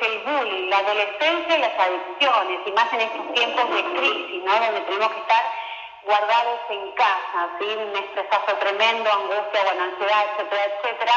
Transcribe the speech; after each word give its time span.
el 0.00 0.18
bullying, 0.20 0.68
la 0.68 0.78
adolescencia 0.78 1.56
y 1.56 1.60
las 1.60 1.78
adicciones, 1.78 2.60
y 2.66 2.72
más 2.72 2.92
en 2.92 3.00
estos 3.00 3.34
tiempos 3.34 3.70
de 3.74 3.84
crisis, 3.84 4.42
¿no? 4.44 4.52
Donde 4.54 4.80
tenemos 4.82 5.12
que 5.12 5.20
estar 5.20 5.44
guardados 6.04 6.60
en 6.70 6.92
casa, 6.92 7.48
¿sí? 7.58 7.66
Un 7.66 7.96
estresazo 7.96 8.56
tremendo, 8.58 9.10
angustia, 9.10 9.62
bueno, 9.64 9.84
ansiedad, 9.84 10.24
etcétera, 10.32 10.64
etcétera. 10.64 11.12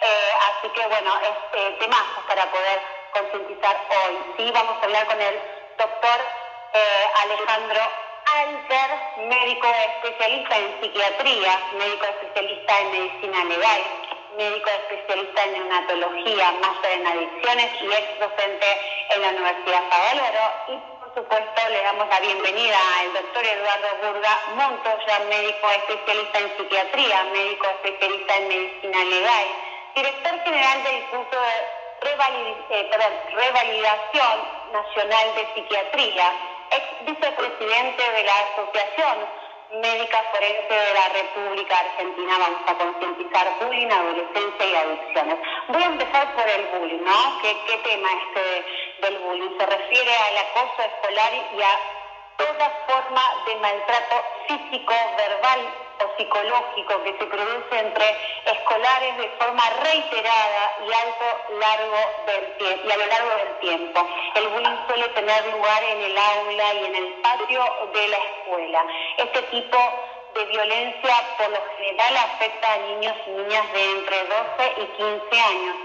Eh, 0.00 0.32
así 0.48 0.68
que, 0.68 0.86
bueno, 0.86 1.12
este 1.22 1.70
temazos 1.78 2.24
para 2.28 2.44
poder 2.50 2.82
concientizar 3.12 3.76
hoy. 3.88 4.18
Sí, 4.36 4.50
vamos 4.52 4.76
a 4.80 4.84
hablar 4.84 5.06
con 5.06 5.20
el 5.20 5.40
doctor 5.78 6.20
eh, 6.74 7.06
Alejandro 7.22 7.80
Alter, 8.34 9.28
médico 9.28 9.66
especialista 9.66 10.58
en 10.58 10.80
psiquiatría, 10.80 11.60
médico 11.78 12.06
especialista 12.06 12.80
en 12.80 12.90
medicina 12.90 13.44
legal, 13.44 13.82
médico 14.36 14.70
especialista 14.70 15.44
en 15.44 15.52
neonatología, 15.52 16.52
máster 16.60 16.92
en 16.92 17.06
adicciones 17.06 17.70
y 17.80 17.86
ex 17.86 18.20
docente 18.20 18.66
en 19.10 19.20
la 19.22 19.28
Universidad 19.30 19.82
Favaloro. 19.88 20.44
Y 20.68 20.76
por 21.00 21.14
supuesto 21.14 21.68
le 21.70 21.82
damos 21.82 22.08
la 22.08 22.20
bienvenida 22.20 22.78
al 23.00 23.12
doctor 23.14 23.44
Eduardo 23.44 23.88
Burga 24.02 24.38
Montoya, 24.54 25.18
médico 25.28 25.70
especialista 25.70 26.38
en 26.38 26.56
psiquiatría, 26.56 27.24
médico 27.32 27.66
especialista 27.66 28.36
en 28.36 28.48
medicina 28.48 29.04
legal, 29.04 29.46
director 29.94 30.40
general 30.44 30.84
del 30.84 31.02
curso 31.06 31.40
de 31.40 31.86
eh, 32.70 32.90
revalidación 33.34 34.36
nacional 34.72 35.34
de 35.34 35.54
psiquiatría, 35.54 36.32
ex 36.70 37.06
vicepresidente 37.06 38.12
de 38.12 38.22
la 38.22 38.34
Asociación 38.52 39.45
médica 39.72 40.22
forense 40.32 40.74
de 40.74 40.94
la 40.94 41.08
República 41.08 41.78
Argentina. 41.78 42.38
Vamos 42.38 42.60
a 42.66 42.74
concientizar 42.74 43.46
bullying, 43.60 43.90
adolescencia 43.90 44.66
y 44.66 44.74
adicciones. 44.74 45.38
Voy 45.68 45.82
a 45.82 45.86
empezar 45.86 46.34
por 46.34 46.48
el 46.48 46.66
bullying, 46.66 47.04
¿no? 47.04 47.40
¿Qué, 47.42 47.56
qué 47.66 47.76
tema 47.78 48.08
este 48.22 49.06
del 49.06 49.18
bullying? 49.18 49.58
Se 49.58 49.66
refiere 49.66 50.12
al 50.16 50.38
acoso 50.38 50.82
escolar 50.82 51.32
y 51.34 51.62
a 51.62 51.74
toda 52.36 52.70
forma 52.86 53.22
de 53.46 53.56
maltrato 53.56 54.24
físico, 54.46 54.94
verbal 55.16 55.85
o 56.04 56.16
psicológico 56.16 57.02
que 57.04 57.12
se 57.18 57.26
produce 57.26 57.78
entre 57.78 58.16
escolares 58.44 59.16
de 59.18 59.28
forma 59.38 59.62
reiterada 59.82 60.76
y 60.86 60.92
alto 60.92 61.26
largo 61.60 62.00
del 62.26 62.46
y 62.84 62.90
a 62.90 62.96
lo 62.96 63.06
largo 63.06 63.30
del 63.36 63.58
tiempo. 63.60 64.06
El 64.34 64.48
bullying 64.48 64.86
suele 64.86 65.08
tener 65.10 65.46
lugar 65.46 65.82
en 65.84 66.02
el 66.02 66.18
aula 66.18 66.74
y 66.74 66.84
en 66.86 66.94
el 66.96 67.12
patio 67.22 67.64
de 67.92 68.08
la 68.08 68.18
escuela. 68.18 68.86
Este 69.18 69.42
tipo 69.42 69.78
de 70.34 70.44
violencia 70.46 71.14
por 71.38 71.50
lo 71.50 71.62
general 71.78 72.16
afecta 72.16 72.72
a 72.72 72.76
niños 72.78 73.14
y 73.26 73.30
niñas 73.30 73.72
de 73.72 73.90
entre 73.92 74.24
12 74.24 74.74
y 74.76 74.86
15 74.96 75.40
años, 75.40 75.76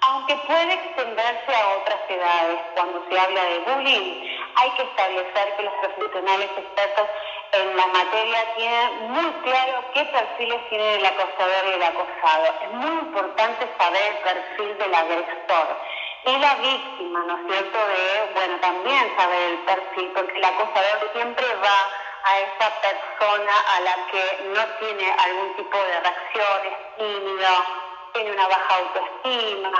aunque 0.00 0.36
puede 0.46 0.74
extenderse 0.74 1.54
a 1.54 1.68
otras 1.80 2.00
edades. 2.08 2.58
Cuando 2.74 3.04
se 3.08 3.18
habla 3.18 3.44
de 3.44 3.58
bullying, 3.60 4.38
hay 4.54 4.70
que 4.70 4.82
establecer 4.82 5.56
que 5.56 5.62
los 5.64 5.74
profesionales 5.74 6.50
expertos 6.56 7.08
en 7.52 7.76
la 7.76 7.86
materia 7.86 8.54
tienen 8.56 9.12
muy 9.12 9.32
claro 9.42 9.84
qué 9.94 10.04
perfiles 10.04 10.68
tiene 10.68 10.96
el 10.96 11.06
acosador 11.06 11.66
y 11.66 11.72
el 11.72 11.82
acosado. 11.82 12.44
Es 12.62 12.70
muy 12.70 12.98
importante 13.00 13.68
saber 13.78 14.02
el 14.02 14.18
perfil 14.18 14.78
del 14.78 14.94
agresor 14.94 15.76
y 16.26 16.38
la 16.38 16.54
víctima, 16.56 17.20
¿no 17.26 17.38
es 17.38 17.46
cierto? 17.46 17.78
De, 17.78 18.30
bueno, 18.34 18.60
también 18.60 19.16
saber 19.16 19.50
el 19.50 19.58
perfil, 19.58 20.12
porque 20.14 20.36
el 20.36 20.44
acosador 20.44 21.10
siempre 21.12 21.46
va 21.62 21.88
a 22.24 22.38
esa 22.40 22.70
persona 22.80 23.52
a 23.76 23.80
la 23.80 23.96
que 24.10 24.50
no 24.54 24.64
tiene 24.80 25.10
algún 25.10 25.56
tipo 25.56 25.78
de 25.78 26.00
reacción, 26.00 26.66
es 26.66 26.96
tímido, 26.96 27.48
tiene 28.12 28.32
una 28.32 28.48
baja 28.48 28.76
autoestima, 28.76 29.70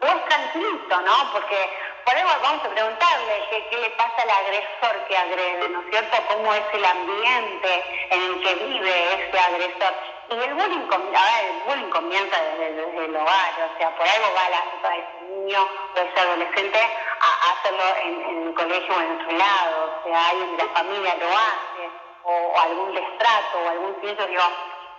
o 0.00 0.06
es 0.06 0.24
tranquilo, 0.26 1.00
¿no? 1.00 1.32
Porque 1.32 1.70
por 2.08 2.16
eso 2.16 2.26
vamos 2.42 2.64
a 2.64 2.68
preguntarle 2.70 3.66
qué, 3.68 3.76
le 3.76 3.90
pasa 3.90 4.22
al 4.22 4.30
agresor 4.30 5.06
que 5.08 5.14
agrede, 5.14 5.68
¿no 5.68 5.82
es 5.82 5.90
cierto? 5.90 6.16
¿Cómo 6.28 6.54
es 6.54 6.62
el 6.72 6.82
ambiente 6.82 7.84
en 8.08 8.22
el 8.22 8.40
que 8.40 8.54
vive 8.64 9.28
ese 9.28 9.38
agresor? 9.38 9.92
Y 10.30 10.32
el 10.32 10.54
bullying, 10.54 10.88
el 10.88 11.62
bullying 11.66 11.90
comienza 11.90 12.40
desde, 12.40 13.04
el 13.04 13.14
hogar, 13.14 13.52
o 13.60 13.78
sea, 13.78 13.94
por 13.94 14.08
algo 14.08 14.26
va, 14.34 14.48
la, 14.48 14.96
ese 14.96 15.24
niño 15.34 15.68
o 15.96 16.00
ese 16.00 16.20
adolescente 16.20 16.78
a, 16.80 17.52
hacerlo 17.52 17.84
en, 18.02 18.46
el 18.46 18.54
colegio 18.54 18.94
o 18.94 19.00
en 19.00 19.20
otro 19.20 19.36
lado, 19.36 20.00
o 20.00 20.08
sea, 20.08 20.28
alguien 20.30 20.56
de 20.56 20.64
la 20.64 20.70
familia 20.70 21.14
lo 21.16 21.28
hace, 21.28 21.90
o, 22.24 22.58
algún 22.58 22.94
destrato, 22.94 23.58
o 23.66 23.68
algún 23.68 23.92
pienso, 24.00 24.26
digo, 24.26 24.44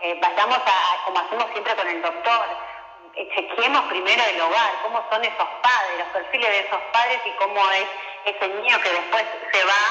eh, 0.01 0.19
vayamos 0.21 0.59
a, 0.59 1.05
como 1.05 1.19
hacemos 1.19 1.45
siempre 1.53 1.75
con 1.75 1.87
el 1.87 2.01
doctor, 2.03 2.45
chequeemos 3.27 3.81
primero 3.83 4.23
el 4.23 4.41
hogar, 4.41 4.71
cómo 4.83 5.03
son 5.11 5.23
esos 5.23 5.47
padres, 5.61 5.97
los 5.99 6.07
perfiles 6.07 6.49
de 6.49 6.59
esos 6.59 6.79
padres 6.93 7.19
y 7.25 7.31
cómo 7.31 7.69
es 7.71 7.85
ese 8.25 8.47
niño 8.47 8.79
que 8.81 8.89
después 8.89 9.23
se 9.51 9.63
va 9.65 9.81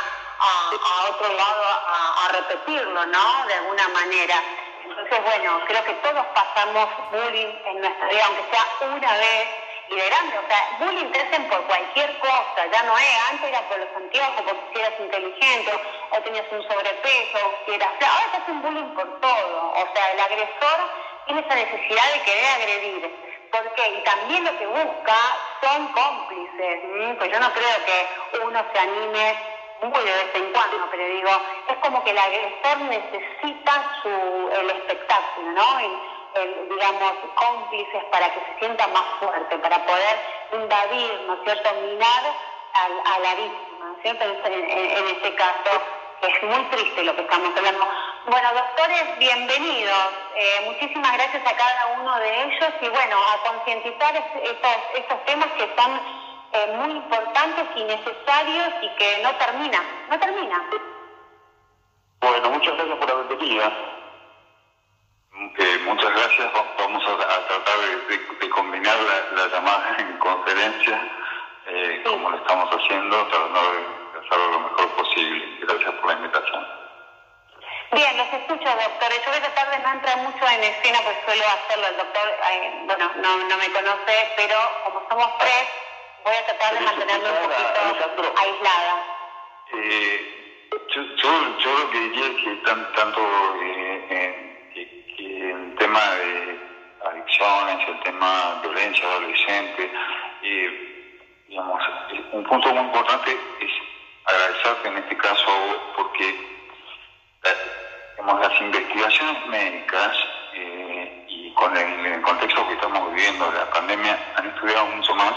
a, 0.40 1.10
otro 1.10 1.32
lado 1.34 1.64
a, 1.64 2.28
repetirlo, 2.32 3.06
¿no? 3.06 3.46
De 3.46 3.54
alguna 3.54 3.88
manera. 3.88 4.36
Entonces, 4.84 5.24
bueno, 5.24 5.60
creo 5.66 5.84
que 5.84 5.94
todos 5.94 6.24
pasamos 6.34 6.88
bullying 7.10 7.52
en 7.66 7.80
nuestra 7.80 8.08
vida, 8.08 8.24
aunque 8.26 8.44
sea 8.50 8.88
una 8.88 9.12
vez 9.16 9.48
y 9.90 9.94
de 9.94 10.06
grande. 10.06 10.38
O 10.38 10.48
sea, 10.48 10.76
bullying 10.80 11.10
te 11.12 11.20
hacen 11.20 11.48
por 11.48 11.62
cualquier 11.64 12.18
cosa, 12.18 12.66
ya 12.72 12.82
no 12.82 12.96
es. 12.98 13.30
Antes 13.30 13.48
era 13.48 13.60
por 13.68 13.78
los 13.78 13.88
anteojos, 13.96 14.42
porque 14.42 14.62
si 14.72 14.80
eras 14.80 15.00
inteligente, 15.00 15.72
o 16.10 16.20
tenías 16.20 16.46
un 16.50 16.62
sobrepeso, 16.62 17.38
o 17.46 17.64
si 17.64 17.74
eras 17.74 17.90
Ahora 18.00 18.30
te 18.32 18.36
hacen 18.38 18.62
bullying 18.62 18.94
por 18.94 19.20
todo. 19.20 19.72
O 19.72 19.94
sea, 19.94 20.12
el 20.12 20.20
agresor 20.20 20.78
tiene 21.26 21.40
esa 21.40 21.54
necesidad 21.54 22.12
de 22.12 22.22
querer 22.22 22.46
agredir. 22.56 23.28
¿Por 23.50 23.74
qué? 23.74 23.88
Y 23.88 24.04
también 24.04 24.44
lo 24.44 24.58
que 24.58 24.66
busca 24.66 25.16
son 25.62 25.88
cómplices. 25.88 26.80
Pues 27.18 27.32
yo 27.32 27.40
no 27.40 27.52
creo 27.52 27.84
que 27.86 28.38
uno 28.40 28.64
se 28.72 28.78
anime 28.78 29.36
muy 29.80 30.04
de 30.04 30.12
vez 30.12 30.34
en 30.34 30.52
cuando, 30.52 30.88
pero 30.90 31.04
digo, 31.06 31.30
es 31.68 31.76
como 31.78 32.02
que 32.02 32.10
el 32.10 32.18
agresor 32.18 32.78
necesita 32.80 34.00
su, 34.02 34.50
el 34.60 34.70
espectáculo, 34.70 35.52
¿no? 35.52 36.17
Digamos, 36.68 37.12
cómplices 37.34 38.04
para 38.10 38.32
que 38.32 38.40
se 38.40 38.58
sienta 38.58 38.86
más 38.88 39.04
fuerte, 39.20 39.58
para 39.58 39.84
poder 39.84 40.18
invadir, 40.52 41.20
¿no 41.26 41.34
es 41.34 41.40
cierto?, 41.44 41.70
minar 41.82 42.22
a, 42.74 43.18
la 43.18 43.34
víctima, 43.34 43.86
¿no 43.86 43.96
es 43.96 44.02
cierto? 44.02 44.24
En, 44.24 44.70
en, 44.70 45.06
este 45.08 45.34
caso, 45.34 45.82
es 46.22 46.42
muy 46.42 46.62
triste 46.70 47.04
lo 47.04 47.14
que 47.14 47.22
estamos 47.22 47.56
hablando. 47.56 47.86
Bueno, 48.26 48.48
doctores, 48.52 49.18
bienvenidos. 49.18 50.10
Eh, 50.36 50.62
muchísimas 50.66 51.12
gracias 51.12 51.42
a 51.46 51.56
cada 51.56 51.86
uno 52.00 52.18
de 52.20 52.42
ellos 52.44 52.72
y 52.80 52.88
bueno, 52.88 53.16
a 53.16 53.48
concientizar 53.48 54.14
estos, 54.16 54.76
estos 54.94 55.24
temas 55.24 55.48
que 55.56 55.68
son 55.76 56.00
eh, 56.52 56.66
muy 56.76 56.90
importantes 56.92 57.64
y 57.76 57.84
necesarios 57.84 58.68
y 58.82 58.88
que 58.96 59.22
no 59.22 59.34
termina, 59.36 59.82
no 60.10 60.18
termina. 60.18 60.64
Bueno, 62.20 62.50
muchas 62.50 62.74
gracias 62.74 62.98
por 62.98 63.08
la 63.08 63.14
bienvenida. 63.14 63.97
Eh, 65.40 65.78
muchas 65.84 66.10
gracias. 66.10 66.52
Vamos 66.78 67.04
a, 67.04 67.16
tratar 67.16 67.78
de, 68.08 68.50
combinar 68.50 68.96
la, 69.36 69.46
llamada 69.46 69.96
en 69.98 70.18
conferencia, 70.18 71.00
como 72.04 72.30
lo 72.30 72.36
estamos 72.38 72.68
haciendo, 72.70 73.26
tratando 73.28 73.60
de 73.72 74.18
hacerlo 74.18 74.50
lo 74.52 74.60
mejor 74.60 74.88
posible. 74.96 75.58
Gracias 75.60 75.92
por 75.94 76.06
la 76.06 76.12
invitación. 76.14 76.66
Bien, 77.92 78.16
los 78.16 78.26
escucho, 78.32 78.68
doctor. 78.68 79.10
Yo 79.12 79.30
voy 79.30 79.38
a 79.38 79.42
tratar 79.42 79.70
de 79.70 79.78
no 79.78 79.92
entrar 79.92 80.16
mucho 80.18 80.44
en 80.48 80.62
escena, 80.64 80.98
pues 81.04 81.16
suelo 81.24 81.44
hacerlo. 81.46 81.86
El 81.86 81.96
doctor, 81.96 82.36
bueno, 82.86 83.10
no, 83.16 83.36
no 83.48 83.56
me 83.56 83.72
conoce, 83.72 84.32
pero 84.36 84.56
como 84.84 85.06
somos 85.08 85.38
tres, 85.38 85.68
voy 86.24 86.34
a 86.34 86.46
tratar 86.46 86.74
de 86.74 86.80
mantenerme 86.80 87.30
un 87.30 87.48
poquito 87.48 88.34
aislada. 88.36 89.04
Eh, 89.72 90.70
yo, 90.94 91.02
yo, 91.16 91.58
yo, 91.58 91.78
lo 91.78 91.90
que 91.90 91.98
diría 91.98 92.26
es 92.26 92.44
que 92.44 92.54
tanto 92.66 93.20
que, 95.18 95.50
el 95.50 95.74
tema 95.76 96.00
de 96.14 96.58
adicciones, 97.10 97.88
el 97.88 98.00
tema 98.00 98.60
de 98.62 98.68
violencia 98.68 99.04
adolescente, 99.06 99.90
eh, 100.42 101.44
digamos, 101.48 101.82
un 102.32 102.44
punto 102.44 102.72
muy 102.72 102.84
importante 102.84 103.36
es 103.60 103.72
agradecerte 104.24 104.88
en 104.88 104.96
este 104.98 105.16
caso 105.16 105.92
porque 105.96 106.58
las 108.40 108.60
investigaciones 108.60 109.46
médicas 109.48 110.12
eh, 110.54 111.26
y 111.28 111.52
con 111.54 111.76
el, 111.76 112.22
contexto 112.22 112.66
que 112.68 112.74
estamos 112.74 113.12
viviendo 113.14 113.50
de 113.50 113.58
la 113.58 113.70
pandemia 113.70 114.18
han 114.36 114.46
estudiado 114.48 114.86
mucho 114.86 115.14
más 115.14 115.32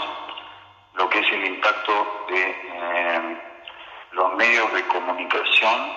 lo 0.94 1.08
que 1.08 1.18
es 1.18 1.32
el 1.32 1.46
impacto 1.46 2.26
de 2.28 2.50
eh, 2.50 3.42
los 4.12 4.34
medios 4.34 4.72
de 4.74 4.86
comunicación 4.88 5.92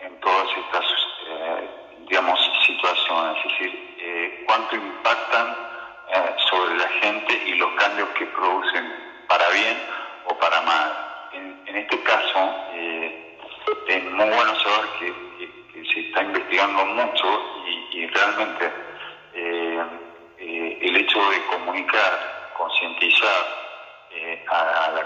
en 0.00 0.20
todas 0.20 0.48
estas, 0.56 0.84
eh, 1.28 1.70
digamos, 2.08 2.40
es 2.88 3.44
decir, 3.44 4.44
cuánto 4.46 4.76
impactan 4.76 5.56
sobre 6.50 6.76
la 6.76 6.88
gente 7.00 7.42
y 7.46 7.54
los 7.54 7.72
cambios 7.74 8.08
que 8.10 8.26
producen 8.26 8.92
para 9.28 9.48
bien 9.50 9.76
o 10.26 10.38
para 10.38 10.60
mal. 10.62 10.92
En, 11.32 11.76
este 11.76 12.00
caso, 12.02 12.54
es 13.88 14.04
muy 14.12 14.28
bueno 14.28 14.54
saber 14.60 14.86
que 14.98 15.84
se 15.92 16.00
está 16.00 16.22
investigando 16.22 16.84
mucho 16.86 17.62
y, 17.92 18.06
realmente 18.06 18.72
eh, 19.34 19.84
eh, 20.38 20.78
el 20.82 20.96
hecho 20.96 21.30
de 21.30 21.44
comunicar, 21.46 22.52
concientizar 22.56 23.46
eh, 24.10 24.44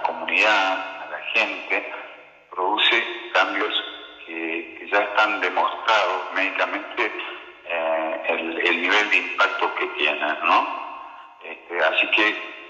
comunidad, 0.05 1.03
a 1.03 1.09
la 1.11 1.19
gente, 1.33 1.93
produce 2.51 3.05
cambios 3.33 3.85
que, 4.27 4.89
ya 4.91 5.01
están 5.01 5.41
demostrados 5.41 6.33
médicamente 6.35 7.13
eh, 8.29 8.61
el, 8.65 8.83
nivel 8.83 9.11
de 9.11 9.17
impacto 9.17 9.75
que 9.75 9.87
tienen, 9.99 10.39
¿no? 10.45 10.67
Este, 11.43 11.81
así 11.83 12.11
que 12.11 12.27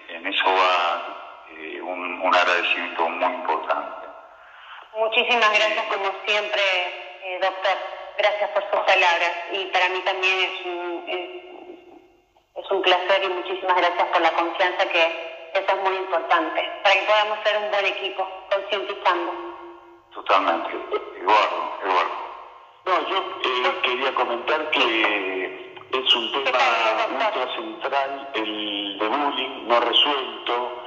en 0.09 0.27
eso 0.27 0.45
va 0.45 1.47
eh, 1.51 1.81
un, 1.81 2.21
un, 2.21 2.35
agradecimiento 2.35 3.09
muy 3.09 3.35
importante. 3.35 4.07
Muchísimas 4.97 5.51
gracias 5.51 5.85
como 5.87 6.13
siempre, 6.27 6.63
eh, 7.25 7.39
doctor. 7.43 7.77
Gracias 8.19 8.51
por 8.51 8.63
sus 8.63 8.81
palabras 8.81 9.33
y 9.53 9.65
para 9.67 9.89
mí 9.91 10.01
también 10.01 10.39
es 10.41 10.67
un, 10.67 11.05
es 12.57 12.71
un 12.71 12.83
placer 12.83 13.25
y 13.25 13.29
muchísimas 13.29 13.77
gracias 13.77 14.09
por 14.09 14.21
la 14.21 14.33
confianza 14.33 14.89
que 14.89 15.51
eso 15.55 15.67
es 15.67 15.83
muy 15.83 15.97
importante, 15.97 16.71
para 16.83 16.95
que 16.95 17.07
podamos 17.07 17.39
ser 17.45 17.57
un 17.59 17.71
buen 17.71 17.87
equipo, 17.87 18.29
concientizando. 18.53 19.33
Totalmente, 20.13 20.71
Eduardo, 21.21 21.79
Eduardo. 21.85 22.28
No, 22.89 23.07
yo 23.11 23.19
eh, 23.19 23.81
quería 23.83 24.15
comentar 24.15 24.71
que 24.71 25.75
es 25.93 26.17
un 26.17 26.33
tema 26.33 26.59
ultra 27.13 27.55
central, 27.55 28.31
el 28.33 28.99
de 28.99 29.09
bullying 29.09 29.69
no 29.69 29.79
resuelto. 29.79 30.85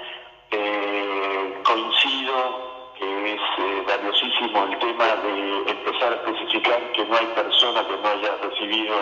Eh, 0.49 1.61
coincido 1.63 2.93
que 2.97 3.33
es 3.35 3.41
eh, 3.59 3.83
valiosísimo 3.85 4.63
el 4.63 4.79
tema 4.79 5.15
de 5.15 5.69
empezar 5.69 6.13
a 6.13 6.15
especificar 6.15 6.91
que 6.93 7.05
no 7.05 7.17
hay 7.17 7.25
persona 7.35 7.87
que 7.87 7.95
no 7.95 8.09
haya 8.09 8.35
recibido 8.49 8.95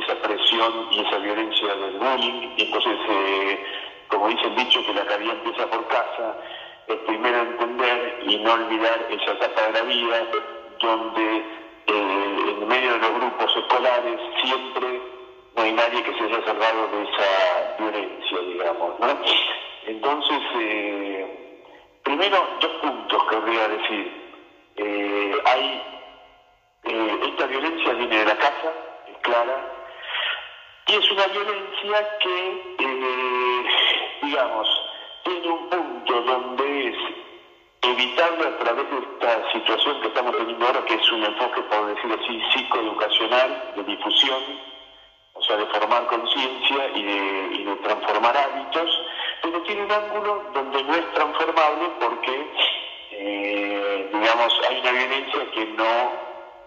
esa 0.00 0.14
presión 0.22 0.86
y 0.92 1.00
esa 1.00 1.18
violencia 1.18 1.74
del 1.74 1.98
bullying. 1.98 2.54
Y 2.56 2.62
entonces 2.62 2.96
como 4.06 4.28
dice 4.28 4.46
el 4.46 4.54
dicho, 4.54 4.86
que 4.86 4.94
la 4.94 5.04
caridad 5.04 5.34
empieza 5.34 5.68
por 5.68 5.84
casa, 5.88 6.36
es 6.86 6.96
primero 7.08 7.40
entender 7.40 8.20
y 8.22 8.36
no 8.36 8.52
olvidar 8.52 9.08
esa 9.10 9.32
etapa 9.32 9.62
de 9.62 9.72
la 9.72 9.82
vida 9.82 10.26
donde 10.78 11.59
eh, 11.92 12.56
en 12.60 12.68
medio 12.68 12.92
de 12.92 12.98
los 12.98 13.14
grupos 13.14 13.56
escolares 13.56 14.20
siempre 14.42 15.00
no 15.56 15.62
hay 15.62 15.72
nadie 15.72 16.02
que 16.02 16.12
se 16.14 16.24
haya 16.24 16.44
salvado 16.44 16.88
de 16.88 17.02
esa 17.02 17.76
violencia, 17.78 18.38
digamos. 18.38 19.00
¿no? 19.00 19.06
Entonces, 19.86 20.40
eh, 20.60 21.64
primero, 22.02 22.46
dos 22.60 22.72
puntos 22.82 23.24
que 23.24 23.36
querría 23.36 23.68
decir. 23.68 24.20
Eh, 24.76 25.34
hay, 25.44 25.82
esta 26.84 27.46
violencia 27.46 27.92
viene 27.92 28.18
de 28.18 28.24
la 28.24 28.36
casa, 28.36 28.72
es 29.08 29.18
clara, 29.22 29.66
y 30.86 30.94
es 30.94 31.10
una 31.10 31.26
violencia 31.26 32.18
que 32.20 32.70
digamos, 34.22 34.68
tiene 35.24 35.48
un 35.48 35.68
punto 35.68 36.22
donde 36.22 36.88
es 36.88 36.96
evitable 37.82 38.46
a 38.46 38.58
través 38.58 38.90
de 38.90 38.98
esta 38.98 39.52
situación 39.52 40.00
que 40.00 40.08
estamos 40.08 40.36
teniendo 40.36 40.66
ahora, 40.66 40.84
que 40.84 40.94
es 40.94 41.12
un 41.12 41.24
enfoque, 41.24 41.62
por 41.62 41.86
decir 41.86 42.18
así, 42.20 42.42
psicoeducacional, 42.52 43.72
de 43.76 43.82
difusión, 43.84 44.42
o 45.32 45.42
sea, 45.42 45.56
de 45.56 45.66
formar 45.66 46.06
conciencia 46.06 46.90
y 46.94 47.02
de, 47.02 47.76
transformar 47.82 48.36
hábitos, 48.36 49.00
pero 49.42 49.62
tiene 49.62 49.84
un 49.84 49.92
ángulo 49.92 50.44
donde 50.52 50.82
no 50.82 50.94
es 50.94 51.12
transformable 51.14 51.88
porque, 51.98 52.52
eh, 53.12 54.10
digamos, 54.12 54.60
hay 54.68 54.80
una 54.80 54.92
violencia 54.92 55.50
que 55.52 55.64
no, 55.66 56.12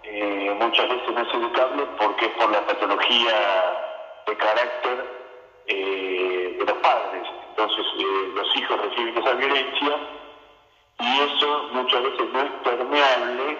eh, 0.03 0.55
muchas 0.59 0.89
veces 0.89 1.09
no 1.13 1.21
es 1.21 1.33
educable 1.33 1.85
porque 1.99 2.25
es 2.25 2.31
por 2.31 2.51
la 2.51 2.65
patología 2.65 3.35
de 4.25 4.37
carácter 4.37 5.05
eh, 5.67 6.55
de 6.57 6.65
los 6.65 6.77
padres. 6.79 7.27
Entonces 7.49 7.85
eh, 7.99 8.31
los 8.33 8.57
hijos 8.57 8.81
reciben 8.81 9.17
esa 9.17 9.33
violencia 9.33 9.97
y 10.99 11.19
eso 11.19 11.69
muchas 11.73 12.03
veces 12.03 12.29
no 12.31 12.41
es 12.41 12.51
permeable 12.63 13.57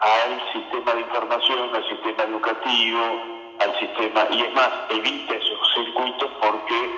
al 0.00 0.52
sistema 0.52 0.92
de 0.94 1.00
información, 1.00 1.74
al 1.74 1.88
sistema 1.88 2.22
educativo, 2.24 3.22
al 3.60 3.78
sistema, 3.78 4.26
y 4.30 4.40
es 4.42 4.54
más, 4.54 4.70
evita 4.90 5.34
esos 5.34 5.74
circuitos 5.74 6.30
porque 6.40 6.90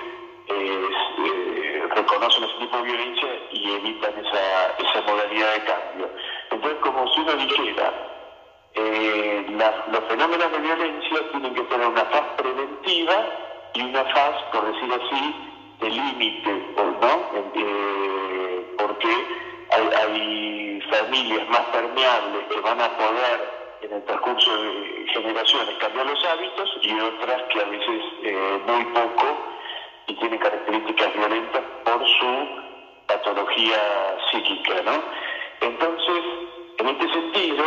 eh, 0.47 1.87
reconocen 1.95 2.43
ese 2.43 2.57
tipo 2.59 2.77
de 2.77 2.83
violencia 2.83 3.29
y 3.51 3.71
evitan 3.71 4.13
esa, 4.25 4.75
esa 4.77 5.01
modalidad 5.07 5.53
de 5.53 5.63
cambio. 5.63 6.09
Entonces, 6.51 6.79
como 6.81 7.07
si 7.13 7.21
uno 7.21 7.33
dijera, 7.33 7.93
eh, 8.73 9.45
los 9.91 10.03
fenómenos 10.05 10.51
de 10.51 10.59
violencia 10.59 11.31
tienen 11.31 11.53
que 11.53 11.63
tener 11.63 11.87
una 11.87 12.05
faz 12.05 12.27
preventiva 12.37 13.25
y 13.73 13.81
una 13.81 14.03
faz, 14.05 14.43
por 14.51 14.71
decir 14.71 14.93
así, 14.93 15.35
de 15.79 15.89
límite, 15.89 16.73
¿no? 16.75 17.47
Eh, 17.55 18.75
porque 18.77 19.09
hay, 19.71 20.81
familias 20.89 21.47
más 21.49 21.61
permeables 21.71 22.45
que 22.49 22.59
van 22.61 22.79
a 22.79 22.97
poder 22.97 23.77
en 23.81 23.93
el 23.93 24.03
transcurso 24.05 24.61
de 24.61 25.05
generaciones 25.13 25.75
cambiar 25.79 26.05
los 26.05 26.25
hábitos 26.25 26.69
y 26.81 26.99
otras 26.99 27.43
que 27.51 27.59
a 27.59 27.65
veces 27.65 28.01
eh, 28.23 28.59
muy 28.65 28.85
poco 28.85 29.37
y 30.07 30.13
tienen 30.15 30.39
características 30.39 31.13
violentas 31.13 31.61
por 31.83 32.07
su 32.07 32.47
patología 33.07 34.17
psíquica, 34.31 34.81
¿no? 34.83 35.03
Entonces, 35.61 36.23
en 36.77 36.87
este 36.87 37.11
sentido, 37.11 37.65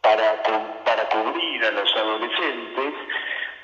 para, 0.00 0.42
para 0.84 1.08
cubrir 1.08 1.64
a 1.64 1.70
los 1.72 1.96
adolescentes, 1.96 2.94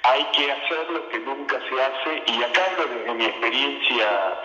hay 0.04 0.22
que 0.32 0.52
hacer 0.52 0.90
lo 0.90 1.08
que 1.08 1.18
nunca 1.20 1.58
se 1.66 1.82
hace, 1.82 2.22
y 2.26 2.42
acá 2.42 2.62
desde 2.76 3.14
mi 3.14 3.24
experiencia, 3.24 4.38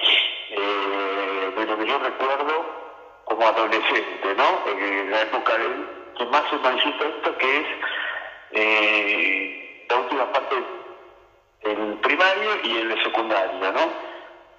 eh, 0.51 1.51
de 1.55 1.65
lo 1.65 1.77
que 1.77 1.85
yo 1.85 1.99
recuerdo 1.99 2.65
como 3.25 3.45
adolescente, 3.45 4.35
¿no? 4.37 4.63
En 4.71 5.11
la 5.11 5.21
época 5.21 5.57
de, 5.57 5.67
que 6.17 6.25
más 6.27 6.49
se 6.49 6.57
manifiesta 6.57 7.05
esto, 7.05 7.37
que 7.37 7.57
es 7.57 7.65
eh, 8.51 9.85
la 9.89 9.97
última 9.97 10.31
parte 10.31 10.55
en 11.61 11.97
primario 11.97 12.51
y 12.63 12.77
en 12.77 12.89
la 12.89 13.03
secundaria, 13.03 13.71
¿no? 13.71 13.91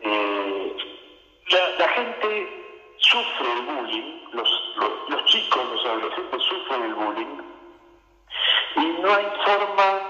Eh, 0.00 0.76
la, 1.78 1.88
gente 1.88 2.92
sufre 2.98 3.52
el 3.54 3.62
bullying, 3.62 4.20
los, 4.32 4.74
los 5.08 5.24
chicos, 5.24 5.64
los 5.64 5.86
adolescentes 5.86 6.42
sufren 6.42 6.82
el 6.82 6.94
bullying, 6.94 7.42
y 8.76 8.86
no 9.00 9.14
hay 9.14 9.26
forma 9.46 10.09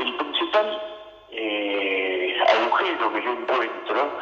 el 0.00 0.16
principal 0.16 0.82
eh, 1.30 2.36
agujero 2.48 3.12
que 3.12 3.22
yo 3.22 3.30
encuentro 3.30 4.18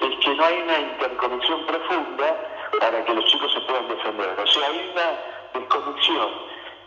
es 0.00 0.24
que 0.24 0.34
no 0.34 0.44
hay 0.44 0.58
una 0.62 0.78
interconexión 0.78 1.66
profunda 1.66 2.36
para 2.80 3.04
que 3.04 3.14
los 3.14 3.24
chicos 3.26 3.52
se 3.52 3.60
puedan 3.60 3.88
defender. 3.88 4.38
O 4.38 4.46
sea, 4.46 4.66
hay 4.66 4.90
una 4.92 5.60
desconexión 5.60 6.28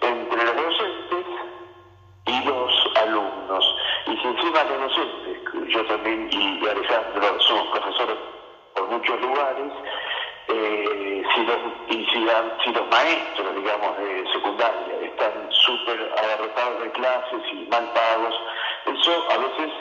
entre 0.02 0.46
los 0.46 0.56
docentes 0.56 1.26
y 2.26 2.46
los 2.46 2.98
alumnos. 2.98 3.76
Y 4.08 4.18
si 4.18 4.28
encima 4.28 4.64
los 4.64 4.80
docentes, 4.82 5.74
yo 5.74 5.86
también 5.86 6.30
y 6.32 6.68
Alejandro 6.68 7.40
somos 7.42 7.68
profesores 7.78 8.18
por 8.76 8.88
muchos 8.90 9.22
lugares, 9.22 9.72
eh, 10.50 10.83
si 11.34 12.20
los, 12.22 12.88
maestros, 12.90 13.56
digamos, 13.56 13.98
de 13.98 14.32
secundaria 14.32 15.02
están 15.02 15.52
súper 15.52 16.14
agarrotados 16.18 16.84
de 16.84 16.92
clases 16.92 17.42
y 17.52 17.68
mal 17.70 17.92
pagos, 17.94 18.36
eso 18.86 19.26
a 19.32 19.38
veces 19.38 19.74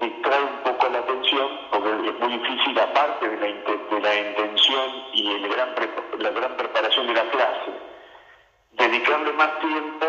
distrae 0.00 0.42
un 0.42 0.58
poco 0.64 0.88
la 0.88 0.98
atención, 0.98 1.48
porque 1.70 2.08
es 2.08 2.18
muy 2.18 2.38
difícil, 2.38 2.78
aparte 2.78 3.28
de 3.28 3.36
la, 3.36 3.48
intención 4.16 5.04
y 5.12 5.22
la 6.18 6.30
gran 6.30 6.56
preparación 6.56 7.06
de 7.06 7.14
la 7.14 7.30
clase, 7.30 7.72
dedicarle 8.72 9.32
más 9.32 9.58
tiempo 9.60 10.06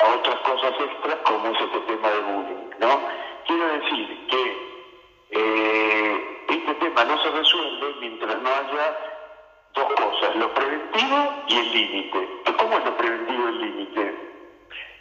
a 0.00 0.14
otras 0.14 0.36
cosas 0.40 0.72
extras 0.80 1.16
como 1.24 1.48
es 1.48 1.60
este 1.60 1.80
tema 1.80 2.08
de 2.08 2.20
bullying, 2.20 2.70
¿no? 2.78 3.00
Quiero 3.46 3.66
decir 3.68 4.26
que 4.26 4.76
eh, 5.30 6.44
este 6.48 6.74
tema 6.74 7.04
no 7.04 7.22
se 7.22 7.30
resuelve 7.30 7.94
mientras 8.00 8.36
no 8.42 8.48
haya 8.48 9.15
dos 9.76 9.92
cosas, 9.92 10.34
lo 10.36 10.52
preventivo 10.54 11.44
y 11.48 11.56
el 11.58 11.72
límite. 11.72 12.28
¿Cómo 12.58 12.78
es 12.78 12.84
lo 12.84 12.96
preventivo 12.96 13.42
y 13.44 13.52
el 13.52 13.60
límite? 13.60 14.14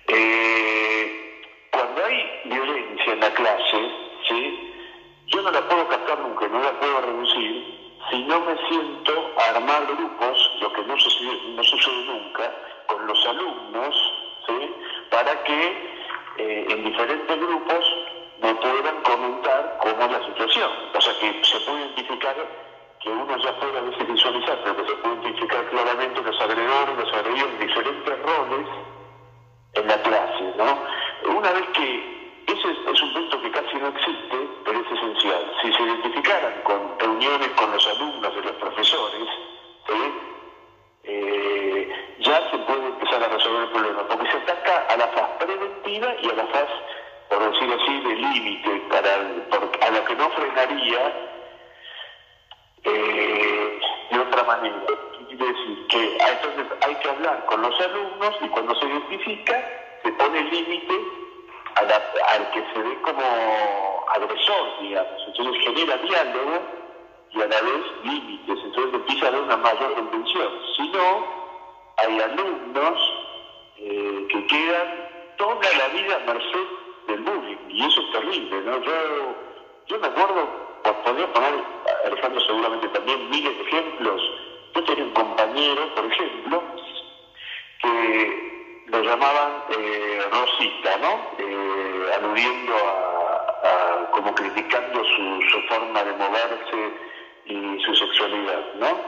Eh, 0.07 1.41
cuando 1.71 2.05
hay 2.05 2.41
violencia 2.45 3.13
en 3.13 3.19
la 3.21 3.33
clase, 3.33 3.91
¿sí? 4.27 4.73
yo 5.27 5.41
no 5.41 5.51
la 5.51 5.67
puedo 5.67 5.87
captar 5.87 6.19
nunca, 6.19 6.47
no 6.47 6.59
la 6.59 6.79
puedo 6.79 7.01
reducir, 7.01 7.95
si 8.11 8.23
no 8.23 8.39
me 8.41 8.55
siento 8.67 9.33
a 9.39 9.55
armar 9.55 9.85
grupos, 9.87 10.51
lo 10.61 10.71
que 10.73 10.83
no 10.83 10.99
sucede, 10.99 11.39
no 11.55 11.63
sucede 11.63 12.05
nunca, 12.05 12.53
con 12.87 13.07
los 13.07 13.25
alumnos, 13.25 13.95
¿sí? 14.45 14.73
para 15.09 15.43
que 15.43 15.95
eh, 16.37 16.65
en 16.69 16.83
diferentes 16.83 17.39
grupos 17.39 17.93
me 18.41 18.53
puedan 18.55 19.01
comentar 19.03 19.77
cómo 19.81 20.05
es 20.05 20.11
la 20.11 20.25
situación. 20.25 20.71
O 20.93 21.01
sea, 21.01 21.13
que 21.19 21.43
se 21.43 21.59
puede 21.61 21.79
identificar 21.85 22.35
que 23.05 23.11
uno 23.11 23.37
ya 23.37 23.59
puede 23.59 23.77
a 23.77 23.81
veces 23.81 24.07
visualizar, 24.07 24.59
pero 24.63 24.77
que 24.77 24.89
se 24.89 24.95
puede 24.97 25.15
identificar 25.21 25.69
claramente 25.69 26.21
los 26.23 26.41
agredores, 26.41 26.97
los 26.97 27.13
agredidos, 27.13 27.59
diferentes 27.59 28.21
roles 28.23 28.67
en 29.75 29.87
la 29.87 30.01
clase, 30.01 30.43
¿no? 30.57 31.37
Una 31.37 31.51
vez 31.51 31.67
que 31.73 32.41
ese 32.47 32.71
es 32.71 33.01
un 33.03 33.13
punto 33.13 33.41
que 33.41 33.51
casi 33.51 33.77
no 33.77 33.89
existe, 33.89 34.37
pero 34.65 34.79
es 34.79 34.91
esencial. 34.91 35.53
Si 35.61 35.71
se 35.71 35.83
identificaran 35.83 36.53
con 36.63 36.99
reuniones 36.99 37.49
con 37.49 37.71
los 37.71 37.87
alumnos 37.87 38.35
de 38.35 38.41
los 38.41 38.53
profesores, 38.53 39.29
eh, 41.03 42.15
ya 42.21 42.49
se 42.49 42.57
puede 42.57 42.87
empezar 42.87 43.23
a 43.23 43.27
resolver 43.27 43.63
el 43.63 43.69
problema, 43.69 44.07
porque 44.07 44.31
se 44.31 44.37
ataca 44.37 44.87
a 44.89 44.97
la 44.97 45.07
faz 45.09 45.29
preventiva 45.37 46.07
y 46.23 46.29
a 46.29 46.33
la 46.33 46.47
faz, 46.47 46.69
por 47.29 47.51
decirlo 47.51 47.75
así, 47.75 47.99
de 47.99 48.15
límite, 48.15 48.81
para 48.89 49.13
a 49.13 49.91
lo 49.91 50.05
que 50.05 50.15
no 50.15 50.29
frenaría 50.31 51.34
eh, 52.85 53.79
de 54.11 54.19
otra 54.19 54.43
manera. 54.43 54.75
Quiere 55.27 55.45
decir 55.45 55.87
que 55.87 56.17
entonces 56.17 56.65
hay 56.81 56.95
que 56.95 57.09
hablar 57.09 57.45
con 57.47 57.61
los 57.61 57.81
alumnos 57.81 58.35
y 58.41 58.47
cuando 58.49 58.75
se 58.75 58.85
identifica 58.85 59.69
se 60.03 60.11
pone 60.13 60.41
límite 60.43 60.93
al 61.75 62.51
que 62.51 62.63
se 62.73 62.79
ve 62.79 63.01
como 63.01 64.05
agresor, 64.13 64.81
digamos. 64.81 65.21
Entonces 65.27 65.63
genera 65.63 65.97
diálogo 65.97 66.61
y 67.31 67.41
a 67.41 67.47
la 67.47 67.61
vez 67.61 67.81
límites. 68.03 68.59
Entonces 68.63 68.93
empieza 68.93 69.25
a 69.25 69.29
haber 69.29 69.41
una 69.41 69.57
mayor 69.57 69.93
contención. 69.95 70.47
Si 70.77 70.87
no, 70.89 71.27
hay 71.97 72.19
alumnos 72.19 73.13
eh, 73.77 74.27
que 74.29 74.47
quedan 74.47 75.09
toda 75.37 75.69
la 75.77 75.87
vida 75.89 76.15
a 76.15 76.19
merced 76.31 76.67
del 77.07 77.21
bullying 77.21 77.57
y 77.69 77.85
eso 77.85 78.01
es 78.01 78.11
terrible. 78.11 78.61
¿no? 78.61 78.81
Yo, 78.81 79.35
yo 79.87 79.99
me 79.99 80.07
acuerdo, 80.07 80.47
podría 80.93 81.31
poner, 81.33 81.63
Alejandro 82.05 82.41
seguramente 82.41 82.87
también, 82.89 83.29
miles 83.29 83.57
de 83.57 83.63
ejemplos. 83.63 84.21
Yo 84.73 84.83
tenía 84.83 85.05
un 85.05 85.11
compañero, 85.11 85.95
por 85.95 86.05
ejemplo, 86.05 86.63
que 87.81 88.83
lo 88.87 89.01
llamaban 89.01 89.63
eh, 89.69 90.21
Rosita, 90.31 90.97
¿no? 90.97 91.31
Eh, 91.39 92.11
aludiendo 92.17 92.73
a, 92.75 94.11
como 94.11 94.33
criticando 94.35 95.03
su, 95.03 95.41
su, 95.49 95.61
forma 95.67 96.03
de 96.03 96.13
moverse 96.13 96.93
y 97.45 97.83
su 97.83 97.95
sexualidad, 97.95 98.73
¿no? 98.75 98.99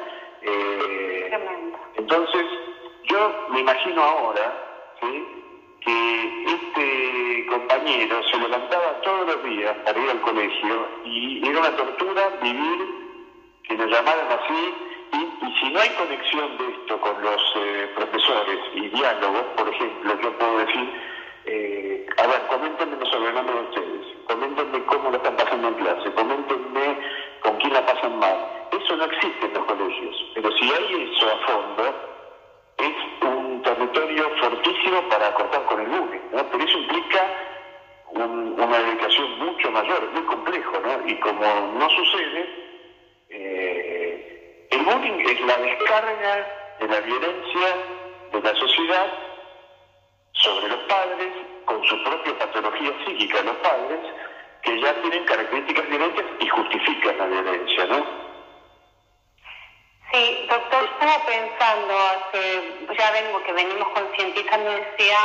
Eh, 0.42 1.32
entonces, 1.96 2.46
yo 3.04 3.48
me 3.50 3.60
imagino 3.60 4.02
ahora, 4.02 4.96
¿sí? 5.02 5.37
Que 5.88 6.44
este 6.46 7.46
compañero 7.48 8.22
se 8.30 8.38
levantaba 8.38 9.02
todos 9.04 9.28
los 9.28 9.44
días 9.44 9.74
para 9.86 9.98
ir 9.98 10.10
al 10.10 10.22
colegio 10.22 10.88
y 11.06 11.48
era 11.48 11.60
una 11.60 11.76
tortura 11.78 12.30
vivir, 12.42 12.80
que 13.64 13.76
lo 13.76 13.86
llamaran 13.86 14.28
así, 14.28 14.74
y, 15.14 15.60
si 15.60 15.70
no 15.72 15.80
hay 15.80 15.90
conexión 15.92 16.58
de 16.58 16.68
esto 16.74 17.00
con 17.00 17.22
los 17.22 17.42
eh, 17.56 17.90
profesores 17.96 18.60
y 18.76 18.90
diálogos, 18.90 19.44
por 19.56 19.70
ejemplo, 19.70 20.20
yo 20.22 20.38
puedo 20.38 20.58
decir, 20.60 21.02
eh, 21.46 22.06
a 22.18 22.28
ver, 22.28 22.48
coméntenme 22.50 22.98
los 22.98 23.10
sobrenombres 23.10 23.56
de 23.56 23.62
ustedes, 23.62 24.08
coméntenme 24.28 24.84
cómo 24.86 25.10
lo 25.10 25.18
están 25.18 25.38
pasando 25.38 25.70
en 25.70 25.74
clase, 25.76 26.12
coméntenme 26.12 27.00
con 27.40 27.56
quién 27.58 27.74
la 27.74 27.86
pasan 27.86 28.20
mal. 28.20 28.38
Eso 28.74 28.96
no 28.98 29.06
existe 29.06 29.46
en 29.46 29.54
los 29.54 29.64
colegios, 29.64 30.26
pero 30.36 30.52
si 30.52 30.66
hay 30.66 31.12
eso 31.14 31.26
a 31.28 31.48
fondo, 31.48 31.96
es 32.78 33.24
un 33.24 33.62
territorio 33.64 34.30
para 35.10 35.34
cortar 35.34 35.66
con 35.66 35.82
el 35.82 35.88
bullying, 35.88 36.20
¿no? 36.32 36.50
Pero 36.50 36.64
eso 36.64 36.78
implica 36.78 37.28
una 38.12 38.80
dedicación 38.80 39.40
mucho 39.40 39.72
mayor, 39.72 40.12
muy 40.12 40.24
complejo, 40.24 40.80
¿no? 40.80 41.08
Y 41.08 41.20
como 41.20 41.46
no 41.78 41.90
sucede, 41.90 42.50
eh, 43.30 44.68
el 44.72 44.80
bullying 44.80 45.20
es 45.26 45.42
la 45.42 45.58
descarga 45.58 46.48
de 46.80 46.88
la 46.88 47.00
violencia 47.02 47.68
de 48.32 48.42
la 48.42 48.56
sociedad 48.56 49.14
sobre 50.32 50.70
los 50.70 50.80
padres, 50.88 51.34
con 51.66 51.84
su 51.84 52.04
propia 52.04 52.40
patología 52.40 52.92
psíquica 53.06 53.42
los 53.44 53.56
padres, 53.58 54.00
que 54.64 54.80
ya 54.82 54.94
tienen 55.02 55.24
características 55.26 55.90
violentas 55.90 56.26
y 56.40 56.48
justifican 56.48 57.18
la 57.18 57.26
violencia, 57.26 57.86
¿no? 57.88 58.27
Sí, 60.12 60.46
doctor, 60.50 60.86
estaba 60.86 61.26
pensando, 61.26 61.94
hace, 62.00 62.74
ya 62.98 63.12
vengo 63.12 63.44
que 63.44 63.52
venimos 63.52 63.88
concientizando, 63.90 64.72
decía, 64.72 65.18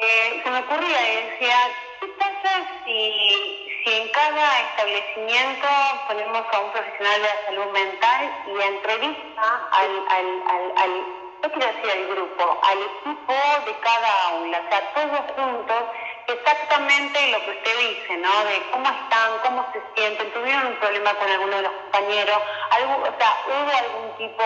eh, 0.00 0.40
se 0.42 0.50
me 0.50 0.58
ocurría, 0.60 0.98
decía, 0.98 1.56
¿qué 2.00 2.08
pasa 2.18 2.68
si 2.84 3.68
si 3.84 3.94
en 3.94 4.08
cada 4.08 4.60
establecimiento 4.60 5.68
ponemos 6.06 6.44
a 6.52 6.60
un 6.60 6.70
profesional 6.72 7.22
de 7.22 7.28
la 7.28 7.44
salud 7.46 7.72
mental 7.72 8.30
y 8.46 8.62
entrevista 8.62 9.68
al, 9.70 10.04
al, 10.08 10.42
al, 10.46 10.72
al 10.76 11.06
no 11.42 11.52
quiero 11.52 11.72
decir 11.72 11.90
al 11.90 12.06
grupo, 12.08 12.58
al 12.62 12.78
equipo 12.82 13.34
de 13.66 13.78
cada 13.80 14.28
aula, 14.30 14.60
o 14.60 14.68
sea, 14.68 14.92
todos 14.94 15.20
juntos, 15.36 15.84
exactamente 16.28 17.28
lo 17.28 17.44
que 17.44 17.50
usted 17.50 17.78
dice, 17.78 18.16
¿no? 18.18 18.44
De 18.44 18.62
cómo 18.70 18.88
están, 18.88 19.38
cómo 19.42 19.66
se 19.72 19.82
sienten, 19.94 20.30
tuvieron 20.32 20.66
un 20.66 20.76
problema 20.76 21.14
con 21.14 21.28
alguno 21.28 21.56
de 21.56 21.62
los 21.62 21.72
compañeros, 21.72 22.38
algo, 22.70 23.02
o 23.02 23.18
sea, 23.18 23.36
hubo 23.46 23.76
algún 23.76 24.16
tipo 24.18 24.42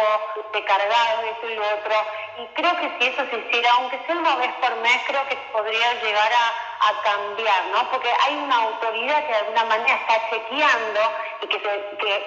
de 0.52 0.64
cargado, 0.64 1.22
esto 1.24 1.50
y 1.50 1.54
lo 1.56 1.62
otro, 1.62 1.94
y 2.38 2.46
creo 2.54 2.76
que 2.76 2.90
si 2.98 3.06
eso 3.08 3.24
se 3.30 3.36
hiciera, 3.36 3.70
aunque 3.72 4.00
sea 4.06 4.16
una 4.16 4.36
vez 4.36 4.52
por 4.60 4.74
mes, 4.76 5.02
creo 5.06 5.26
que 5.28 5.36
podría 5.52 5.94
llegar 6.02 6.32
a 6.32 7.02
cambiar, 7.02 7.66
¿no? 7.66 7.90
Porque 7.90 8.10
hay 8.24 8.36
una 8.36 8.56
autoridad 8.56 9.24
que 9.26 9.32
de 9.32 9.38
alguna 9.38 9.64
manera 9.64 9.94
está 9.94 10.30
chequeando 10.30 11.00
y 11.42 11.46
que, 11.46 11.60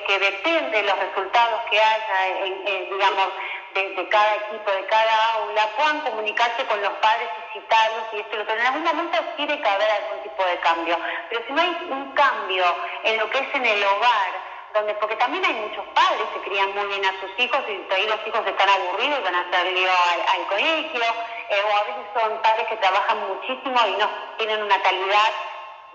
que, 0.07 0.19
depende 0.19 0.77
de 0.77 0.83
los 0.83 0.97
resultados 0.99 1.61
que 1.69 1.79
haya, 1.79 2.27
en, 2.45 2.89
digamos, 2.89 3.29
de, 3.75 4.07
cada 4.09 4.35
equipo, 4.35 4.71
de 4.71 4.85
cada 4.85 5.33
aula, 5.33 5.69
puedan 5.75 5.99
comunicarse 6.01 6.65
con 6.65 6.81
los 6.81 6.93
padres 6.93 7.27
y 7.37 7.59
citarlos 7.59 8.05
y 8.13 8.19
esto 8.19 8.33
y 8.33 8.37
lo 8.37 8.43
otro. 8.43 8.55
En 8.55 8.65
algún 8.65 8.83
momento 8.83 9.17
tiene 9.35 9.61
que 9.61 9.67
haber 9.67 9.91
algún 9.91 10.23
tipo 10.23 10.45
de 10.45 10.57
cambio, 10.59 10.97
pero 11.29 11.45
si 11.45 11.53
no 11.53 11.61
hay 11.61 11.77
un 11.89 12.11
cambio 12.13 12.65
en 13.03 13.17
lo 13.17 13.29
que 13.29 13.39
es 13.39 13.55
en 13.55 13.65
el 13.65 13.83
hogar, 13.83 14.31
donde 14.73 14.93
porque 14.95 15.15
también 15.17 15.43
hay 15.45 15.53
muchos 15.53 15.85
padres 15.93 16.23
que 16.33 16.49
crían 16.49 16.73
muy 16.73 16.85
bien 16.87 17.05
a 17.05 17.19
sus 17.19 17.31
hijos 17.37 17.59
y 17.67 17.93
ahí 17.93 18.07
los 18.07 18.27
hijos 18.27 18.45
están 18.45 18.69
aburridos 18.69 19.19
y 19.19 19.23
van 19.23 19.35
a 19.35 19.41
hacer 19.41 19.73
lío 19.73 19.91
al, 19.91 20.47
colegio, 20.47 21.03
eh, 21.49 21.63
o 21.65 21.75
a 21.75 21.83
veces 21.83 22.05
son 22.13 22.41
padres 22.41 22.67
que 22.67 22.77
trabajan 22.77 23.27
muchísimo 23.27 23.77
y 23.87 23.91
no 23.97 24.09
tienen 24.37 24.63
una 24.63 24.81
calidad, 24.81 25.31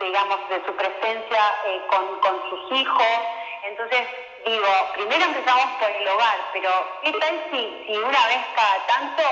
digamos, 0.01 0.49
de 0.49 0.65
su 0.65 0.77
presencia 0.77 1.55
eh, 1.67 1.83
con, 1.89 2.21
con 2.21 2.51
sus 2.51 2.73
hijos. 2.73 3.21
Entonces, 3.65 4.07
digo, 4.45 4.69
primero 4.95 5.25
empezamos 5.25 5.67
por 5.79 5.91
el 5.91 6.09
hogar, 6.09 6.39
pero 6.53 6.87
¿qué 7.03 7.13
tal 7.13 7.43
si, 7.51 7.85
si 7.87 7.97
una 7.99 8.27
vez 8.27 8.41
cada 8.55 8.87
tanto 8.87 9.23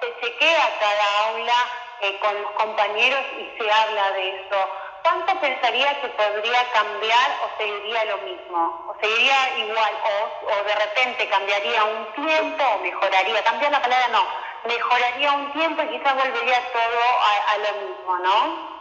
se 0.00 0.20
chequea 0.20 0.78
cada 0.78 1.28
aula 1.28 1.68
eh, 2.00 2.18
con 2.20 2.42
los 2.42 2.50
compañeros 2.52 3.24
y 3.38 3.58
se 3.58 3.70
habla 3.70 4.12
de 4.12 4.28
eso? 4.30 4.68
¿cuánto 5.04 5.38
pensaría 5.38 6.00
que 6.00 6.08
podría 6.08 6.70
cambiar 6.72 7.30
o 7.42 7.58
seguiría 7.58 8.04
lo 8.06 8.18
mismo? 8.18 8.86
¿O 8.88 8.96
seguiría 9.00 9.58
igual? 9.58 9.92
¿O, 10.02 10.64
de 10.64 10.74
repente 10.74 11.28
cambiaría 11.28 11.84
un 11.84 12.26
tiempo 12.26 12.64
o 12.64 12.78
mejoraría? 12.78 13.44
Cambiar 13.44 13.70
la 13.70 13.82
palabra 13.82 14.08
no, 14.08 14.26
mejoraría 14.66 15.32
un 15.32 15.52
tiempo 15.52 15.82
y 15.82 15.98
quizás 15.98 16.14
volvería 16.14 16.72
todo 16.72 17.00
a, 17.52 17.58
lo 17.58 17.86
mismo, 17.86 18.18
¿no? 18.18 18.74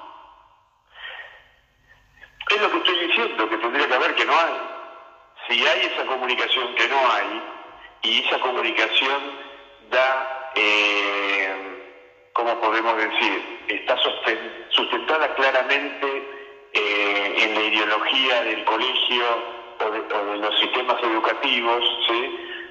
Es 2.50 2.62
lo 2.62 2.72
que 2.72 2.78
estoy 2.78 3.08
diciendo, 3.08 3.50
que 3.50 3.58
tendría 3.58 3.88
que 3.88 3.94
haber 3.94 4.16
que 4.16 4.26
no 4.26 4.34
hay. 4.34 4.73
Si 5.48 5.66
hay 5.68 5.82
esa 5.82 6.06
comunicación 6.06 6.74
que 6.76 6.88
no 6.88 7.12
hay, 7.12 7.42
y 8.04 8.20
esa 8.26 8.40
comunicación 8.40 9.22
da, 9.90 10.52
eh, 10.56 11.56
¿cómo 12.34 12.60
podemos 12.60 12.96
decir? 12.98 13.66
Está 13.68 13.98
sustentada 14.70 15.34
claramente 15.36 16.08
eh, 16.74 17.34
en 17.38 17.54
la 17.56 17.62
ideología 17.62 18.44
del 18.44 18.64
colegio 18.66 19.26
o 19.80 19.90
de, 19.90 20.38
los 20.38 20.60
sistemas 20.60 21.02
educativos, 21.04 21.84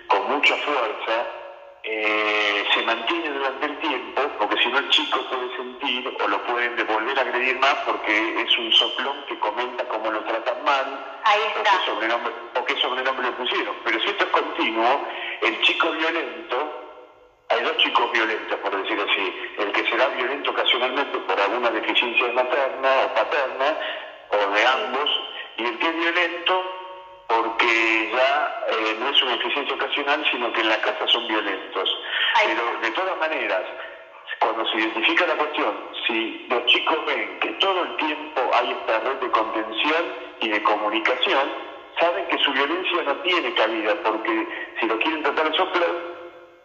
con 0.06 0.28
mucha 0.28 0.56
fuerza, 0.56 1.41
eh, 1.84 2.64
se 2.72 2.82
mantiene 2.82 3.30
durante 3.30 3.66
el 3.66 3.78
tiempo, 3.78 4.22
porque 4.38 4.62
si 4.62 4.68
no 4.68 4.78
el 4.78 4.88
chico 4.90 5.20
puede 5.28 5.56
sentir 5.56 6.16
o 6.22 6.28
lo 6.28 6.42
pueden 6.44 6.76
devolver 6.76 7.18
a 7.18 7.22
agredir 7.22 7.58
más 7.58 7.74
porque 7.86 8.42
es 8.42 8.58
un 8.58 8.72
soplón 8.72 9.24
que 9.26 9.38
comenta 9.38 9.88
cómo 9.88 10.10
lo 10.10 10.22
tratan 10.24 10.62
mal 10.64 11.06
O, 11.24 11.62
qué 11.62 11.86
sobrenombre, 11.86 12.32
o 12.54 12.64
qué 12.64 12.76
sobrenombre 12.76 13.26
le 13.26 13.32
pusieron. 13.32 13.74
Pero 13.84 14.00
si 14.00 14.08
esto 14.10 14.24
es 14.24 14.30
continuo, 14.30 15.06
el 15.42 15.60
chico 15.62 15.90
violento 15.90 16.82
hay 17.48 17.62
dos 17.64 17.76
chicos 17.78 18.10
violentos, 18.12 18.58
por 18.60 18.82
decir 18.82 18.98
así. 18.98 19.54
El 19.58 19.72
que 19.72 19.84
será 19.90 20.08
violento 20.08 20.50
ocasionalmente 20.50 21.18
por 21.18 21.38
alguna 21.38 21.70
deficiencia 21.70 22.32
materna 22.32 22.88
o 23.04 23.14
paterna, 23.14 23.76
o 24.30 24.50
de 24.52 24.66
ambos, 24.66 25.10
y 25.58 25.64
el 25.64 25.78
que 25.78 25.88
es 25.88 25.96
violento 25.96 26.81
porque 27.32 28.10
ya 28.12 28.64
eh, 28.68 28.96
no 29.00 29.08
es 29.08 29.22
una 29.22 29.32
deficiencia 29.32 29.74
ocasional, 29.74 30.24
sino 30.30 30.52
que 30.52 30.60
en 30.60 30.68
la 30.68 30.80
casa 30.80 31.06
son 31.08 31.26
violentos. 31.28 31.98
Pero 32.44 32.80
de 32.80 32.90
todas 32.90 33.16
maneras, 33.18 33.62
cuando 34.38 34.66
se 34.66 34.78
identifica 34.78 35.26
la 35.26 35.36
cuestión, 35.36 35.72
si 36.06 36.46
los 36.50 36.66
chicos 36.66 36.98
ven 37.06 37.38
que 37.40 37.48
todo 37.52 37.84
el 37.84 37.96
tiempo 37.96 38.40
hay 38.52 38.72
esta 38.72 38.98
red 39.00 39.16
de 39.16 39.30
contención 39.30 40.04
y 40.40 40.48
de 40.48 40.62
comunicación, 40.62 41.52
saben 41.98 42.26
que 42.26 42.38
su 42.38 42.52
violencia 42.52 43.02
no 43.02 43.16
tiene 43.22 43.54
cabida, 43.54 43.94
porque 44.04 44.48
si 44.80 44.86
lo 44.86 44.98
quieren 44.98 45.22
tratar 45.22 45.50
de 45.50 45.56
soplar, 45.56 45.90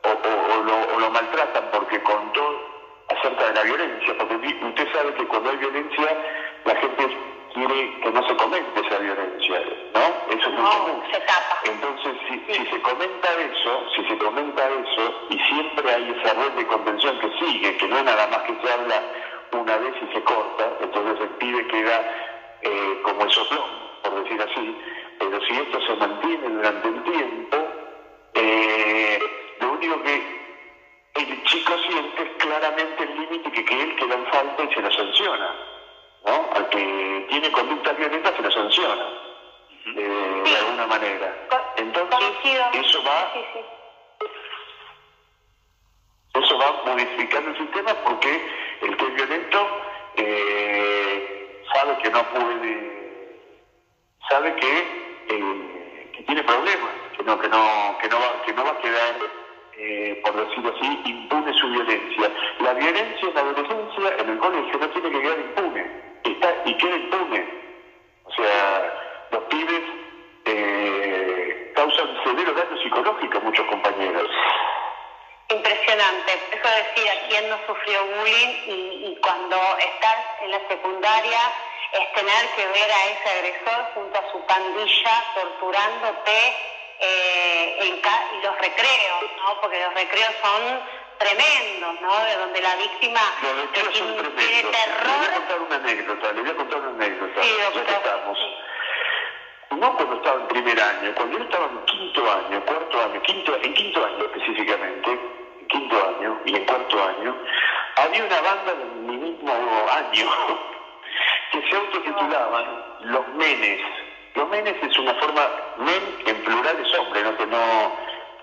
o, 0.03 0.99
lo, 0.99 1.09
maltratan 1.09 1.69
porque 1.71 2.01
contó 2.03 3.05
acerca 3.09 3.47
de 3.47 3.53
la 3.55 3.63
violencia, 3.63 4.17
porque 4.17 4.35
usted 4.35 4.93
sabe 4.93 5.13
que 5.13 5.27
cuando 5.27 5.49
hay 5.49 5.57
violencia 5.57 6.17
la 6.65 6.75
gente 6.75 7.36
quiere 7.57 7.99
que 8.01 8.11
no 8.11 8.27
se 8.27 8.35
comente 8.35 8.81
esa 8.81 8.99
violencia, 8.99 9.59
¿no? 9.95 10.07
comenta 12.87 13.29
eso, 13.33 13.85
si 13.95 14.03
se 14.07 14.17
comenta 14.17 14.69
eso, 14.69 15.27
y 15.29 15.39
siempre 15.39 15.93
hay 15.93 16.15
esa 16.17 16.33
red 16.35 16.51
de 16.53 16.67
contención 16.67 17.19
que 17.19 17.29
sigue, 17.39 17.77
que 17.77 17.87
no 17.87 17.97
es 17.97 18.03
nada 18.05 18.27
más 18.27 18.39
que 18.39 18.55
se 18.61 18.73
habla 18.73 19.03
una 19.51 19.77
vez 19.77 19.93
y 20.01 20.13
se 20.13 20.23
corta, 20.23 20.71
entonces 20.81 21.21
el 21.21 21.29
pibe 21.37 21.67
queda 21.67 21.99
eh, 22.61 23.01
como 23.03 23.23
el 23.23 23.31
soplón, 23.31 23.69
por 24.03 24.23
decir 24.23 24.41
así, 24.41 24.77
pero 25.19 25.39
si 25.41 25.53
esto 25.53 25.81
se 25.81 25.95
mantiene 25.95 26.49
durante 26.49 26.87
el 26.87 27.03
tiempo, 27.03 27.57
eh, 28.35 29.19
lo 29.59 29.71
único 29.73 30.01
que 30.03 30.37
el 31.15 31.43
chico 31.43 31.73
siente 31.89 32.23
es 32.23 32.29
claramente 32.37 33.03
el 33.03 33.15
límite 33.19 33.51
que, 33.51 33.65
que 33.65 33.81
él 33.81 33.95
queda 33.95 34.15
en 34.15 34.25
falta 34.27 34.63
y 34.63 34.73
se 34.73 34.81
lo 34.81 34.91
sanciona. 34.91 35.76
¿No? 36.25 36.49
Al 36.53 36.69
que 36.69 37.25
tiene 37.29 37.51
conducta 37.51 37.93
violenta 37.93 38.35
se 38.35 38.41
lo 38.41 38.51
sanciona, 38.51 39.05
eh, 39.85 40.41
de 40.43 40.57
alguna 40.57 40.87
manera. 40.87 41.47
Entonces, 41.77 42.19
eso 42.73 43.03
va, 43.03 43.33
eso 46.33 46.57
va 46.57 46.83
modificando 46.85 47.51
el 47.51 47.57
sistema 47.57 47.93
porque 48.03 48.41
el 48.81 48.97
que 48.97 49.05
es 49.05 49.13
violento 49.15 49.67
eh, 50.15 51.63
sabe 51.73 51.97
que 51.99 52.09
no 52.09 52.23
puede, 52.29 53.41
sabe 54.29 54.55
que, 54.55 54.77
eh, 55.29 56.11
que 56.13 56.23
tiene 56.23 56.43
problemas, 56.43 56.91
que 57.15 57.23
no, 57.23 57.39
que 57.39 57.47
no, 57.47 57.97
que 58.01 58.09
no 58.09 58.19
va, 58.19 58.41
que 58.45 58.53
no 58.53 58.63
va 58.63 58.71
a 58.71 58.79
quedar 58.79 59.15
eh, 59.79 60.19
por 60.23 60.35
decirlo 60.35 60.73
así, 60.75 61.01
impune 61.05 61.53
su 61.53 61.69
violencia. 61.69 62.31
La 62.59 62.73
violencia 62.73 63.29
en 63.29 63.35
la 63.35 63.41
adolescencia, 63.41 64.15
en 64.17 64.29
el 64.29 64.37
colegio, 64.39 64.79
no 64.79 64.89
tiene 64.89 65.11
que 65.11 65.21
quedar 65.21 65.39
impune, 65.39 66.06
está 66.31 66.53
y 66.65 66.77
queda 66.77 66.95
impune. 66.95 67.45
O 68.23 68.31
sea, 68.31 68.93
los 69.31 69.43
pibes 69.43 69.83
eh, 70.45 71.71
causan 71.75 72.23
severo 72.23 72.53
daño 72.53 72.77
psicológico 72.81 73.37
a 73.37 73.41
muchos 73.41 73.65
compañeros. 73.67 74.29
Impresionante. 75.49 76.33
Eso 76.51 76.67
decía, 76.67 77.11
¿quién 77.29 77.49
no 77.49 77.57
sufrió 77.65 78.05
bullying? 78.05 78.53
Y, 78.67 79.11
y 79.11 79.19
cuando 79.21 79.57
estás 79.77 80.17
en 80.41 80.51
la 80.51 80.59
secundaria 80.67 81.39
es 81.93 82.13
tener 82.13 82.49
que 82.55 82.67
ver 82.67 82.91
a 82.91 83.05
ese 83.05 83.29
agresor 83.29 83.85
junto 83.93 84.19
a 84.19 84.31
su 84.31 84.45
pandilla 84.45 85.23
torturándote 85.35 86.53
eh, 86.99 87.75
en 87.79 87.95
y 87.95 88.43
los 88.43 88.57
recreos, 88.57 89.23
¿no? 89.37 89.61
Porque 89.61 89.79
los 89.79 89.93
recreos 89.93 90.33
son 90.41 90.81
tremendos, 91.17 92.01
¿no? 92.01 92.23
De 92.25 92.37
donde 92.37 92.61
la 92.61 92.75
víctima 92.75 93.19
tiene, 93.41 93.67
terror. 93.67 95.05
Le 95.05 95.17
voy 95.17 95.25
a 95.25 95.33
contar 95.33 95.61
una 95.61 95.75
anécdota, 95.75 96.31
le 96.31 96.41
voy 96.41 96.49
a 96.49 96.55
contar 96.55 96.79
una 96.79 96.89
anécdota. 97.05 97.43
Sí, 97.43 97.49
ya 97.57 97.71
que 97.71 97.91
estamos. 97.91 98.39
No 99.71 99.95
cuando 99.95 100.15
estaba 100.15 100.41
en 100.41 100.47
primer 100.47 100.81
año, 100.81 101.13
cuando 101.15 101.37
yo 101.37 101.43
estaba 101.43 101.65
en 101.65 101.85
quinto 101.85 102.31
año, 102.31 102.65
cuarto 102.65 103.01
año, 103.01 103.21
quinto, 103.21 103.55
en 103.61 103.73
quinto 103.73 104.05
año 104.05 104.25
específicamente, 104.25 105.11
en 105.11 105.67
quinto 105.67 105.95
año 105.95 106.41
y 106.45 106.55
en 106.55 106.65
cuarto 106.65 107.03
año, 107.03 107.37
había 107.97 108.23
una 108.23 108.41
banda 108.41 108.73
de 108.73 108.85
mi 108.85 109.17
mismo 109.17 109.51
año 109.51 110.25
que 111.51 111.69
se 111.69 111.75
autotitulaban 111.75 112.85
Los 113.01 113.27
Menes 113.35 113.81
los 114.37 114.49
menes 114.49 114.75
es 114.83 114.97
una 114.99 115.15
forma, 115.15 115.49
men 115.79 116.03
en 116.27 116.43
plural 116.43 116.77
es 116.79 116.99
hombre, 116.99 117.23
no, 117.23 117.35
que 117.37 117.45
no, 117.47 117.97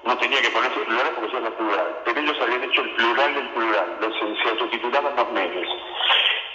no 0.05 0.19
tenía 0.19 0.41
que 0.43 0.51
ponerse 0.51 0.81
plural 0.81 1.13
porque 1.15 1.37
era 1.37 1.57
plural, 1.57 2.03
pero 2.05 2.21
ellos 2.21 2.37
habían 2.41 2.65
hecho 2.65 2.83
el 2.83 2.91
plural 2.91 3.35
del 3.35 3.49
plural, 3.51 3.97
los, 4.01 4.15
se 4.43 4.49
autotitulaban 4.51 5.17
los 5.17 5.33
menes. 5.33 5.69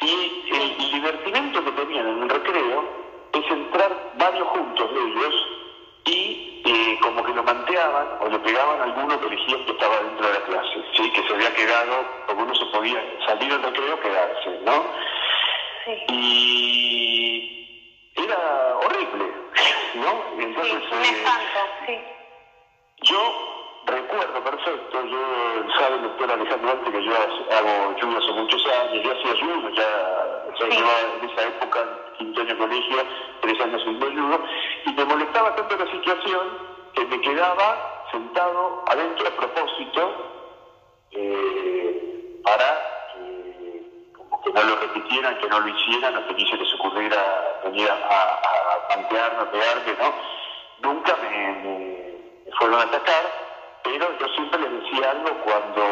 Y 0.01 0.43
el, 0.51 0.91
divertimento 0.91 1.63
que 1.63 1.71
tenían 1.71 2.07
en 2.07 2.23
el 2.23 2.29
recreo 2.29 2.83
es 3.31 3.51
entrar 3.51 4.11
varios 4.15 4.47
juntos 4.49 4.93
de 4.93 4.99
ellos 4.99 5.47
y 6.05 6.61
eh, 6.65 6.99
como 7.01 7.23
que 7.23 7.33
lo 7.33 7.43
manteaban 7.43 8.07
o 8.19 8.27
le 8.27 8.39
pegaban 8.39 8.81
a 8.81 8.83
alguno 8.83 9.19
que 9.19 9.27
elegían 9.27 9.65
que 9.65 9.71
estaba 9.71 9.97
dentro 10.01 10.27
de 10.27 10.33
la 10.33 10.45
clase, 10.45 10.83
¿sí? 10.95 11.11
que 11.11 11.23
se 11.23 11.33
había 11.33 11.53
quedado, 11.53 12.05
porque 12.27 12.43
uno 12.43 12.55
se 12.55 12.65
podía 12.65 13.01
salir 13.25 13.49
del 13.49 13.63
recreo 13.63 13.99
quedarse, 14.01 14.59
¿no? 14.65 14.85
Y 16.09 17.67
era 18.15 18.77
horrible, 18.77 19.33
¿no? 19.95 20.41
Entonces, 20.43 20.83
sí, 20.89 21.15
eh, 21.15 21.25
sí. 21.87 22.18
Yo 23.03 23.81
recuerdo 23.85 24.43
perfecto, 24.43 25.05
yo 25.05 25.19
sabe 25.79 25.95
el 25.95 26.01
doctor 26.03 26.31
Alejandro 26.31 26.71
antes 26.71 26.93
que 26.93 27.03
yo 27.05 27.13
hago 27.13 27.95
judo 27.99 28.17
hace 28.17 28.31
muchos 28.33 28.65
años, 28.67 29.03
yo 29.03 29.11
hacía 29.11 29.45
judo, 29.45 29.69
ya, 29.69 30.53
ya 30.59 30.65
llevaba 30.67 30.99
en 31.21 31.29
esa 31.29 31.47
época, 31.47 31.79
quinto 32.17 32.41
año 32.41 32.57
colegio, 32.57 33.05
tres 33.41 33.61
años 33.61 33.81
sin 33.83 33.99
judo, 34.01 34.43
y 34.85 34.91
me 34.91 35.05
molestaba 35.05 35.55
tanto 35.55 35.77
la 35.77 35.91
situación 35.91 36.57
que 36.93 37.05
me 37.05 37.21
quedaba 37.21 38.05
sentado 38.11 38.83
adentro 38.87 39.27
a 39.27 39.31
propósito 39.31 40.13
eh, 41.11 42.41
para 42.43 42.99
que 44.43 44.51
no 44.51 44.63
lo 44.63 44.75
repitieran, 44.75 45.37
que 45.39 45.47
no 45.47 45.59
lo 45.59 45.67
hicieran, 45.67 46.17
o 46.17 46.27
que 46.27 46.33
ni 46.33 46.49
se 46.49 46.57
les 46.57 46.73
ocurriera 46.73 47.59
venir 47.63 47.89
a, 47.89 47.93
a, 47.93 48.33
a 48.33 48.87
plantearme, 48.87 49.41
a 49.41 49.51
pegarme, 49.51 49.93
¿no? 49.99 50.13
Nunca 50.81 51.15
me, 51.17 52.08
fueron 52.57 52.79
a 52.79 52.83
atacar, 52.83 53.23
pero 53.83 54.17
yo 54.19 54.27
siempre 54.29 54.59
les 54.59 54.83
decía 54.83 55.11
algo 55.11 55.29
cuando, 55.43 55.83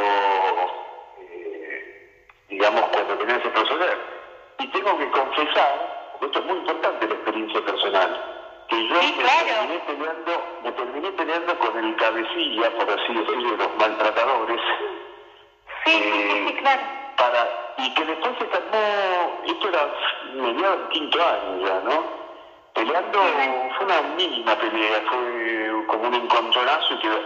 eh, 1.19 2.27
digamos, 2.49 2.81
cuando 2.81 3.17
tenía 3.17 3.35
ese 3.37 3.49
proceder. 3.49 3.97
Y 4.59 4.67
tengo 4.67 4.97
que 4.97 5.09
confesar, 5.11 6.09
porque 6.13 6.25
esto 6.27 6.39
es 6.39 6.45
muy 6.45 6.57
importante 6.57 7.07
la 7.07 7.13
experiencia 7.13 7.61
personal, 7.65 8.37
que 8.69 8.87
yo 8.87 8.95
me, 8.95 9.11
terminé 9.11 9.79
peleando, 9.85 10.59
me 10.63 10.71
terminé 10.71 11.11
peleando 11.11 11.59
con 11.59 11.77
el 11.77 11.95
cabecilla, 11.95 12.71
por 12.71 12.89
así 12.89 13.13
decirlo, 13.13 13.51
de 13.51 13.57
los 13.57 13.75
maltratadores. 13.77 14.61
Sí, 15.85 15.91
sí, 15.91 16.45
sí, 16.47 16.53
claro. 16.55 16.81
Para 17.15 17.67
y 17.77 17.93
que 17.93 18.05
después 18.05 18.33
se 18.39 18.47
calmó, 18.47 19.41
esto 19.45 19.69
era 19.69 19.93
mediados 20.33 20.79
del 20.79 20.89
quinto 20.89 21.23
año 21.23 21.67
ya, 21.67 21.79
¿no? 21.81 22.03
Peleando, 22.73 23.19
fue 23.77 23.85
una 23.85 24.01
mínima 24.15 24.55
pelea, 24.55 25.03
fue 25.09 25.66
como 25.85 26.07
un 26.07 26.13
encontronazo 26.13 26.93
y 26.93 26.99
quedó, 26.99 27.19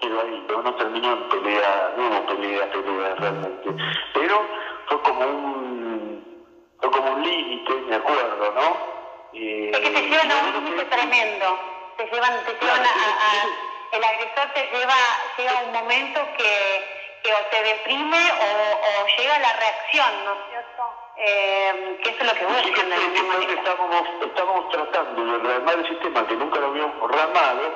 quedó 0.00 0.20
ahí, 0.20 0.46
¿no? 0.48 0.62
no 0.62 0.74
terminó 0.74 1.12
en 1.12 1.28
pelea, 1.28 1.92
no 1.96 2.08
hubo 2.08 2.26
pelea, 2.26 2.70
pelea 2.70 3.14
realmente, 3.16 3.70
pero 4.14 4.46
fue 4.86 5.02
como 5.02 5.20
un, 5.20 6.46
fue 6.80 6.90
como 6.90 7.12
un 7.12 7.22
límite, 7.22 7.74
me 7.88 7.96
acuerdo, 7.96 8.52
¿no? 8.52 8.98
Eh, 9.32 9.70
es 9.72 9.80
que 9.80 9.90
te 9.90 10.02
llevan 10.02 10.30
a 10.30 10.36
un 10.36 10.52
límite 10.52 10.84
tremendo, 10.86 11.58
te 11.96 12.04
llevan, 12.06 12.44
te 12.44 12.52
llevan 12.64 12.84
a, 12.84 13.96
el 13.96 14.04
agresor 14.04 14.52
te 14.54 14.70
lleva, 14.70 14.94
llega 15.36 15.62
un 15.66 15.72
momento 15.72 16.20
que 16.36 16.98
que 17.22 17.32
o 17.32 17.38
te 17.50 17.62
deprime 17.62 18.18
o, 18.18 19.06
llega 19.18 19.38
la 19.38 19.52
reacción, 19.54 20.24
¿no 20.24 20.32
es 20.32 20.38
cierto? 20.50 20.82
Eh, 21.16 22.00
que 22.02 22.10
eso 22.10 22.20
es 22.20 22.26
lo 22.26 22.34
que 22.34 22.46
buscan. 22.46 22.92
Estábamos, 22.92 24.02
estábamos 24.22 24.68
tratando 24.70 25.24
de 25.24 25.38
rearmar 25.38 25.78
el 25.78 25.88
sistema 25.88 26.26
que 26.26 26.34
nunca 26.34 26.60
lo 26.60 26.66
habíamos 26.68 27.10
ramado 27.10 27.74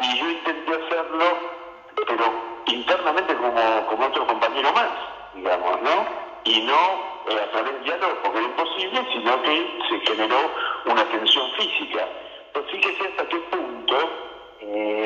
y 0.00 0.18
yo 0.18 0.30
intenté 0.30 0.72
hacerlo, 0.72 1.24
pero 2.06 2.32
internamente 2.66 3.34
como, 3.34 3.86
como 3.86 4.06
otro 4.06 4.26
compañero 4.26 4.72
más, 4.72 4.90
digamos, 5.34 5.80
¿no? 5.82 6.06
Y 6.44 6.60
no 6.62 7.16
eh, 7.28 7.40
a 7.42 7.50
través 7.50 7.72
del 7.72 7.84
diálogo 7.84 8.14
porque 8.22 8.38
era 8.38 8.46
imposible, 8.46 9.06
sino 9.12 9.42
que 9.42 9.78
se 9.88 10.00
generó 10.00 10.50
una 10.84 11.04
tensión 11.08 11.50
física. 11.52 12.08
Pero 12.52 12.66
fíjese 12.66 13.08
hasta 13.08 13.28
qué 13.28 13.36
punto, 13.36 13.96
eh, 14.60 15.04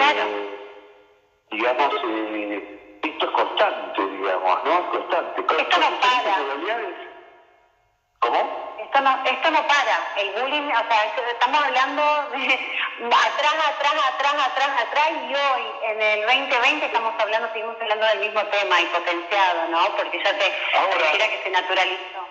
digamos, 1.51 1.95
eh, 2.05 2.99
esto 3.03 3.27
es 3.27 3.33
constante, 3.33 4.07
digamos, 4.07 4.65
¿no? 4.65 4.91
Constante. 4.91 5.41
Esto 5.41 5.79
no 5.81 6.01
para. 6.01 6.51
¿Cómo? 8.21 8.60
Esto 8.91 9.03
no, 9.03 9.25
esto 9.25 9.51
no 9.53 9.65
para. 9.69 9.97
El 10.17 10.31
bullying, 10.33 10.67
o 10.67 10.89
sea, 10.91 11.15
estamos 11.31 11.63
hablando 11.63 12.03
de 12.33 12.43
atrás, 13.07 13.55
atrás, 13.71 13.95
atrás, 14.15 14.35
atrás, 14.35 14.71
atrás, 14.83 15.11
y 15.29 15.33
hoy, 15.33 15.63
en 15.93 16.03
el 16.03 16.27
2020, 16.27 16.87
estamos 16.87 17.15
hablando, 17.17 17.49
seguimos 17.53 17.77
hablando 17.81 18.07
del 18.07 18.19
mismo 18.19 18.43
tema 18.47 18.81
y 18.81 18.87
potenciado, 18.87 19.69
¿no? 19.69 19.95
Porque 19.95 20.19
ya 20.19 20.37
te 20.37 20.53
Ahora, 20.77 21.13
que 21.13 21.41
se 21.45 21.51
naturalizó. 21.51 22.27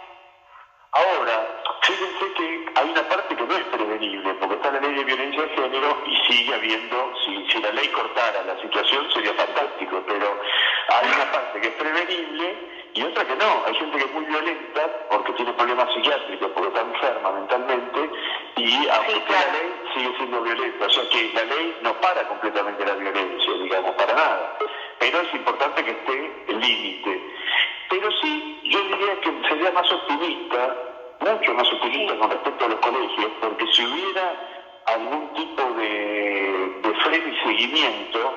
Ahora, 0.91 1.47
fíjense 1.83 2.33
que 2.33 2.65
hay 2.75 2.89
una 2.89 3.07
parte 3.07 3.35
que 3.37 3.43
no 3.43 3.55
es 3.55 3.63
prevenible, 3.63 4.33
porque 4.33 4.55
está 4.55 4.71
la 4.71 4.81
ley 4.81 4.95
de 4.95 5.03
violencia 5.05 5.41
de 5.41 5.55
género 5.55 6.03
y 6.07 6.27
sigue 6.27 6.55
habiendo, 6.55 7.13
si, 7.23 7.51
si 7.51 7.61
la 7.61 7.71
ley 7.71 7.87
cortara 7.87 8.43
la 8.43 8.61
situación 8.61 9.09
sería 9.13 9.33
fantástico, 9.33 10.03
pero 10.05 10.41
hay 10.89 11.07
una 11.07 11.31
parte 11.31 11.61
que 11.61 11.67
es 11.69 11.73
prevenible 11.75 12.78
y 12.93 13.03
otra 13.03 13.25
que 13.25 13.35
no. 13.35 13.63
Hay 13.65 13.75
gente 13.75 13.97
que 13.97 14.05
es 14.05 14.13
muy 14.13 14.25
violenta 14.25 14.81
porque 15.11 15.33
tiene 15.33 15.53
problemas 15.53 15.93
psiquiátricos, 15.93 16.49
porque 16.53 16.67
está 16.69 16.81
enferma 16.81 17.31
mentalmente 17.31 18.09
y 18.57 18.87
aunque 18.87 19.13
la 19.29 19.51
ley 19.53 19.81
sigue 19.93 20.17
siendo 20.17 20.41
violenta. 20.41 20.85
O 20.85 20.89
sea 20.89 21.09
que 21.09 21.31
la 21.33 21.43
ley 21.43 21.77
no 21.81 21.93
para 22.01 22.27
completamente 22.27 22.85
la 22.85 22.93
violencia, 22.93 23.53
digamos, 23.53 23.91
para 23.91 24.13
nada. 24.13 24.57
Pero 24.99 25.21
es 25.21 25.33
importante 25.33 25.83
que 25.83 25.91
esté 25.91 26.45
el 26.47 26.59
límite. 26.59 27.33
Pero 27.89 28.11
sí, 28.21 28.59
yo 28.65 28.83
diría 28.83 29.19
que 29.21 29.49
sería 29.49 29.71
más 29.71 29.91
optimista, 29.91 30.75
mucho 31.19 31.53
más 31.53 31.71
optimista 31.73 32.17
con 32.17 32.29
respecto 32.31 32.65
a 32.65 32.67
los 32.69 32.79
colegios, 32.79 33.31
porque 33.41 33.65
si 33.73 33.85
hubiera 33.85 34.33
algún 34.85 35.33
tipo 35.33 35.63
de, 35.73 36.79
de 36.81 36.93
freno 37.03 37.27
y 37.27 37.37
seguimiento, 37.37 38.33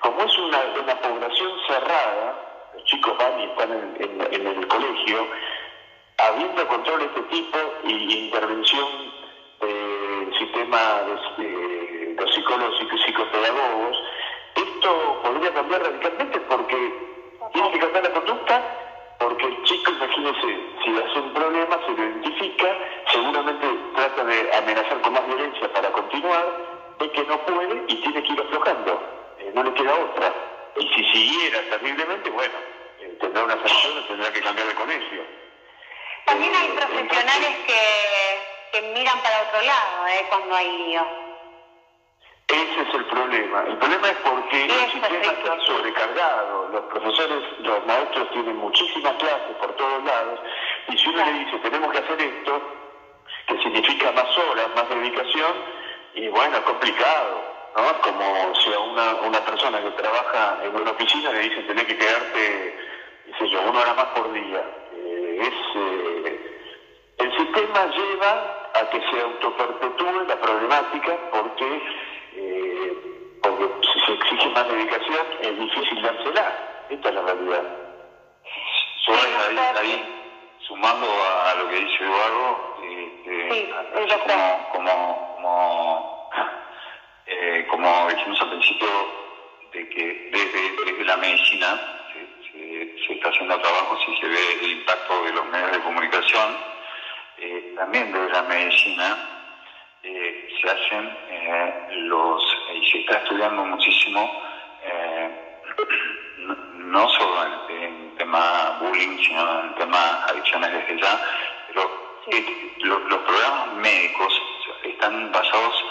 como 0.00 0.22
es 0.22 0.38
una, 0.38 0.58
una 0.82 0.94
población 1.00 1.52
cerrada, 1.66 2.53
los 2.74 2.84
chicos 2.84 3.16
van 3.18 3.40
y 3.40 3.44
están 3.44 3.72
en, 3.72 4.46
el 4.46 4.68
colegio, 4.68 5.26
habiendo 6.18 6.68
control 6.68 7.00
de 7.00 7.06
este 7.06 7.22
tipo 7.22 7.58
y 7.84 8.14
intervención 8.26 8.88
del 9.60 10.38
sistema 10.38 11.02
de, 11.38 12.16
los 12.18 12.34
psicólogos 12.34 12.80
y 12.80 12.98
psicopedagogos, 13.04 13.96
esto 14.56 15.20
podría 15.22 15.52
cambiar 15.52 15.82
radicalmente 15.82 16.40
porque 16.40 16.92
tiene 17.52 17.70
que 17.72 17.78
cambiar 17.78 18.04
la 18.04 18.12
conducta 18.12 18.62
porque 19.18 19.46
el 19.46 19.62
chico, 19.62 19.92
imagínese, 19.92 20.60
si 20.84 20.90
hace 20.90 21.18
un 21.18 21.32
problema, 21.32 21.78
se 21.86 21.92
lo 21.92 22.04
identifica, 22.04 22.76
seguramente 23.10 23.66
trata 23.94 24.24
de 24.24 24.56
amenazar 24.56 25.00
con 25.00 25.12
más 25.12 25.26
violencia 25.26 25.72
para 25.72 25.90
continuar, 25.92 26.44
ve 26.98 27.10
que 27.10 27.24
no 27.24 27.38
puede 27.46 27.84
y 27.88 27.94
tiene 27.96 28.22
que 28.22 28.32
ir 28.32 28.40
aflojando, 28.40 29.02
eh, 29.38 29.52
no 29.54 29.62
le 29.62 29.72
queda 29.74 29.94
otra. 29.94 30.53
Y 30.76 30.88
si 30.88 31.04
siguiera 31.12 31.60
terriblemente, 31.70 32.30
bueno, 32.30 32.54
eh, 33.00 33.16
tendrá 33.20 33.44
una 33.44 33.54
sanción 33.54 34.06
tendrá 34.08 34.32
que 34.32 34.40
cambiar 34.40 34.66
de 34.68 34.74
colegio. 34.74 35.22
También 36.26 36.54
hay 36.54 36.68
eh, 36.68 36.74
profesionales 36.74 37.56
que, 37.66 38.72
que 38.72 38.82
miran 38.92 39.18
para 39.20 39.42
otro 39.42 39.62
lado 39.62 40.06
eh, 40.08 40.26
cuando 40.28 40.54
hay 40.54 40.78
lío. 40.78 41.06
Ese 42.48 42.80
es 42.82 42.94
el 42.94 43.04
problema. 43.06 43.64
El 43.66 43.76
problema 43.78 44.08
es 44.10 44.16
porque 44.18 44.64
el 44.64 44.90
sistema 44.90 45.32
está 45.32 45.60
sobrecargado. 45.66 46.68
Los 46.68 46.84
profesores, 46.84 47.42
los 47.60 47.86
maestros 47.86 48.30
tienen 48.30 48.56
muchísimas 48.56 49.14
clases 49.14 49.56
por 49.60 49.74
todos 49.76 50.04
lados 50.04 50.40
y 50.88 50.98
si 50.98 51.08
uno 51.08 51.24
le 51.24 51.32
dice 51.32 51.58
tenemos 51.58 51.90
que 51.92 51.98
hacer 51.98 52.20
esto, 52.20 52.62
que 53.46 53.58
significa 53.62 54.12
más 54.12 54.38
horas, 54.38 54.68
más 54.74 54.88
dedicación, 54.88 55.52
y 56.14 56.28
bueno, 56.28 56.56
es 56.58 56.62
complicado, 56.64 57.53
¿no? 57.76 58.00
Como 58.00 58.54
si 58.56 58.72
a 58.72 58.78
una, 58.80 59.14
una 59.26 59.40
persona 59.44 59.82
que 59.82 59.90
trabaja 59.90 60.58
en 60.62 60.74
una 60.74 60.90
oficina 60.90 61.32
le 61.32 61.40
dicen 61.40 61.66
tenés 61.66 61.84
que 61.84 61.96
quedarte, 61.96 62.78
dice 63.26 63.48
yo, 63.50 63.60
una 63.62 63.80
hora 63.80 63.94
más 63.94 64.06
por 64.06 64.32
día. 64.32 64.64
Eh, 64.92 65.38
es, 65.40 65.76
eh, 65.76 66.60
el 67.18 67.38
sistema 67.38 67.86
lleva 67.86 68.70
a 68.74 68.90
que 68.90 69.00
se 69.00 69.20
autoperpetúe 69.20 70.24
la 70.28 70.36
problemática 70.40 71.16
porque 71.30 71.82
porque 73.44 73.70
si 73.92 74.00
se 74.00 74.12
exige 74.12 74.48
más 74.50 74.68
dedicación 74.68 75.26
es 75.42 75.58
difícil 75.58 76.02
dársela. 76.02 76.84
Esta 76.88 77.08
es 77.08 77.14
la 77.14 77.22
realidad. 77.22 77.62
ahí, 79.06 79.58
ahí, 79.80 80.56
sumando 80.66 81.06
a 81.06 81.54
lo 81.56 81.68
que 81.68 81.76
dice 81.76 82.04
Eduardo, 82.04 82.76
este, 82.82 83.70
como, 84.26 84.68
como, 84.72 85.34
como, 85.36 86.30
eh, 87.26 87.66
como 87.70 88.08
dijimos 88.08 88.40
al 88.40 88.50
principio, 88.50 88.88
de 89.72 89.88
que 89.88 90.30
desde, 90.30 90.84
desde 90.84 91.04
la 91.04 91.16
medicina 91.16 91.80
se, 92.12 92.96
se, 93.06 93.12
está 93.14 93.30
haciendo 93.30 93.58
trabajo, 93.60 93.98
si 94.04 94.16
se 94.20 94.28
ve 94.28 94.52
el 94.62 94.72
impacto 94.72 95.24
de 95.24 95.32
los 95.32 95.46
medios 95.46 95.72
de 95.72 95.80
comunicación, 95.80 96.56
eh, 97.38 97.72
también 97.76 98.12
desde 98.12 98.30
la 98.30 98.42
medicina 98.42 99.16
eh, 100.02 100.48
se 100.60 100.70
hacen 100.70 101.16
los, 102.08 102.42
y 102.74 102.90
se 102.90 102.98
está 103.00 103.18
estudiando 103.18 103.64
muchísimo, 103.64 104.42
no, 106.74 107.08
solo 107.08 107.66
en 107.70 107.82
el 107.82 108.14
tema 108.16 108.78
bullying, 108.80 109.18
sino 109.24 109.60
en 109.60 109.68
el 109.68 109.74
tema 109.76 110.24
adicciones 110.28 110.72
desde 110.72 111.00
ya, 111.00 111.20
pero 111.68 111.90
los 112.80 113.18
programas 113.22 113.74
médicos 113.76 114.42
están 114.84 115.32
basados 115.32 115.84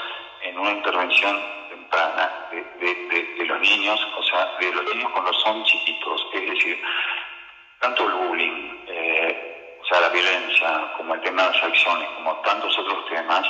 en 0.43 0.59
una 0.59 0.71
intervención 0.71 1.41
temprana 1.69 2.49
de, 2.51 3.45
los 3.45 3.59
niños, 3.61 3.99
o 4.17 4.23
sea, 4.23 4.57
de 4.59 4.71
los 4.71 4.95
niños 4.95 5.11
cuando 5.11 5.33
son 5.33 5.63
chiquitos, 5.65 6.25
es 6.33 6.49
decir, 6.49 6.81
tanto 7.79 8.07
el 8.07 8.13
bullying, 8.13 8.85
o 9.81 9.85
sea, 9.85 9.99
la 10.01 10.09
violencia, 10.09 10.93
como 10.97 11.13
el 11.13 11.21
tema 11.21 11.43
de 11.43 11.49
las 11.51 11.63
adicciones, 11.63 12.09
como 12.15 12.35
tantos 12.37 12.77
otros 12.77 13.05
temas, 13.09 13.45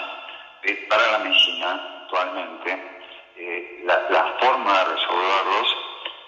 para 0.89 1.12
la 1.12 1.19
medicina 1.19 2.01
actualmente, 2.03 2.93
eh, 3.36 3.82
la, 3.84 4.38
forma 4.39 4.77
de 4.79 4.86
resolverlos 4.86 5.77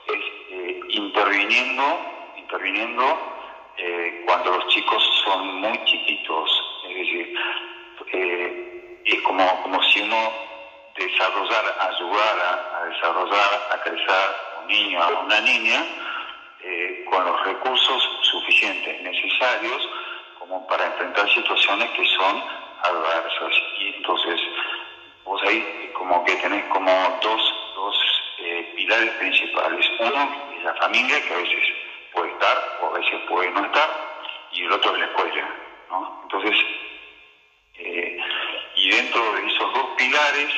es 0.07 0.23
eh, 0.49 0.79
interviniendo, 0.89 1.99
interviniendo 2.35 3.19
eh, 3.77 4.23
cuando 4.25 4.57
los 4.57 4.67
chicos 4.67 5.03
son 5.23 5.61
muy 5.61 5.83
chiquitos. 5.85 6.49
Es 6.89 6.95
decir, 6.95 7.39
es 9.05 9.21
como, 9.21 9.61
como 9.63 9.83
si 9.83 10.01
uno 10.01 10.31
desarrollara, 10.95 11.75
ayudara 11.79 12.77
a 12.77 12.85
desarrollar, 12.85 13.67
a 13.71 13.77
crecer 13.79 14.35
un 14.61 14.67
niño, 14.67 15.01
a 15.01 15.07
una 15.19 15.41
niña, 15.41 15.85
con 17.09 17.23
los 17.23 17.45
recursos 17.45 18.09
suficientes, 18.21 19.01
necesarios, 19.01 19.87
como 20.39 20.65
para 20.67 20.85
enfrentar 20.85 21.29
situaciones 21.33 21.89
que 21.91 22.05
son 22.05 22.43
adversas. 22.81 23.53
Y 23.79 23.87
entonces, 23.95 24.39
vos 25.23 25.41
ahí 25.43 25.91
como 25.93 26.23
que 26.23 26.35
tenés 26.35 26.65
como 26.65 26.91
dos, 27.21 27.53
dos 27.75 27.95
eh, 28.39 28.73
pilares 28.75 29.11
principales. 29.11 29.85
Uno 29.99 30.51
es 30.57 30.63
la 30.63 30.73
familia, 30.75 31.21
que 31.25 31.33
a 31.33 31.37
veces 31.37 31.63
puede 32.11 32.31
estar 32.31 32.77
o 32.81 32.87
a 32.87 32.99
veces 32.99 33.21
puede 33.27 33.49
no 33.51 33.65
estar, 33.65 33.89
y 34.51 34.63
el 34.63 34.71
otro 34.71 34.93
es 34.93 34.99
la 34.99 35.05
escuela. 35.05 35.55
¿no? 35.89 36.19
Entonces, 36.23 36.55
eh, 37.75 38.17
y 38.75 38.89
dentro 38.89 39.33
de 39.33 39.47
esos 39.47 39.73
dos 39.73 39.87
pilares, 39.97 40.53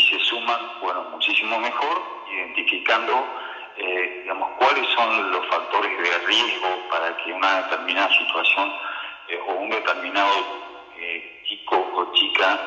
si 0.00 0.18
se 0.18 0.24
suman, 0.24 0.60
bueno, 0.80 1.04
muchísimo 1.10 1.58
mejor, 1.58 2.02
identificando, 2.30 3.26
eh, 3.76 4.20
digamos, 4.22 4.50
cuáles 4.58 4.86
son 4.94 5.30
los 5.30 5.46
factores 5.46 5.96
de 5.98 6.18
riesgo 6.26 6.88
para 6.90 7.16
que 7.18 7.32
una 7.32 7.62
determinada 7.62 8.08
situación 8.18 8.72
o 9.46 9.52
un 9.54 9.70
determinado 9.70 10.64
chico 11.44 11.76
o 11.94 12.12
chica 12.12 12.58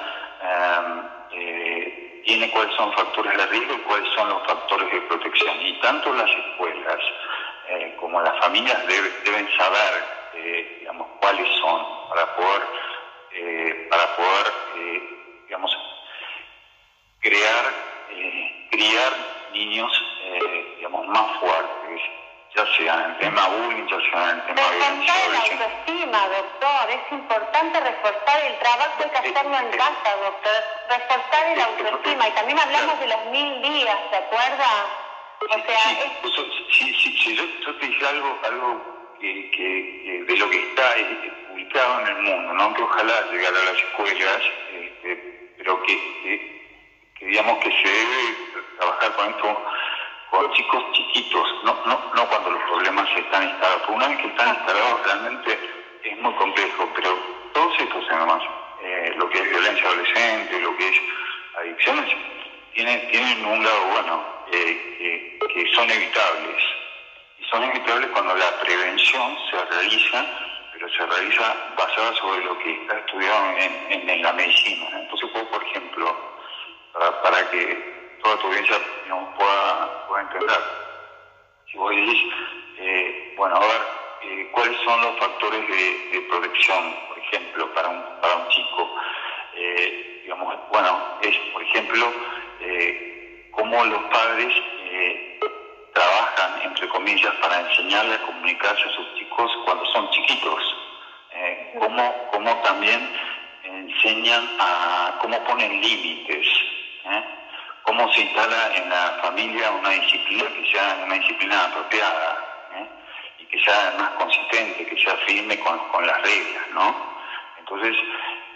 em, 0.42 1.04
eh, 1.32 2.22
tiene 2.26 2.50
cuáles 2.52 2.76
son 2.76 2.92
factores 2.94 3.38
de 3.38 3.46
riesgo 3.48 3.74
y 3.74 3.82
cuáles 3.88 4.10
son 4.16 4.30
los 4.30 4.46
factores 4.46 4.92
de 4.92 5.02
protección. 5.02 5.62
Y 5.62 5.80
tanto 5.80 6.14
las 6.14 6.30
escuelas 6.30 7.00
eh, 7.70 7.96
como 8.00 8.22
las 8.22 8.38
familias 8.40 8.86
deben 8.88 9.48
saber, 9.58 10.06
eh, 10.34 10.78
digamos, 10.80 11.08
cuáles 11.20 11.48
son 11.60 11.86
para 12.10 12.36
poder, 12.36 12.62
para 13.90 14.16
poder, 14.16 14.54
digamos, 15.46 15.72
crear, 17.20 17.66
criar 18.72 19.14
niños, 19.54 19.92
digamos, 20.78 21.08
más 21.08 21.40
fuertes 21.40 22.02
ya 22.58 22.66
sea 22.78 22.94
en 22.94 23.12
el 23.12 23.18
tema 23.18 23.48
bullying, 23.50 23.88
ya 23.88 24.00
sea 24.10 24.32
en 24.32 24.40
el 24.40 24.46
tema 24.46 24.62
Reforzar 24.62 25.30
la 25.30 25.40
autoestima, 25.40 26.28
doctor. 26.28 26.90
Es 26.90 27.12
importante 27.12 27.80
reforzar 27.80 28.46
el 28.46 28.60
trabajo, 28.60 29.04
hay 29.04 29.10
que 29.10 29.18
hacerlo 29.18 29.58
en 29.58 29.70
casa, 29.78 30.16
doctor. 30.24 30.64
Reforzar 30.90 31.48
el 31.52 31.62
autoestima. 31.62 32.28
Y 32.28 32.32
también 32.32 32.60
hablamos 32.60 33.00
de 33.00 33.08
los 33.08 33.26
mil 33.28 33.62
días, 33.62 33.98
¿se 34.10 34.16
acuerda? 34.16 34.70
O 35.40 35.54
sea, 35.54 35.80
sí, 36.72 36.94
sí, 36.96 37.18
sí, 37.24 37.36
yo, 37.36 37.76
te 37.78 37.86
dije 37.86 38.08
algo, 38.08 38.40
algo 38.44 39.16
que, 39.20 39.52
que, 39.52 40.24
de 40.28 40.38
lo 40.38 40.50
que 40.50 40.58
está 40.58 40.96
publicado 41.50 42.00
en 42.02 42.08
el 42.08 42.16
mundo, 42.24 42.54
¿no? 42.54 42.74
que 42.74 42.82
ojalá 42.82 43.22
llegara 43.32 43.60
a 43.60 43.66
las 43.66 43.78
escuelas, 43.78 44.42
este, 44.74 45.54
pero 45.58 45.84
que, 45.84 46.57
que, 47.20 47.26
digamos 47.26 47.58
que 47.60 47.72
se 47.72 47.88
debe 47.88 48.38
trabajar 48.78 49.16
con 49.16 49.30
esto 49.30 49.64
con 50.30 50.52
chicos 50.54 50.84
chiquitos, 50.92 51.48
no, 51.64 51.74
no, 51.86 52.12
no 52.14 52.28
cuando 52.28 52.52
los 52.52 52.62
problemas 52.64 53.08
están 53.16 53.44
instalados. 53.44 53.82
Porque 53.82 53.94
una 53.94 54.08
vez 54.10 54.18
que 54.20 54.28
están 54.28 54.50
instalados 54.50 55.04
realmente 55.06 55.60
es 56.04 56.18
muy 56.20 56.34
complejo, 56.34 56.90
pero 56.96 57.18
todos 57.54 57.80
estos 57.80 58.08
temas, 58.08 58.44
eh, 58.84 59.14
lo 59.18 59.30
que 59.30 59.40
es 59.40 59.50
violencia 59.50 59.88
adolescente, 59.88 60.60
lo 60.60 60.76
que 60.78 60.90
es 60.90 61.02
adicciones, 61.60 62.16
tienen, 62.74 63.08
tienen 63.10 63.46
un 63.46 63.64
lado 63.64 63.86
bueno, 63.88 64.26
eh, 64.52 65.40
que, 65.54 65.74
son 65.74 65.90
evitables. 65.90 66.64
Y 67.40 67.46
son 67.46 67.64
evitables 67.64 68.10
cuando 68.12 68.36
la 68.36 68.60
prevención 68.60 69.38
se 69.50 69.66
realiza, 69.66 70.26
pero 70.74 70.90
se 70.90 71.06
realiza 71.06 71.56
basada 71.78 72.14
sobre 72.16 72.44
lo 72.44 72.58
que 72.60 72.82
está 72.82 72.98
estudiado 73.00 73.58
en, 73.58 74.10
en, 74.10 74.22
la 74.22 74.34
medicina. 74.34 75.00
Entonces, 75.00 75.30
por 75.30 75.64
ejemplo, 75.64 76.37
para, 76.98 77.50
que 77.50 78.18
toda 78.24 78.38
tu 78.38 78.48
audiencia 78.48 78.78
pueda, 79.38 80.08
pueda 80.08 80.22
entender. 80.24 80.60
Si 81.72 81.78
vos 81.78 81.92
decís, 81.92 82.34
eh, 82.80 83.34
bueno, 83.38 83.56
a 83.56 83.60
ver, 83.60 83.82
eh, 84.24 84.50
¿cuáles 84.52 84.78
son 84.82 85.02
los 85.02 85.20
factores 85.20 85.68
de, 85.68 86.22
protección, 86.30 86.96
por 87.10 87.18
ejemplo, 87.20 87.74
para 87.74 87.90
un, 87.90 88.04
para 88.22 88.36
un 88.36 88.48
chico? 88.50 88.90
Eh, 89.56 90.22
digamos, 90.24 90.56
bueno, 90.72 91.02
es, 91.22 91.38
por 91.54 91.64
ejemplo, 91.64 92.12
cómo 93.52 93.86
los 93.86 94.04
padres 94.04 94.54
trabajan, 95.94 96.62
entre 96.62 96.88
comillas, 96.90 97.34
para 97.36 97.60
enseñarle 97.62 98.16
a 98.16 98.22
comunicarse 98.22 98.84
a 98.84 98.92
sus 98.92 99.16
chicos 99.16 99.52
cuando 99.66 99.86
son 99.88 100.10
chiquitos. 100.12 100.76
cómo, 101.80 102.30
cómo 102.32 102.56
también 102.62 103.10
enseñan 103.64 104.48
a 104.60 105.18
cómo 105.22 105.44
ponen 105.46 105.82
límites, 105.82 106.48
¿eh? 107.12 107.24
cómo 107.84 108.12
se 108.14 108.22
instala 108.22 108.76
en 108.76 108.90
la 108.90 109.20
familia 109.22 109.72
una 109.72 109.90
disciplina 109.90 110.46
que 110.50 110.72
sea 110.72 111.00
una 111.06 111.16
disciplina 111.16 111.66
apropiada 111.66 112.68
¿eh? 112.76 112.88
y 113.40 113.46
que 113.46 113.60
sea 113.64 113.96
más 113.98 114.10
consistente, 114.12 114.86
que 114.86 115.04
sea 115.04 115.16
firme 115.26 115.58
con, 115.60 116.06
las 116.06 116.22
reglas, 116.22 116.64
¿no? 116.74 116.96
Entonces, 117.60 117.96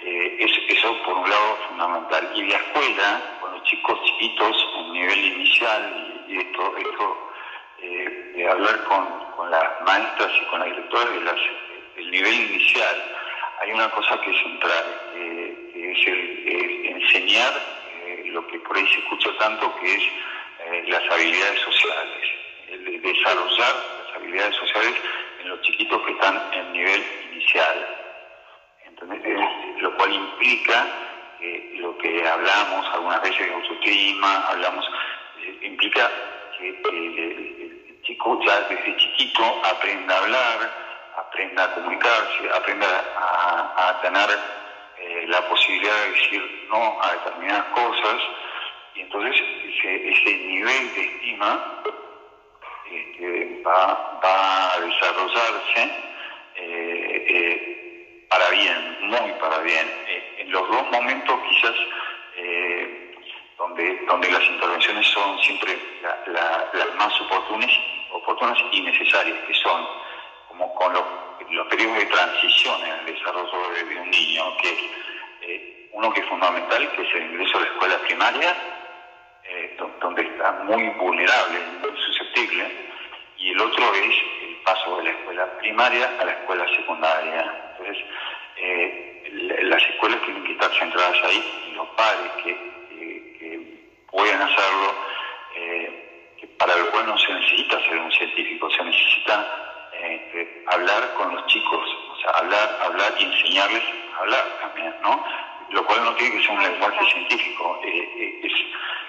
eh, 0.04 0.48
eso 0.70 1.04
por 1.04 1.18
un 1.18 1.30
lado 1.30 1.58
fundamental. 1.68 2.32
Y 2.36 2.44
la 2.44 2.58
escuela, 2.58 3.22
con 3.42 3.52
los 3.54 3.64
chicos 3.64 4.00
chiquitos 4.06 4.68
en 4.78 4.94
nivel 4.94 5.26
inicial, 5.26 6.24
y, 6.28 6.38
esto, 6.38 6.78
esto 6.78 7.28
de 7.82 8.50
hablar 8.50 8.84
con, 8.86 9.22
las 9.50 9.82
maestras 9.86 10.32
y 10.40 10.46
con 10.46 10.60
la 10.60 10.66
directora 10.66 11.10
de 11.12 11.22
las, 11.22 11.36
del 11.96 12.12
nivel 12.12 12.34
inicial, 12.34 12.96
hay 13.62 13.72
una 13.74 13.90
cosa 13.90 14.20
que 14.22 14.32
es 14.32 14.38
central, 14.42 14.86
que 15.14 15.92
es 15.92 16.08
el, 16.08 16.86
enseñar 16.96 17.54
eh, 17.54 17.81
lo 18.32 18.46
que 18.48 18.60
por 18.60 18.78
ahí 18.78 18.88
se 18.88 19.00
escucha 19.00 19.30
tanto, 19.40 19.74
que 19.80 19.96
es 19.96 20.04
eh, 20.60 20.84
las 20.88 21.04
habilidades 21.12 21.60
sociales, 21.62 22.28
el 22.70 23.02
desarrollar 23.02 23.76
las 24.06 24.16
habilidades 24.16 24.56
sociales 24.56 24.96
en 25.42 25.50
los 25.50 25.62
chiquitos 25.62 26.02
que 26.06 26.12
están 26.12 26.42
en 26.54 26.74
nivel 26.74 27.04
inicial. 27.32 27.98
lo 29.80 29.96
cual 29.98 30.14
implica 30.14 30.86
que 31.40 31.74
lo 31.80 31.98
que 31.98 32.28
hablamos 32.28 32.86
algunas 32.94 33.22
veces 33.24 33.48
de 33.48 33.54
autoestima, 33.54 34.48
hablamos, 34.48 34.86
eh, 35.40 35.60
implica 35.64 36.10
que 36.58 36.70
el 36.70 38.02
chico 38.04 38.40
ya 38.46 38.60
desde 38.62 38.98
chiquito 38.98 39.44
aprenda 39.66 40.16
a 40.16 40.20
hablar, 40.20 40.72
aprenda 41.18 41.64
a 41.64 41.74
comunicarse, 41.74 42.50
aprenda 42.54 42.88
a, 42.88 44.00
tener 44.02 44.30
eh, 45.12 45.26
la 45.28 45.42
posibilidad 45.50 46.04
de 46.04 46.12
decir 46.12 46.68
no 46.70 46.98
a 47.02 47.12
determinadas 47.12 47.66
cosas, 47.74 48.16
y 48.96 49.02
entonces 49.02 49.42
ese, 49.84 50.36
nivel 50.38 50.94
de 50.94 51.02
estima 51.02 51.84
este, 52.90 53.62
va, 53.62 54.20
a 54.24 54.80
desarrollarse 54.80 55.82
eh, 56.56 57.26
eh, 57.28 58.26
para 58.30 58.50
bien, 58.52 58.98
muy 59.02 59.32
para 59.34 59.58
bien. 59.60 59.88
en 60.38 60.50
los 60.50 60.66
dos 60.70 60.92
momentos 60.92 61.40
quizás 61.50 61.76
donde, 63.58 64.06
donde 64.08 64.32
las 64.32 64.44
intervenciones 64.44 65.06
son 65.08 65.40
siempre 65.40 65.78
las 66.28 66.96
más 66.96 67.22
oportunas, 67.22 67.70
oportunas 68.14 68.58
y 68.72 68.82
necesarias, 68.82 69.38
que 69.46 69.54
son 69.56 69.86
como 70.48 70.74
con 70.76 70.94
los, 70.94 71.04
periodos 71.70 71.98
de 71.98 72.06
transición 72.06 72.82
en 72.86 72.92
el 72.92 73.14
desarrollo 73.14 73.70
de, 73.74 74.00
un 74.00 74.10
niño, 74.10 74.58
que 74.58 74.70
es 74.70 74.80
eh, 75.42 75.90
uno 75.92 76.14
que 76.14 76.22
es 76.22 76.28
fundamental, 76.28 76.92
que 76.92 77.02
es 77.02 77.16
el 77.16 77.24
ingreso 77.32 77.58
a 77.58 77.62
la 77.62 77.68
escuela 77.68 77.98
primaria, 78.00 78.56
eh, 79.44 79.78
donde 80.00 80.22
está 80.24 80.52
muy 80.64 80.90
vulnerable, 80.90 81.60
muy 81.82 82.02
susceptible, 82.06 82.72
y 83.38 83.52
el 83.52 83.60
otro 83.60 83.94
es 83.96 84.16
el 84.44 84.56
paso 84.64 84.98
de 84.98 85.04
la 85.04 85.10
escuela 85.12 85.58
primaria 85.58 86.12
a 86.20 86.26
la 86.26 86.32
escuela 86.32 86.68
secundaria. 86.76 87.72
Entonces, 87.72 88.06
eh, 88.58 89.60
las 89.64 89.84
escuelas 89.84 90.22
tienen 90.24 90.44
que 90.44 90.54
estar 90.54 90.72
centradas 90.78 91.18
ahí 91.24 91.70
y 91.70 91.76
los 91.76 91.88
padres 91.90 92.32
que, 92.44 92.72
pueden 94.12 94.42
hacerlo, 94.42 94.94
para 96.58 96.76
lo 96.76 96.92
cual 96.92 97.08
no 97.08 97.18
se 97.18 97.34
necesita 97.34 97.80
ser 97.80 97.98
un 97.98 98.12
científico, 98.12 98.70
se 98.72 98.84
necesita 98.84 99.71
eh, 100.04 100.64
hablar 100.68 101.14
con 101.14 101.32
los 101.32 101.46
chicos, 101.46 101.88
o 102.10 102.16
sea, 102.18 102.32
hablar, 102.32 102.78
hablar 102.82 103.14
y 103.20 103.24
enseñarles 103.24 103.84
a 104.16 104.20
hablar 104.20 104.58
también, 104.60 104.94
¿no? 105.02 105.24
Lo 105.70 105.86
cual 105.86 106.04
no 106.04 106.14
tiene 106.16 106.36
que 106.36 106.42
ser 106.42 106.52
un 106.52 106.64
lenguaje 106.64 107.06
científico, 107.12 107.80
eh, 107.84 108.10
eh, 108.18 108.40
es, 108.44 108.54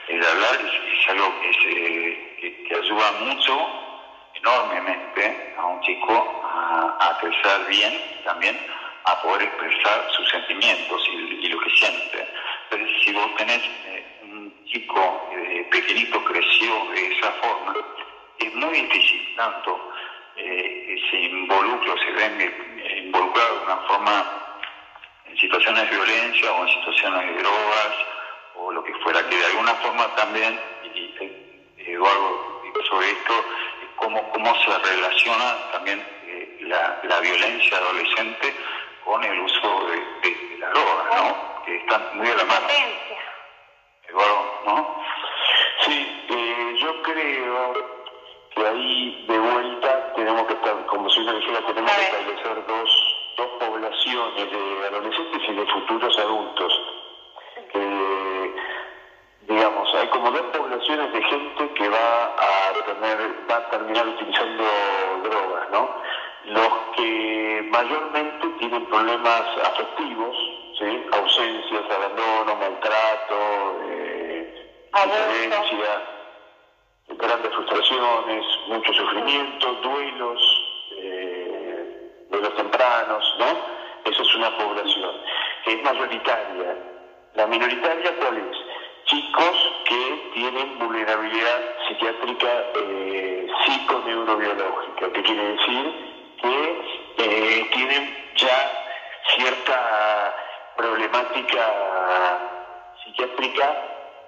el 0.09 0.24
hablar 0.24 0.59
es, 0.61 1.09
algo 1.09 1.33
que, 1.40 2.64
que, 2.68 2.74
ayuda 2.74 3.12
mucho, 3.20 3.68
enormemente, 4.35 5.55
a 5.57 5.66
un 5.66 5.81
chico 5.81 6.40
a, 6.44 7.16
crecer 7.20 7.66
bien 7.68 8.20
también 8.24 8.59
a 9.05 9.22
poder 9.22 9.42
expresar 9.42 10.07
sus 10.11 10.28
sentimientos 10.28 11.00
y, 11.09 11.48
lo 11.48 11.59
que 11.61 11.70
siente. 11.70 12.28
Entonces, 12.70 13.05
si 13.05 13.12
vos 13.12 13.35
tenés 13.37 13.62
un 14.22 14.64
chico 14.66 15.31
pequeñito 15.70 16.22
creció 16.24 16.85
de 16.92 17.16
esa 17.16 17.33
forma, 17.33 17.74
es 18.38 18.55
muy 18.55 18.72
difícil 18.72 19.35
tanto 19.37 19.92
eh, 20.37 20.82
se 21.11 21.16
involucra 21.16 21.92
o 21.92 21.98
se 21.98 22.11
ven 22.12 22.40
eh, 22.40 23.02
involucrados 23.05 23.61
de 23.61 23.64
una 23.66 23.76
forma 23.88 24.24
en 25.26 25.37
situaciones 25.37 25.90
de 25.90 25.96
violencia 25.96 26.52
o 26.52 26.66
en 26.66 26.74
situaciones 26.74 27.26
de 27.26 27.42
drogas 27.42 27.94
o 28.57 28.72
lo 28.72 28.85
que 28.85 28.94
fuera, 28.96 29.26
que 29.28 29.37
de 29.37 29.46
alguna 29.46 29.74
forma 29.74 30.14
también, 30.14 30.59
y, 30.94 31.12
Eduardo 31.78 32.52
sobre 32.88 33.11
esto, 33.11 33.33
cómo, 33.96 34.31
cómo 34.31 34.55
se 34.62 34.78
relaciona 34.78 35.57
también 35.72 36.05
eh, 36.26 36.59
la, 36.62 37.20
violencia 37.20 37.76
adolescente 37.76 38.55
con 39.05 39.22
el 39.22 39.38
uso 39.40 39.87
de, 39.87 40.59
la 40.59 40.70
droga, 40.70 41.05
¿no? 41.16 41.64
Que 41.64 41.76
están 41.76 42.02
muy 42.14 42.28
a 42.28 42.35
la 42.35 42.44
mano. 42.44 42.66
Eduardo, 44.09 44.62
¿no? 44.66 45.05
Sí, 45.81 46.26
yo 46.78 47.02
creo 47.02 48.02
que 48.55 48.66
ahí 48.66 49.24
de 49.28 49.38
vuelta 49.38 50.12
tenemos 50.14 50.46
que 50.46 50.55
estar, 50.55 50.82
si 51.12 51.20
dijera, 51.20 51.66
tenemos 51.66 51.92
que 51.92 52.03
establecer 52.03 52.66
dos, 52.66 53.16
dos 53.37 53.48
poblaciones 53.61 54.51
de 54.51 54.87
adolescentes 54.87 55.42
y 55.48 55.53
de 55.53 55.66
futuros 55.66 56.18
adultos. 56.18 56.81
digamos, 59.42 59.94
hay 59.94 60.09
como 60.09 60.31
dos 60.31 60.46
poblaciones 60.57 61.12
de 61.12 61.22
gente 61.22 61.75
que 61.75 61.88
va 61.88 62.25
a 62.25 62.72
tener, 62.87 63.18
va 63.51 63.57
a 63.57 63.70
terminar 63.70 64.09
utilizando 64.09 64.64
drogas, 65.25 65.70
¿no? 65.70 65.90
Los 66.46 66.72
que 66.96 67.68
mayormente 67.70 68.48
tienen 68.59 68.87
problemas 68.87 69.42
afectivos, 69.64 70.37
¿sí? 70.79 71.07
ausencias, 71.12 71.85
abandono, 71.90 72.57
maltrato, 72.57 73.79
eh, 73.85 74.70
violencia 75.05 76.03
grandes 77.18 77.53
frustraciones, 77.55 78.44
mucho 78.68 78.92
sufrimiento, 78.92 79.72
duelos, 79.83 80.62
eh, 82.33 82.38
duelos 82.38 82.57
tempranos, 82.57 83.35
¿no? 83.38 84.11
Eso 84.11 84.23
es 84.23 84.35
una 84.35 84.57
población 84.57 85.16
que 85.64 85.73
es 85.75 85.83
mayoritaria. 85.83 86.77
La 87.35 87.47
minoritaria, 87.47 88.16
¿cuál 88.16 88.38
es? 88.38 88.57
Chicos 89.05 89.73
que 89.85 90.31
tienen 90.35 90.79
vulnerabilidad 90.79 91.61
psiquiátrica 91.88 92.49
eh, 92.75 93.47
psiconeurobiológica, 93.64 95.12
que 95.12 95.23
quiere 95.23 95.45
decir 95.57 96.12
que 96.40 96.83
eh, 97.18 97.71
tienen 97.73 98.33
ya 98.37 98.73
cierta 99.37 100.35
problemática 100.77 101.62
psiquiátrica 103.03 103.77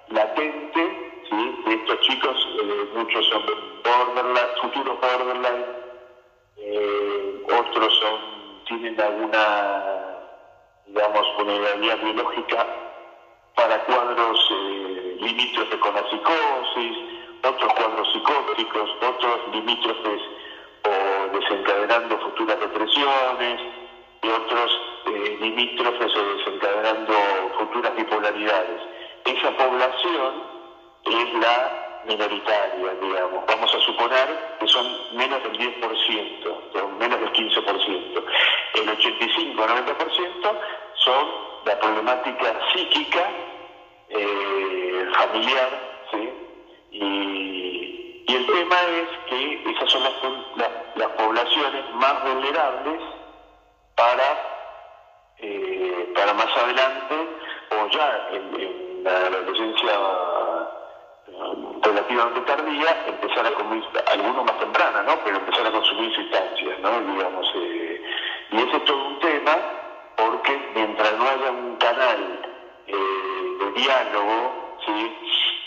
latente 0.09 1.05
¿sí? 1.29 1.55
estos 1.67 1.99
chicos, 2.01 2.47
eh, 2.61 2.89
muchos 2.95 3.25
son 3.27 3.43
borderline, 3.83 4.61
futuros 4.61 4.99
borderline, 5.01 5.65
eh, 6.57 7.14
otros 7.51 7.99
son, 7.99 8.63
tienen 8.65 8.99
alguna, 8.99 10.19
digamos, 10.87 11.27
vulnerabilidad 11.37 11.99
biológica 11.99 12.67
para 13.55 13.83
cuadros 13.85 14.39
eh, 14.51 15.17
limítrofes 15.19 15.79
con 15.79 15.95
la 15.95 16.09
psicosis, 16.09 16.97
otros 17.43 17.73
cuadros 17.73 18.11
psicóticos, 18.11 18.89
otros 19.01 19.39
limítrofes 19.51 20.21
o 20.83 21.37
desencadenando 21.37 22.17
futuras 22.19 22.59
depresiones, 22.59 23.61
y 24.25 24.27
otros 24.27 24.81
eh, 25.07 25.37
limítrofes 25.39 26.15
o 26.15 26.23
desencadenando 26.35 27.13
futuras 27.57 27.95
bipolaridades. 27.95 28.81
Esa 29.25 29.51
población 29.57 30.43
es 31.05 31.33
la 31.39 31.84
minoritaria, 32.05 32.93
digamos. 33.01 33.45
Vamos 33.47 33.73
a 33.73 33.79
suponer 33.79 34.57
que 34.59 34.67
son 34.67 34.85
menos 35.13 35.41
del 35.43 35.57
10%, 35.57 36.97
menos 36.99 37.19
del 37.19 37.33
15%. 37.33 38.23
El 38.75 38.89
85-90% 38.89 40.59
son 40.95 41.27
la 41.65 41.79
problemática 41.79 42.59
psíquica, 42.73 43.29
eh, 44.09 45.07
familiar, 45.17 45.69
¿sí? 46.11 46.29
Y, 46.91 48.25
el 48.27 48.45
tema 48.47 48.75
es 48.81 49.07
que 49.29 49.71
esas 49.71 49.89
son 49.91 50.03
las, 50.03 50.69
las, 50.95 51.09
poblaciones 51.11 51.89
más 51.93 52.21
vulnerables 52.23 53.01
para, 53.95 54.27
eh, 55.37 56.11
para 56.13 56.33
más 56.33 56.47
adelante 56.57 57.15
o 57.71 57.87
ya 57.91 58.27
en, 58.33 58.59
en 58.59 59.03
la 59.05 59.11
adolescencia 59.11 59.93
relativamente 61.81 62.41
tardía, 62.41 63.05
empezar 63.07 63.45
a 63.45 63.51
consumir, 63.51 63.83
algunos 64.11 64.45
más 64.45 64.59
temprana, 64.59 65.03
¿no? 65.03 65.19
Pero 65.23 65.37
empezar 65.37 65.67
a 65.67 65.71
consumir 65.71 66.15
sustancias, 66.15 66.79
¿no? 66.79 66.99
Digamos, 67.01 67.47
eh, 67.55 68.01
y 68.51 68.57
ese 68.57 68.77
es 68.77 68.85
todo 68.85 69.07
un 69.07 69.19
tema 69.19 69.57
porque 70.17 70.71
mientras 70.73 71.13
no 71.13 71.27
haya 71.27 71.51
un 71.51 71.75
canal 71.77 72.41
eh, 72.87 73.57
de 73.59 73.71
diálogo, 73.81 74.77
¿sí? 74.85 75.17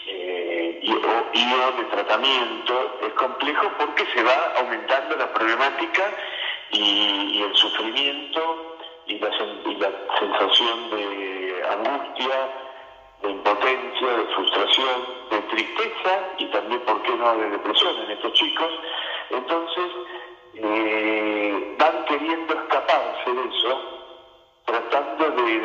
Eh, 0.06 0.80
y, 0.82 0.92
o, 0.92 1.72
de 1.72 1.84
tratamiento, 1.84 2.98
es 3.02 3.12
complejo 3.14 3.70
porque 3.78 4.06
se 4.14 4.22
va 4.22 4.54
aumentando 4.58 5.16
la 5.16 5.32
problemática 5.32 6.04
y, 6.70 7.42
el 7.42 7.54
sufrimiento 7.56 8.76
y 9.06 9.18
la, 9.18 9.28
y 9.28 9.74
la 9.76 9.90
sensación 10.18 10.90
de 10.90 11.62
angustia, 11.70 12.67
de 13.22 13.30
impotencia, 13.30 14.08
de 14.08 14.24
frustración, 14.34 15.06
de 15.30 15.40
tristeza 15.42 16.28
y 16.38 16.46
también, 16.46 16.80
¿por 16.82 17.02
qué 17.02 17.16
no?, 17.16 17.36
de 17.36 17.50
depresión 17.50 17.96
en 18.02 18.10
estos 18.12 18.32
chicos. 18.34 18.72
Entonces, 19.30 19.90
eh, 20.54 21.76
van 21.78 22.04
queriendo 22.04 22.54
escaparse 22.54 23.32
de 23.32 23.44
eso, 23.44 23.80
tratando 24.64 25.30
de, 25.30 25.58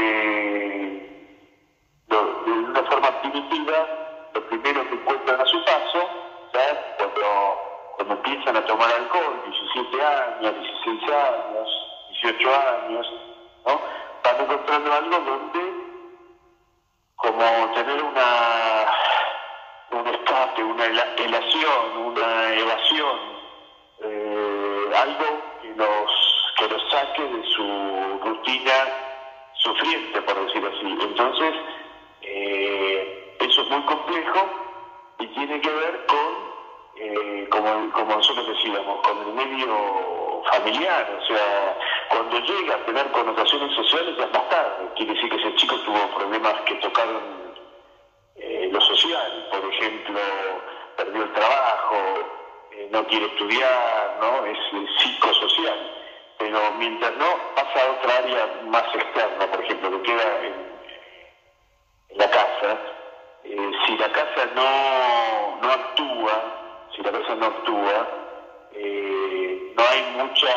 de, 2.07 2.51
una 2.51 2.83
forma 2.83 3.21
primitiva, 3.21 4.29
lo 4.33 4.47
primero 4.47 4.87
que 4.89 4.95
encuentran 4.95 5.41
a 5.41 5.45
su 5.45 5.63
paso, 5.65 6.09
¿sabes? 6.51 6.77
Cuando, 6.97 7.21
cuando 7.95 8.13
empiezan 8.15 8.57
a 8.57 8.65
tomar 8.65 8.89
alcohol, 8.91 9.41
17 9.45 10.05
años, 10.05 10.55
16 10.85 11.03
años, 11.11 11.69
18 12.21 12.49
años, 12.49 13.13
¿no? 13.65 13.81
van 14.23 14.41
encontrando 14.41 14.93
algo 14.93 15.19
donde 15.19 15.82
como 17.23 17.71
tener 17.73 18.03
una 18.03 18.88
un 19.91 20.07
escape, 20.07 20.63
una 20.63 20.86
elación, 20.86 21.97
una 21.97 22.53
evasión, 22.55 23.19
eh, 24.03 24.91
algo 24.95 25.41
que 25.62 25.69
los, 25.75 26.53
que 26.57 26.67
los 26.67 26.91
saque 26.91 27.23
de 27.23 27.43
su 27.45 28.19
rutina 28.23 28.73
sufriente, 29.53 30.21
por 30.21 30.45
decir 30.45 30.65
así. 30.65 30.97
Entonces, 30.99 31.53
eh, 32.23 33.38
eso 33.39 33.62
es 33.62 33.69
muy 33.69 33.83
complejo 33.83 34.49
y 35.19 35.27
tiene 35.27 35.62
que 35.62 35.69
ver 35.69 36.05
con, 36.07 36.52
eh, 36.95 37.47
como, 37.49 37.91
como 37.91 38.15
nosotros 38.15 38.47
decíamos, 38.47 39.08
con 39.08 39.17
el 39.19 39.34
medio 39.34 40.43
familiar, 40.51 41.19
o 41.21 41.25
sea, 41.25 41.77
cuando 42.10 42.39
llega 42.39 42.75
a 42.75 42.86
tener 42.86 43.12
connotaciones 43.12 43.75
sociales 43.75 44.15
ya 44.17 44.25
es 44.25 44.32
más 44.32 44.49
tarde, 44.49 44.89
quiere 44.95 45.13
decir 45.13 45.29
que 45.29 45.38
ese 45.38 45.56
chico 45.56 45.75
tuvo 45.82 46.15
problemas 46.15 46.53
que 46.65 46.75
tocaron 46.75 47.53
eh, 48.36 48.69
lo 48.71 48.82
social, 48.82 49.47
por 49.51 49.73
ejemplo, 49.73 50.19
perdió 50.97 51.23
el 51.23 51.34
trabajo, 51.34 51.95
eh, 52.71 52.89
no 52.91 53.06
quiere 53.08 53.25
estudiar, 53.25 54.17
¿no? 54.19 54.45
Es, 54.45 54.58
psicosocial. 54.99 55.99
Pero 56.38 56.60
mientras 56.77 57.15
no 57.15 57.25
pasa 57.56 57.86
a 57.86 57.91
otra 57.91 58.17
área 58.17 58.62
más 58.65 58.84
externa, 58.95 59.47
por 59.47 59.63
ejemplo, 59.63 59.91
que 59.91 60.12
queda 60.12 60.45
en, 60.45 60.73
la 62.17 62.29
casa, 62.29 62.77
eh, 63.43 63.71
si 63.86 63.97
la 63.97 64.12
casa 64.12 64.45
no, 64.56 65.60
no 65.62 65.71
actúa, 65.71 66.62
si 66.95 67.01
la 67.01 67.12
no 67.12 67.45
actúa, 67.45 68.08
no 69.75 69.84
hay 69.84 70.03
mucha 70.17 70.53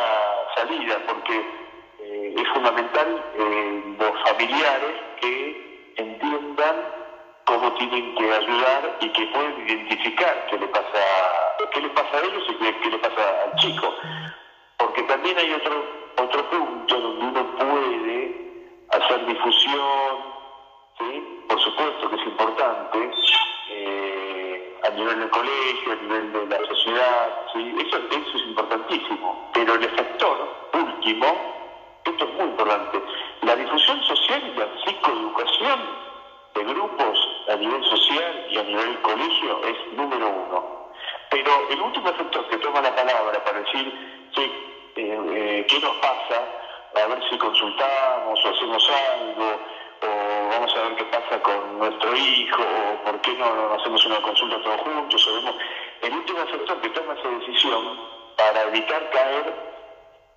salida, 0.54 0.98
porque 1.06 1.44
es 2.36 2.48
fundamental 2.52 3.24
los 3.98 4.22
familiares 4.28 4.94
que 5.20 5.94
entiendan 5.96 6.76
cómo 7.46 7.72
tienen 7.74 8.14
que 8.16 8.32
ayudar 8.32 8.96
y 9.00 9.08
que 9.10 9.26
pueden 9.26 9.68
identificar 9.68 10.46
qué 10.50 10.58
le 10.58 10.68
pasa, 10.68 11.02
qué 11.72 11.80
le 11.80 11.88
pasa 11.90 12.16
a 12.16 12.20
ellos 12.20 12.42
y 12.48 12.54
qué, 12.54 12.90
le 12.90 12.98
pasa 12.98 13.22
al 13.44 13.56
chico. 13.56 13.94
Porque 14.78 15.02
también 15.04 15.38
hay 15.38 15.52
otro, 15.52 15.84
otro 16.18 16.50
punto 16.50 17.00
donde 17.00 17.24
uno 17.24 17.56
puede 17.56 18.46
hacer 18.90 19.26
difusión, 19.26 20.16
¿sí? 20.98 21.44
por 21.48 21.60
supuesto 21.60 22.10
que 22.10 22.16
es 22.16 22.26
importante, 22.26 22.45
eh, 22.45 22.45
nivel 24.96 25.20
del 25.20 25.30
colegio, 25.30 25.92
a 25.92 25.96
nivel 25.96 26.32
de 26.32 26.46
la 26.46 26.66
sociedad, 26.66 27.46
¿sí? 27.52 27.74
eso, 27.86 27.98
eso 28.10 28.36
es 28.36 28.42
importantísimo. 28.44 29.50
Pero 29.52 29.74
el 29.74 29.84
efector 29.84 30.68
último, 30.72 31.26
esto 32.04 32.24
es 32.24 32.32
muy 32.34 32.44
importante, 32.46 33.02
la 33.42 33.56
difusión 33.56 34.02
social 34.04 34.42
y 34.42 34.58
la 34.58 34.66
psicoeducación 34.84 35.80
de 36.54 36.64
grupos 36.64 37.28
a 37.48 37.56
nivel 37.56 37.84
social 37.84 38.46
y 38.50 38.58
a 38.58 38.62
nivel 38.62 39.00
colegio 39.02 39.60
es 39.64 39.92
número 39.92 40.28
uno. 40.28 40.90
Pero 41.30 41.50
el 41.70 41.80
último 41.80 42.08
efecto 42.08 42.48
que 42.48 42.56
toma 42.58 42.80
la 42.80 42.94
palabra 42.94 43.44
para 43.44 43.60
decir, 43.60 44.30
eh, 44.36 44.50
eh, 44.96 45.66
¿qué 45.68 45.78
nos 45.80 45.96
pasa? 45.96 46.42
A 46.94 47.06
ver 47.06 47.22
si 47.28 47.36
consultamos 47.36 48.44
o 48.44 48.48
hacemos 48.48 48.90
algo, 48.90 49.60
o 50.02 50.48
vamos 50.50 50.74
a 50.74 50.82
ver 50.82 50.96
qué 50.96 51.04
pasa 51.04 51.42
con 51.42 51.78
nuestro 51.78 52.16
hijo, 52.16 52.62
o 52.62 53.04
por 53.04 53.20
qué 53.20 53.32
no, 53.34 53.74
hacemos 53.74 54.04
una 54.06 54.20
consulta 54.22 54.62
todos 54.62 54.80
juntos. 54.80 55.28
O 55.28 56.06
El 56.06 56.12
último 56.12 56.40
efecto 56.40 56.80
que 56.80 56.88
toma 56.90 57.14
esa 57.14 57.28
decisión 57.28 58.00
para 58.36 58.62
evitar 58.64 59.10
caer 59.10 59.54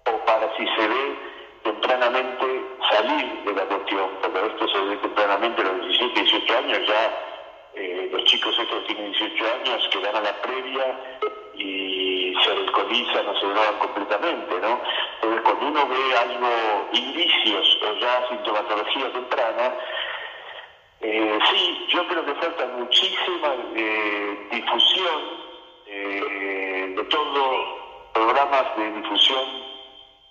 o 0.06 0.26
para 0.26 0.56
si 0.58 0.66
se 0.66 0.88
ve 0.88 1.30
tempranamente 1.64 2.46
salir 2.92 3.44
de 3.44 3.54
la 3.54 3.66
cuestión, 3.66 4.10
porque 4.22 4.46
esto 4.46 4.68
se 4.68 4.80
ve 4.80 4.98
tempranamente 4.98 5.62
a 5.62 5.66
los 5.66 5.88
17, 5.88 6.22
18 6.22 6.58
años, 6.58 6.88
ya 6.88 7.30
eh, 7.76 8.10
los 8.12 8.24
chicos 8.24 8.58
estos 8.58 8.86
tienen 8.88 9.12
18 9.12 9.46
años 9.62 9.90
que 9.92 10.00
van 10.00 10.16
a 10.16 10.22
la 10.22 10.42
previa 10.42 11.20
y 11.60 12.34
se 12.44 12.52
alcoholizan 12.52 13.28
o 13.28 13.40
se 13.40 13.46
drogan 13.46 13.80
completamente, 13.80 14.60
¿no? 14.60 14.82
Entonces 15.16 15.42
cuando 15.44 15.68
uno 15.68 15.88
ve 15.88 16.18
algo, 16.18 16.90
indicios 16.94 17.78
o 17.84 17.94
ya 18.00 18.28
sintomatología 18.30 19.12
temprana, 19.12 19.76
eh, 21.02 21.40
sí, 21.52 21.86
yo 21.90 22.08
creo 22.08 22.26
que 22.26 22.34
falta 22.36 22.66
muchísima 22.78 23.56
eh, 23.76 24.48
difusión 24.52 25.40
de 26.96 27.04
todo, 27.06 28.12
programas 28.14 28.76
de 28.78 28.92
difusión 28.92 29.46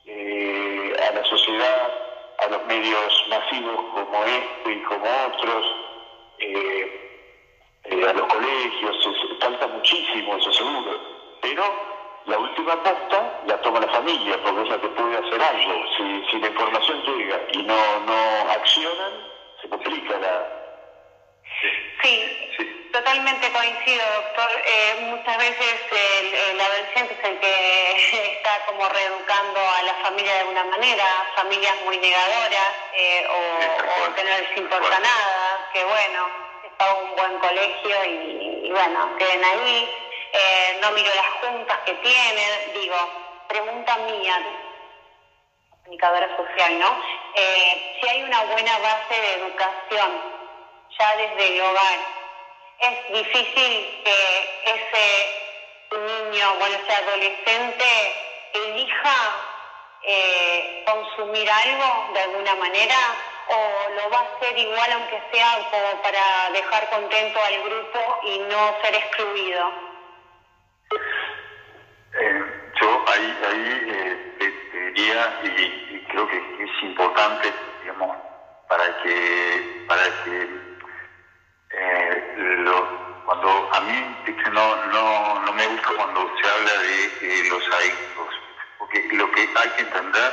eh, 0.06 0.96
a 1.08 1.14
la 1.14 1.24
sociedad, 1.24 1.92
a 2.38 2.48
los 2.48 2.64
medios 2.66 3.24
masivos 3.28 3.76
como 3.94 4.24
este 4.24 4.72
y 4.72 4.82
como 4.82 5.04
otros, 5.26 5.66
eh, 6.38 7.20
eh, 7.84 8.06
a 8.08 8.12
los 8.12 8.26
colegios, 8.32 9.08
falta 9.40 9.66
muchísimo, 9.68 10.36
eso 10.36 10.52
seguro. 10.52 11.17
Pero 11.48 11.64
la 12.26 12.38
última 12.38 12.82
posta 12.82 13.40
la 13.46 13.60
toma 13.62 13.80
la 13.80 13.88
familia, 13.88 14.36
porque 14.42 14.62
es 14.62 14.68
la 14.68 14.80
que 14.80 14.88
puede 14.88 15.16
hacer 15.16 15.42
algo. 15.42 15.84
Si, 15.96 16.24
si 16.30 16.38
la 16.40 16.48
información 16.48 17.02
llega 17.02 17.40
y 17.52 17.62
no, 17.62 18.00
no 18.00 18.50
accionan, 18.52 19.12
se 19.62 19.68
complica 19.68 20.18
la... 20.18 20.46
Sí, 22.02 22.52
sí. 22.56 22.78
Totalmente 22.92 23.50
coincido, 23.52 24.02
doctor. 24.14 24.62
Eh, 24.64 24.96
muchas 25.00 25.38
veces 25.38 25.74
el, 25.90 26.60
adolescente 26.60 27.16
es 27.18 27.28
el 27.28 27.38
que 27.38 28.32
está 28.36 28.66
como 28.66 28.88
reeducando 28.88 29.60
a 29.60 29.82
la 29.82 29.94
familia 30.02 30.34
de 30.34 30.40
alguna 30.40 30.64
manera, 30.64 31.04
familias 31.36 31.74
muy 31.84 31.98
negadoras 31.98 32.72
eh, 32.94 33.26
o, 33.30 34.14
que 34.14 34.24
no 34.24 34.30
les 34.30 34.56
importa 34.56 35.00
nada, 35.00 35.70
que 35.72 35.84
bueno, 35.84 36.28
está 36.64 36.94
un 36.94 37.16
buen 37.16 37.38
colegio 37.38 38.04
y, 38.04 38.70
bueno, 38.70 39.16
queden 39.18 39.44
ahí. 39.44 40.07
Eh, 40.32 40.78
no 40.80 40.90
miro 40.92 41.10
las 41.14 41.30
juntas 41.40 41.78
que 41.84 41.94
tienen, 41.94 42.72
digo, 42.74 42.96
pregunta 43.48 43.96
mía, 43.98 44.36
comunicadora 45.70 46.36
social, 46.36 46.78
¿no? 46.78 47.02
si 48.00 48.08
hay 48.08 48.22
una 48.22 48.42
buena 48.42 48.78
base 48.78 49.14
de 49.20 49.34
educación 49.34 50.38
ya 50.98 51.16
desde 51.16 51.54
el 51.54 51.60
hogar 51.60 51.98
es 52.78 53.12
difícil 53.12 54.02
que 54.04 54.60
ese 54.64 55.48
niño, 55.90 56.54
bueno, 56.58 56.76
ese 56.76 56.94
adolescente 56.94 57.84
elija 58.52 59.16
eh, 60.02 60.84
consumir 60.86 61.50
algo 61.50 62.12
de 62.14 62.20
alguna 62.20 62.54
manera 62.54 62.96
o 63.48 63.90
lo 63.94 64.10
va 64.10 64.18
a 64.18 64.36
hacer 64.36 64.58
igual 64.58 64.92
aunque 64.92 65.20
sea 65.32 65.68
como 65.70 66.02
para 66.02 66.50
dejar 66.52 66.88
contento 66.90 67.42
al 67.42 67.62
grupo 67.62 68.20
y 68.24 68.38
no 68.38 68.76
ser 68.82 68.94
excluido. 68.94 69.87
Eh, 72.20 72.44
yo 72.80 73.04
ahí, 73.06 73.38
ahí 73.48 73.86
eh, 73.90 74.92
diría 74.94 75.40
y, 75.44 76.04
creo 76.10 76.26
que 76.26 76.36
es 76.36 76.82
importante, 76.82 77.52
digamos, 77.82 78.16
para 78.68 79.02
que 79.02 79.84
para 79.86 80.02
que 80.24 80.48
eh, 81.70 82.64
cuando 83.24 83.70
a 83.72 83.80
mí 83.82 84.16
no, 84.52 84.86
no, 84.86 85.40
no 85.40 85.52
me 85.52 85.66
gusta 85.66 85.88
cuando 85.96 86.32
se 86.40 86.48
habla 86.48 86.72
de 86.82 87.48
los 87.50 87.74
adictos, 87.74 88.34
porque 88.78 89.08
lo 89.12 89.30
que 89.30 89.48
hay 89.54 89.68
que 89.76 89.82
entender 89.82 90.32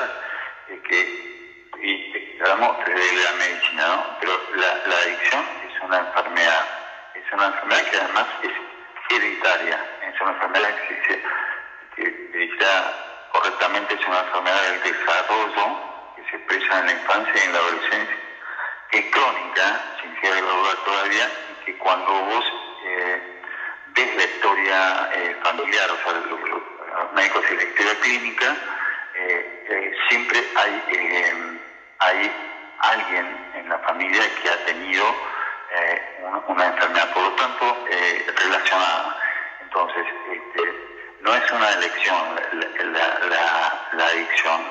es 0.69 0.81
que, 0.81 1.69
y 1.83 2.41
hablamos 2.41 2.77
de 2.85 2.93
la 2.93 3.31
medicina, 3.33 3.87
¿no? 3.87 4.17
pero 4.19 4.31
la, 4.55 4.87
la 4.87 4.97
adicción 4.97 5.45
es 5.67 5.83
una 5.83 5.97
enfermedad, 5.99 6.65
es 7.13 7.33
una 7.33 7.47
enfermedad 7.47 7.91
que 7.91 7.97
además 7.97 8.27
es 8.43 9.15
hereditaria, 9.15 9.85
es 10.01 10.21
una 10.21 10.31
enfermedad 10.31 10.75
que, 10.87 11.03
se, 11.07 11.21
que, 11.95 12.25
correctamente 13.31 13.95
es 13.95 14.07
una 14.07 14.19
enfermedad 14.19 14.61
del 14.63 14.93
desarrollo 14.93 16.15
que 16.15 16.23
se 16.29 16.37
expresa 16.37 16.79
en 16.79 16.85
la 16.85 16.91
infancia 16.93 17.33
y 17.35 17.47
en 17.47 17.53
la 17.53 17.59
adolescencia, 17.59 18.17
que 18.91 18.99
es 18.99 19.05
crónica, 19.11 19.81
sin 20.01 20.21
ser 20.21 20.43
gradual 20.43 20.77
todavía, 20.85 21.29
y 21.51 21.65
que 21.65 21.77
cuando 21.77 22.11
vos 22.11 22.45
eh, 22.85 23.41
ves 23.95 24.15
la 24.15 24.23
historia 24.23 25.09
eh, 25.15 25.35
familiar, 25.43 25.89
o 25.91 25.97
sea, 26.03 26.13
los, 26.13 27.13
médicos 27.13 27.43
y 27.51 27.55
la 27.55 27.63
historia 27.63 27.99
clínica, 27.99 28.55
eh, 29.15 29.97
siempre 30.09 30.41
hay, 30.55 31.61
hay 31.99 32.31
alguien 32.79 33.51
en 33.55 33.69
la 33.69 33.79
familia 33.79 34.21
que 34.41 34.49
ha 34.49 34.65
tenido 34.65 35.05
una, 36.47 36.67
enfermedad, 36.67 37.13
por 37.13 37.23
lo 37.23 37.31
tanto, 37.33 37.85
relacionada. 38.37 39.17
Entonces, 39.61 40.05
este, 40.31 40.94
no 41.25 41.33
es 41.33 41.51
una 41.51 41.69
elección 41.73 42.35
la, 43.93 44.05
adicción. 44.05 44.61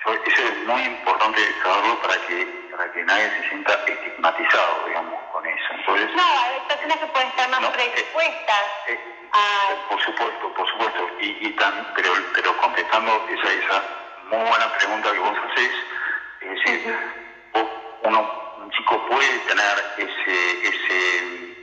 Eso, 0.00 0.42
es 0.42 0.66
muy 0.66 0.82
importante 0.82 1.40
saberlo 1.62 2.00
para 2.00 2.14
que, 2.26 2.46
para 2.70 2.92
que 2.92 3.04
nadie 3.04 3.30
se 3.30 3.48
sienta 3.48 3.74
estigmatizado, 3.86 4.84
digamos, 4.86 5.20
con 5.32 5.46
eso. 5.46 5.66
Entonces, 5.74 6.10
no, 6.14 6.22
hay 6.22 6.60
personas 6.68 6.96
que 6.96 7.06
pueden 7.06 7.28
estar 7.28 7.50
más 7.50 7.70
predispuestas. 7.70 8.64
Eh, 8.86 8.92
eh, 8.94 9.76
por 9.88 10.00
supuesto, 10.02 10.54
por 10.54 10.70
supuesto. 10.70 11.10
Y, 11.20 11.46
y 11.46 11.50
tan, 11.56 11.92
pero, 11.94 12.12
pero 12.34 12.56
contestando 12.58 13.26
esa, 13.28 13.52
esa 13.52 13.82
muy 14.30 14.48
buena 14.48 14.72
pregunta 14.78 15.12
que 15.12 15.18
vos 15.18 15.36
hacés, 15.50 15.72
es 16.40 16.50
decir, 16.50 16.98
uno, 18.02 18.54
un 18.58 18.70
chico 18.70 19.06
puede 19.06 19.38
tener 19.40 19.84
ese, 19.98 20.68
ese, 20.68 21.56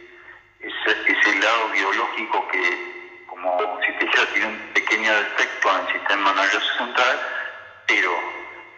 ese, 0.60 1.12
ese 1.12 1.40
lado 1.40 1.70
biológico 1.70 2.48
que 2.50 2.97
como 3.42 3.80
si 3.86 3.92
te 3.94 4.06
dijera, 4.06 4.26
tiene 4.34 4.48
un 4.48 4.74
pequeño 4.74 5.16
defecto 5.16 5.70
en 5.70 5.88
el 5.88 5.94
sistema 5.94 6.34
nervioso 6.34 6.78
central, 6.78 7.20
pero 7.88 8.12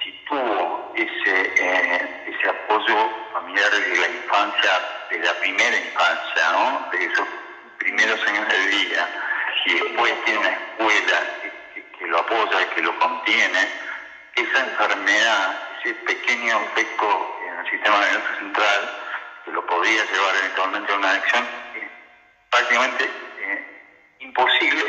si 0.03 0.11
tuvo 0.27 0.93
ese, 0.95 1.53
eh, 1.55 2.25
ese 2.27 2.49
apoyo 2.49 3.09
familiar 3.33 3.71
de 3.71 3.97
la 3.97 4.07
infancia, 4.07 4.71
de 5.09 5.19
la 5.19 5.33
primera 5.35 5.77
infancia, 5.77 6.89
de 6.91 7.05
esos 7.05 7.27
primeros 7.77 8.27
años 8.27 8.47
de 8.47 8.65
vida, 8.67 9.09
y 9.65 9.73
después 9.73 10.25
tiene 10.25 10.39
una 10.39 10.49
escuela 10.49 11.19
que, 11.97 12.07
lo 12.07 12.19
apoya, 12.19 12.69
que 12.75 12.81
lo 12.81 12.99
contiene, 12.99 13.67
esa 14.35 14.59
enfermedad, 14.59 15.59
ese 15.79 15.93
pequeño 15.95 16.59
defecto 16.59 17.37
en 17.47 17.59
el 17.59 17.69
sistema 17.69 17.99
nervioso 17.99 18.35
central, 18.39 18.97
que 19.45 19.51
lo 19.51 19.65
podría 19.65 20.03
llevar 20.05 20.35
eventualmente 20.37 20.93
a 20.93 20.95
una 20.95 21.09
adicción, 21.11 21.47
prácticamente 22.49 23.28
imposible 24.19 24.85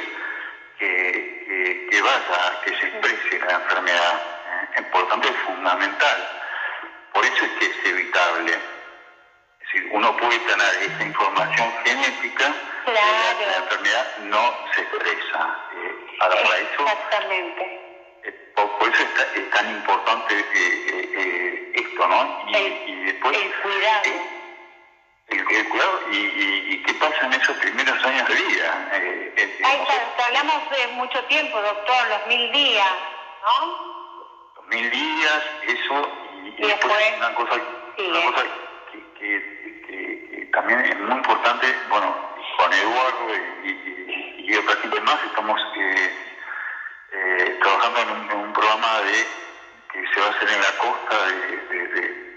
que, 0.78 1.89
que, 1.91 2.03
vaya, 2.03 2.61
que 2.64 2.70
se 2.76 2.87
exprese 2.87 3.39
la 3.47 3.55
enfermedad. 3.55 4.22
¿eh? 4.76 4.83
Por 4.93 5.03
lo 5.03 5.09
tanto, 5.09 5.28
es 5.28 5.37
fundamental. 5.47 6.28
Por 7.12 7.24
eso 7.24 7.45
es 7.45 7.51
que 7.59 7.66
es 7.66 7.85
evitable. 7.85 8.53
Es 8.53 9.72
decir, 9.72 9.89
uno 9.93 10.16
puede 10.16 10.39
tener 10.41 10.83
esa 10.83 11.05
información 11.05 11.72
genética, 11.85 12.53
pero 12.85 12.97
la, 12.97 13.57
enfermedad 13.57 14.18
no 14.24 14.55
se 14.74 14.81
expresa. 14.81 15.59
Eh, 15.74 16.16
para, 16.18 16.35
eso, 16.35 16.83
Exactamente. 16.83 17.81
Eh, 18.24 18.53
por, 18.55 18.89
eso 18.89 19.03
es, 19.35 19.51
tan 19.51 19.70
importante 19.70 20.45
esto, 21.74 22.07
¿no? 22.09 22.45
Y, 22.49 22.57
y 22.57 23.05
después, 23.05 23.37
el 23.37 23.53
cuidado 23.62 24.39
el, 25.31 25.68
cuidado 25.68 26.01
y, 26.11 26.83
qué 26.83 26.95
pasa 26.95 27.26
en 27.26 27.33
esos 27.35 27.57
primeros 27.59 28.05
años 28.05 28.28
de 28.28 28.35
vida. 28.35 28.89
Eh, 28.93 29.35
eh 29.37 29.59
Ahí 29.64 29.78
está, 29.83 30.26
hablamos 30.26 30.70
de 30.70 30.87
mucho 30.95 31.22
tiempo, 31.24 31.61
doctor, 31.61 32.09
los 32.09 32.26
mil 32.26 32.53
días, 32.53 32.93
¿no? 33.43 34.55
Los 34.57 34.66
mil 34.68 34.91
días, 34.91 35.43
eso, 35.66 36.12
y, 36.45 36.66
después, 36.66 37.16
una 37.16 37.35
cosa, 37.35 37.55
una 37.99 38.24
cosa 38.24 38.43
que, 38.91 39.03
que, 39.18 40.49
también 40.53 40.81
es 40.81 40.99
muy 40.99 41.16
importante, 41.16 41.66
bueno, 41.89 42.14
Juan 42.57 42.72
Eduardo 42.72 43.35
y, 43.64 44.45
y, 44.49 44.57
otra 44.57 44.76
gente 44.76 45.01
más 45.03 45.22
estamos 45.24 45.61
eh, 45.76 46.11
eh, 47.12 47.59
trabajando 47.62 48.01
en 48.01 48.39
un, 48.39 48.53
programa 48.53 49.01
de 49.03 49.26
que 49.93 50.12
se 50.12 50.20
va 50.20 50.26
a 50.26 50.31
hacer 50.31 50.49
en 50.49 50.61
la 50.61 50.78
costa 50.78 51.26
de, 51.26 51.87
de 51.89 52.30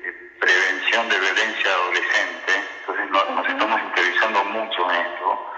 prevención 0.43 1.07
de 1.07 1.19
violencia 1.19 1.71
adolescente 1.71 2.53
entonces 2.85 3.09
nos 3.11 3.47
estamos 3.47 3.81
interesando 3.81 4.43
mucho 4.43 4.91
en 4.91 5.05
esto. 5.05 5.53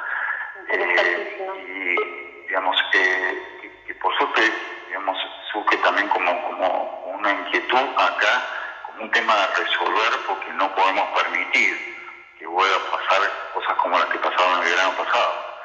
Eh, 0.69 1.47
y 1.67 2.47
digamos 2.47 2.77
que, 2.91 3.63
que, 3.87 3.95
por 3.95 4.15
suerte 4.15 4.41
digamos, 4.87 5.17
surge 5.51 5.77
también 5.77 6.07
como, 6.09 6.41
como 6.43 7.05
una 7.17 7.31
inquietud 7.31 7.89
acá, 7.97 8.43
como 8.85 9.03
un 9.05 9.11
tema 9.11 9.35
de 9.35 9.63
resolver 9.63 10.11
porque 10.27 10.53
no 10.53 10.73
podemos 10.75 11.19
permitir 11.19 11.97
que 12.37 12.45
vuelva 12.45 12.75
a 12.75 12.91
pasar 12.91 13.21
cosas 13.55 13.73
como 13.77 13.97
las 13.97 14.07
que 14.09 14.19
pasaron 14.19 14.63
el 14.63 14.69
verano 14.69 14.91
pasado. 14.91 15.55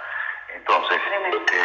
Entonces, 0.54 1.00
este, 1.32 1.58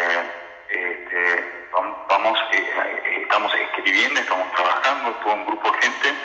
este, 0.70 1.70
vamos, 2.10 2.38
eh, 2.52 3.22
estamos 3.22 3.54
escribiendo, 3.56 4.20
estamos 4.20 4.52
trabajando, 4.52 5.12
todo 5.24 5.34
un 5.36 5.46
grupo 5.46 5.72
de 5.72 5.82
gente 5.84 6.16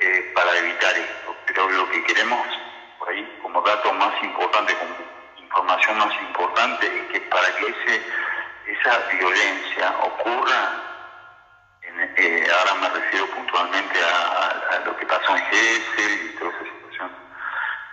eh, 0.00 0.32
para 0.34 0.56
evitar 0.56 0.96
esto. 0.96 1.36
Pero 1.46 1.68
lo 1.68 1.90
que 1.90 2.02
queremos 2.04 2.46
por 2.98 3.10
ahí 3.10 3.38
como 3.42 3.60
dato 3.60 3.92
más 3.92 4.14
importante, 4.22 4.74
como 4.76 4.94
información 5.36 5.98
más 5.98 6.14
importante, 6.22 6.86
es 6.86 7.12
que 7.12 7.20
para 7.28 7.54
que 7.56 7.66
ese, 7.66 8.02
esa 8.66 8.98
violencia 9.12 9.94
ocurra, 10.02 10.86
eh, 12.16 12.46
ahora 12.58 12.74
me 12.80 12.88
refiero 12.88 13.26
puntualmente 13.26 13.98
a, 14.02 14.80
lo 14.86 14.96
que 14.96 15.04
pasó 15.04 15.36
en 15.36 15.44
GS 15.50 16.24
y 16.24 16.38
toda 16.38 16.50
esa 16.50 16.64
situación 16.64 17.10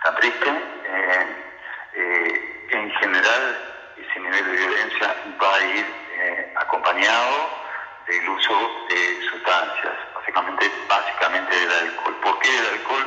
tan 0.02 0.14
triste, 0.16 0.50
eh, 1.94 2.68
en 2.70 2.90
general 2.90 3.94
ese 3.98 4.20
nivel 4.20 4.44
de 4.46 4.52
violencia 4.52 5.14
va 5.42 5.54
a 5.54 5.60
ir 5.62 5.86
acompañado 6.56 7.50
del 8.06 8.28
uso 8.30 8.86
de 8.88 9.28
sustancias, 9.30 9.94
básicamente, 10.28 10.70
básicamente 10.88 11.56
del 11.56 11.88
alcohol. 11.88 12.16
¿Por 12.22 12.38
qué 12.40 12.58
el 12.58 12.66
alcohol? 12.66 13.06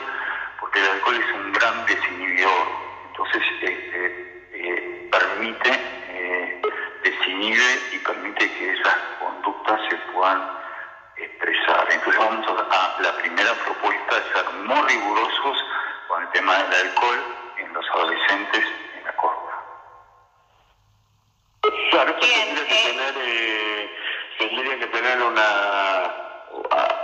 porque 0.60 0.80
el 0.80 0.90
alcohol 0.92 1.16
es 1.16 1.34
un 1.34 1.52
gran 1.52 1.86
desinhibidor, 1.86 2.68
entonces 3.08 3.42
este, 3.62 4.48
eh, 4.54 5.10
permite, 5.12 5.70
eh, 5.70 6.62
desinhibe 7.04 7.80
y 7.92 7.98
permite 7.98 8.52
que 8.54 8.72
esas 8.72 8.96
conductas 9.20 9.82
se 9.90 9.96
puedan 10.14 10.42
expresar. 11.18 11.88
Entonces 11.92 12.18
vamos 12.20 12.48
a, 12.48 13.02
la 13.02 13.12
primera 13.18 13.54
propuesta 13.66 14.16
de 14.16 14.34
ser 14.34 14.54
muy 14.64 14.82
rigurosos 14.88 15.58
con 16.08 16.24
el 16.24 16.30
tema 16.30 16.56
del 16.64 16.88
alcohol 16.88 17.20
en 17.58 17.74
los 17.74 17.90
adolescentes 17.90 18.66
en 18.98 19.04
la 19.04 19.16
costa. 19.18 19.52
Claro, 21.90 22.12
esto 22.12 22.28
tendría 22.28 22.66
que 22.66 22.80
eh. 22.80 22.94
tener, 22.94 23.14
eh, 23.18 23.98
tendría 24.38 24.80
que 24.80 24.88
tener 24.88 25.22
una, 25.22 26.22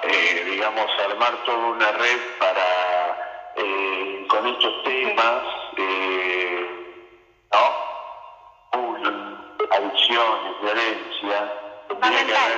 digamos, 0.08 0.90
armar 1.00 1.44
toda 1.46 1.58
una 1.58 1.92
red 1.92 2.20
para 2.40 3.54
eh, 3.56 4.28
con 4.30 4.48
estos 4.48 4.84
temas, 4.84 5.44
eh, 5.78 7.06
¿no? 7.52 8.80
Bullying, 8.80 9.36
adicciones, 9.70 10.62
violencia. 10.62 11.54
Tendría 11.88 12.26
que, 12.26 12.36
haber 12.36 12.58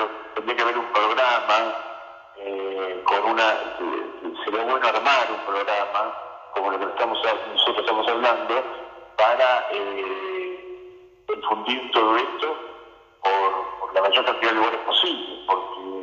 un, 0.00 0.08
tendría 0.34 0.56
que 0.56 0.62
haber 0.62 0.78
un 0.78 0.86
programa 0.86 1.74
eh, 2.36 3.02
con 3.04 3.24
una. 3.30 3.54
sería 4.44 4.64
bueno 4.64 4.86
armar 4.86 5.26
un 5.30 5.44
programa, 5.46 6.14
como 6.54 6.70
lo 6.72 6.78
que 6.78 6.84
estamos, 6.86 7.18
nosotros 7.52 7.78
estamos 7.78 8.08
hablando, 8.08 8.64
para 9.16 9.68
difundir 11.28 11.90
todo 11.92 12.16
esto 12.16 12.56
por, 13.22 13.78
por 13.80 13.94
la 13.94 14.02
mayor 14.02 14.24
cantidad 14.24 14.50
de 14.50 14.56
lugares 14.56 14.80
posible, 14.80 15.44
porque 15.46 15.95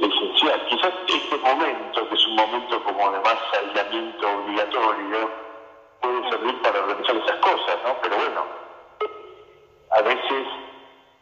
esencial. 0.00 0.66
Quizás 0.66 0.92
este 1.06 1.36
momento, 1.38 2.08
que 2.08 2.14
es 2.14 2.26
un 2.26 2.36
momento 2.36 2.84
como 2.84 3.10
de 3.10 3.20
más 3.20 3.38
aislamiento 3.52 4.28
obligatorio, 4.28 5.30
puede 6.00 6.30
servir 6.30 6.62
para 6.62 6.80
organizar 6.80 7.16
esas 7.16 7.38
cosas, 7.38 7.78
¿no? 7.84 7.96
Pero 8.02 8.16
bueno, 8.16 8.44
a 9.90 10.02
veces 10.02 10.46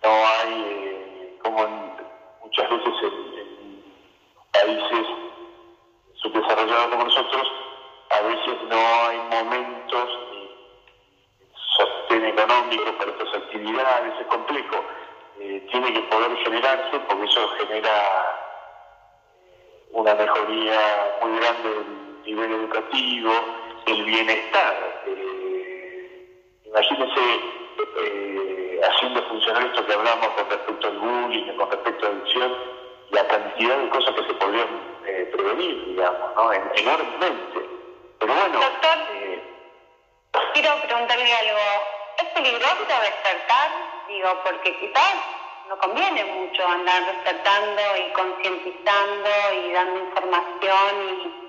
no 0.02 0.10
hay, 0.10 0.64
eh, 0.66 1.38
como 1.42 1.66
muchas 2.42 2.70
veces 2.70 2.94
en, 3.02 3.84
países 4.52 5.06
subdesarrollados 6.14 6.86
como 6.88 7.04
nosotros, 7.04 7.52
a 8.10 8.20
veces 8.22 8.56
no 8.68 8.76
hay 8.76 9.18
momentos 9.30 10.08
ni 10.30 10.50
sostén 11.76 12.24
económico 12.24 12.92
para 12.98 13.10
estas 13.10 13.34
actividades, 13.34 14.20
es 14.20 14.26
complejo. 14.28 14.84
Eh, 15.38 15.66
tiene 15.70 15.92
que 15.92 16.00
poder 16.02 16.34
generarse 16.38 16.98
porque 17.00 17.24
eso 17.24 17.48
genera 17.58 18.45
una 19.96 20.14
mejoría 20.14 20.78
muy 21.22 21.38
grande 21.38 21.68
del 21.70 22.22
nivel 22.24 22.52
educativo, 22.52 23.32
el 23.86 24.04
bienestar. 24.04 25.02
Eh, 25.06 26.60
imagínense 26.66 27.20
eh, 28.02 28.80
haciendo 28.84 29.22
funcionar 29.22 29.64
esto 29.64 29.86
que 29.86 29.94
hablamos 29.94 30.28
con 30.28 30.50
respecto 30.50 30.86
al 30.86 30.98
bullying, 30.98 31.56
con 31.56 31.70
respecto 31.70 32.06
a 32.06 32.10
la 32.10 32.16
adicción, 32.16 32.54
la 33.10 33.26
cantidad 33.26 33.78
de 33.78 33.88
cosas 33.88 34.14
que 34.16 34.26
se 34.26 34.34
podrían 34.34 34.68
eh, 35.06 35.30
prevenir, 35.34 35.86
digamos, 35.86 36.34
¿no? 36.36 36.52
enormemente. 36.52 37.60
Pero 38.18 38.34
bueno... 38.34 38.60
Doctor, 38.60 38.98
eh, 39.14 39.42
quiero 40.52 40.76
preguntarle 40.82 41.32
algo. 41.32 41.58
¿Es 42.18 42.24
peligroso 42.34 42.84
despertar? 43.02 43.70
Digo, 44.08 44.28
porque 44.44 44.76
quizás 44.78 45.14
no 45.68 45.78
conviene 45.78 46.24
mucho 46.24 46.66
andar 46.66 47.04
despertando 47.06 47.82
y 47.96 48.12
concientizando 48.12 49.30
y 49.52 49.72
dando 49.72 49.98
información 50.00 51.20
y 51.22 51.46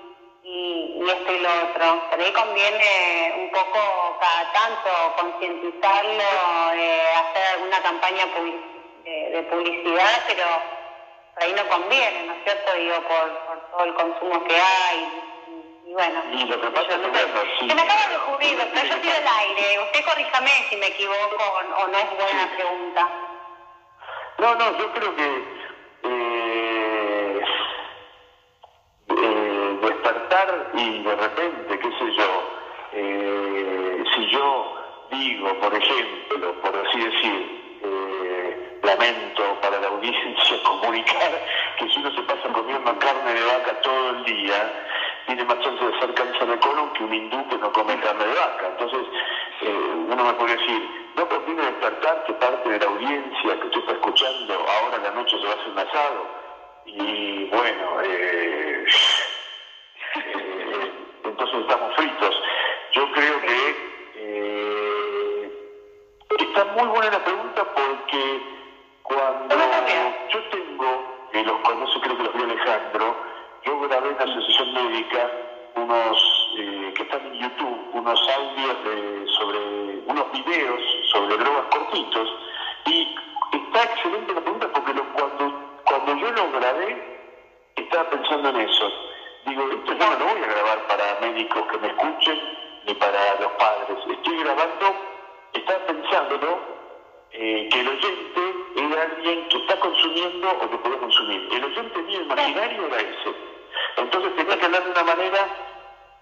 y, 0.48 1.10
esto 1.10 1.32
y 1.32 1.38
lo 1.38 1.48
otro. 1.48 2.10
Por 2.10 2.20
ahí 2.20 2.32
conviene 2.32 3.34
un 3.38 3.50
poco 3.50 4.18
cada 4.20 4.52
tanto 4.52 4.90
concientizarlo, 5.16 6.72
eh, 6.74 7.02
hacer 7.16 7.46
alguna 7.54 7.82
campaña 7.82 8.26
de, 8.26 9.42
publicidad, 9.50 10.24
pero 10.26 10.44
por 11.34 11.42
ahí 11.42 11.52
no 11.52 11.68
conviene, 11.68 12.24
¿no 12.24 12.34
es 12.34 12.44
cierto? 12.44 12.72
Digo, 12.74 12.96
por, 13.02 13.70
todo 13.70 13.84
el 13.84 13.94
consumo 13.94 14.44
que 14.44 14.56
hay. 14.56 15.22
Y, 15.86 15.92
bueno, 15.92 16.22
y 16.32 16.44
lo 16.44 16.60
que 16.60 16.68
pasa 16.68 16.96
no 16.96 17.14
se 17.14 17.74
me 17.74 17.82
acaba 17.82 18.08
de 18.08 18.16
ocurrir, 18.16 18.58
pero 18.74 18.86
yo 18.86 18.94
estoy 18.94 19.10
al 19.10 19.28
aire. 19.40 19.80
Usted 19.80 20.04
corríjame 20.04 20.50
si 20.68 20.76
me 20.76 20.86
equivoco 20.88 21.44
o, 21.78 21.86
no 21.86 21.98
es 21.98 22.16
buena 22.16 22.50
pregunta. 22.56 23.27
No, 24.38 24.54
no, 24.54 24.78
yo 24.78 24.92
creo 24.92 25.16
que 25.16 25.26
eh, 26.04 27.40
eh 29.08 29.78
despertar 29.82 30.70
y 30.74 31.02
de 31.02 31.16
repente, 31.16 31.78
qué 31.78 31.90
sé 31.98 32.14
yo, 32.16 32.50
eh, 32.92 34.04
si 34.14 34.30
yo 34.30 34.74
digo, 35.10 35.54
por 35.60 35.74
ejemplo, 35.74 36.52
por 36.62 36.76
así 36.76 37.00
decir, 37.00 37.58
lamento 38.84 39.60
para 39.60 39.80
la 39.80 39.88
audiencia 39.88 40.62
comunicar 40.64 41.44
que 41.78 41.88
si 41.88 41.98
uno 41.98 42.10
se 42.12 42.22
pasa 42.22 42.48
comiendo 42.52 42.98
carne 42.98 43.34
de 43.34 43.44
vaca 43.44 43.80
todo 43.80 44.10
el 44.10 44.24
día, 44.24 44.86
tiene 45.26 45.44
más 45.44 45.58
chance 45.60 45.84
de 45.84 45.98
ser 45.98 46.14
cáncer 46.14 46.46
de 46.46 46.58
colon 46.60 46.92
que 46.92 47.02
un 47.02 47.12
hindú 47.12 47.48
que 47.48 47.58
no 47.58 47.72
come 47.72 47.98
carne 48.00 48.24
de 48.24 48.34
vaca. 48.34 48.68
Entonces, 48.68 49.06
uno 50.08 50.24
me 50.24 50.32
puede 50.34 50.56
decir, 50.56 51.07
no 51.18 51.28
conviene 51.28 51.62
despertar 51.62 52.24
que 52.24 52.32
parte 52.34 52.68
de 52.68 52.78
la 52.78 52.86
audiencia 52.86 53.60
que 53.60 53.66
usted 53.66 53.80
está 53.80 53.92
escuchando, 53.92 54.54
ahora 54.54 54.96
en 54.98 55.02
la 55.02 55.10
noche 55.10 55.36
se 55.36 55.44
va 55.44 55.50
a 55.50 55.54
hacer 55.54 55.68
un 55.68 55.78
asado. 55.78 56.26
Y 56.86 57.44
bueno, 57.46 58.00
eh, 58.04 58.84
eh, 60.14 60.92
entonces 61.24 61.60
estamos 61.60 61.96
fritos. 61.96 62.42
Yo 62.92 63.12
creo 63.12 63.40
que 63.40 63.76
eh, 64.14 65.52
está 66.38 66.64
muy 66.66 66.86
buena 66.86 67.10
la 67.10 67.24
pregunta 67.24 67.64
porque 67.64 68.40
cuando 69.02 69.56
yo 70.28 70.42
tengo, 70.50 71.28
y 71.32 71.42
los 71.42 71.58
conoce 71.62 72.00
creo 72.00 72.16
que 72.16 72.22
los 72.22 72.34
vio 72.34 72.44
Alejandro, 72.44 73.16
yo 73.64 73.80
grabé 73.80 74.10
en 74.10 74.18
la 74.18 74.24
Asociación 74.24 74.72
Médica 74.72 75.30
unos 75.74 76.48
eh, 76.58 76.92
que 76.96 77.02
están 77.02 77.26
en 77.26 77.40
YouTube, 77.40 77.90
unos 77.92 78.28
audios 78.28 78.84
de, 78.84 79.26
sobre 79.38 79.58
unos 80.06 80.32
videos 80.32 80.80
sobre 81.12 81.36
drogas 81.36 81.66
cortitos 81.70 82.28
y 82.86 83.16
está 83.52 83.84
excelente 83.84 84.34
la 84.34 84.40
pregunta 84.40 84.68
porque 84.72 84.92
cuando, 84.92 85.80
cuando 85.84 86.16
yo 86.16 86.30
lo 86.32 86.52
grabé 86.52 87.18
estaba 87.76 88.10
pensando 88.10 88.48
en 88.50 88.60
eso 88.60 88.92
Digo, 89.48 89.62
esto 89.70 89.92
yo 89.92 89.98
no 89.98 90.18
lo 90.18 90.24
voy 90.26 90.42
a 90.42 90.46
grabar 90.46 90.86
para 90.88 91.20
médicos 91.20 91.62
que 91.70 91.78
me 91.78 91.88
escuchen 91.88 92.38
ni 92.86 92.94
para 92.94 93.40
los 93.40 93.52
padres. 93.52 93.98
Estoy 94.10 94.38
grabando, 94.40 94.94
está 95.54 95.86
pensándolo, 95.86 96.58
eh, 97.32 97.68
que 97.70 97.80
el 97.80 97.88
oyente 97.88 98.54
era 98.76 99.02
alguien 99.02 99.48
que 99.48 99.56
está 99.56 99.80
consumiendo 99.80 100.50
o 100.50 100.70
que 100.70 100.76
puede 100.76 100.98
consumir. 100.98 101.48
El 101.50 101.64
oyente 101.64 102.02
mío 102.02 102.22
imaginario 102.22 102.86
era 102.88 103.00
ese. 103.00 103.57
Entonces 103.98 104.36
tenía 104.36 104.56
que 104.56 104.64
hablar 104.64 104.84
de 104.84 104.90
una 104.90 105.02
manera 105.02 105.48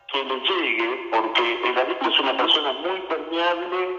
que 0.09 0.25
le 0.25 0.37
llegue, 0.41 1.09
porque 1.13 1.61
el 1.65 1.79
adicto 1.79 2.09
es 2.09 2.21
una 2.21 2.37
persona 2.37 2.73
muy 2.73 3.01
permeable 3.03 3.99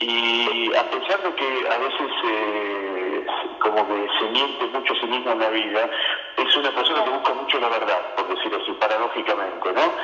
y 0.00 0.74
a 0.74 0.90
pesar 0.90 1.22
de 1.22 1.34
que 1.34 1.68
a 1.70 1.78
veces 1.78 2.10
eh, 2.24 3.26
como 3.60 3.86
que 3.86 4.08
se 4.18 4.24
miente 4.30 4.66
mucho 4.66 4.92
a 4.92 5.00
sí 5.00 5.06
mismo 5.06 5.30
en 5.30 5.38
la 5.38 5.48
vida, 5.48 5.88
es 6.36 6.56
una 6.56 6.74
persona 6.74 7.04
que 7.04 7.10
busca 7.10 7.34
mucho 7.34 7.60
la 7.60 7.68
verdad, 7.68 8.14
por 8.16 8.28
decirlo 8.28 8.58
así, 8.60 8.72
paradójicamente, 8.72 9.72
¿no? 9.72 9.94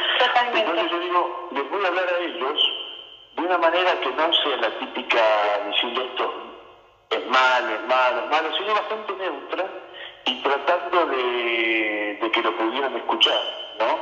Entonces 0.54 0.90
yo 0.90 0.98
digo, 1.00 1.48
les 1.52 1.70
voy 1.70 1.84
a 1.84 1.88
hablar 1.88 2.06
a 2.08 2.18
ellos 2.18 2.72
de 3.34 3.42
una 3.42 3.58
manera 3.58 4.00
que 4.00 4.10
no 4.10 4.32
sea 4.32 4.56
la 4.56 4.78
típica 4.78 5.20
diciendo 5.66 6.02
esto 6.02 6.50
es 7.10 7.26
malo, 7.26 7.74
es 7.74 7.86
malo, 7.86 8.20
es 8.20 8.30
malo, 8.30 8.56
sino 8.56 8.72
bastante 8.72 9.12
neutra 9.14 9.64
y 10.24 10.42
tratando 10.42 11.06
de, 11.06 12.30
que 12.32 12.42
lo 12.42 12.56
pudieran 12.56 12.96
escuchar, 12.96 13.40
¿no? 13.78 13.98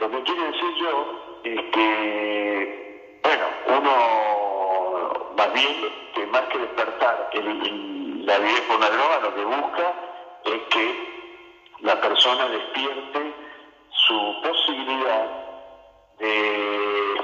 Lo 0.00 0.10
que 0.10 0.22
quiero 0.22 0.44
decir 0.44 0.74
yo 0.80 1.40
es 1.44 1.60
que, 1.72 3.20
bueno, 3.22 3.44
uno 3.78 5.34
más 5.36 5.52
bien 5.52 5.92
que 6.14 6.26
más 6.26 6.42
que 6.42 6.58
despertar 6.58 7.30
el, 7.32 8.26
la 8.26 8.38
vida 8.38 8.60
por 8.66 8.76
una 8.76 8.90
droga, 8.90 9.20
lo 9.22 9.34
que 9.34 9.44
busca 9.44 9.94
es 10.44 10.60
que 10.70 11.10
la 11.80 12.00
persona 12.00 12.48
despierte 12.48 13.34
su 13.90 14.40
posibilidad 14.42 15.26
de, 16.18 17.20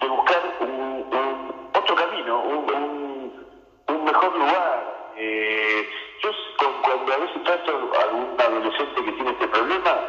de 0.00 0.08
buscar 0.08 0.56
un, 0.60 1.70
otro 1.74 1.94
camino, 1.94 2.40
un, 2.40 3.32
un, 3.88 4.04
mejor 4.04 4.36
lugar. 4.38 5.12
Eh, 5.16 5.88
yo 6.22 6.30
cuando 6.82 7.12
a 7.12 7.16
veces 7.18 7.42
trato 7.44 7.92
a 7.94 8.02
algún 8.02 8.36
adolescente 8.38 9.04
que 9.04 9.12
tiene 9.12 9.30
este 9.30 9.48
problema, 9.48 10.00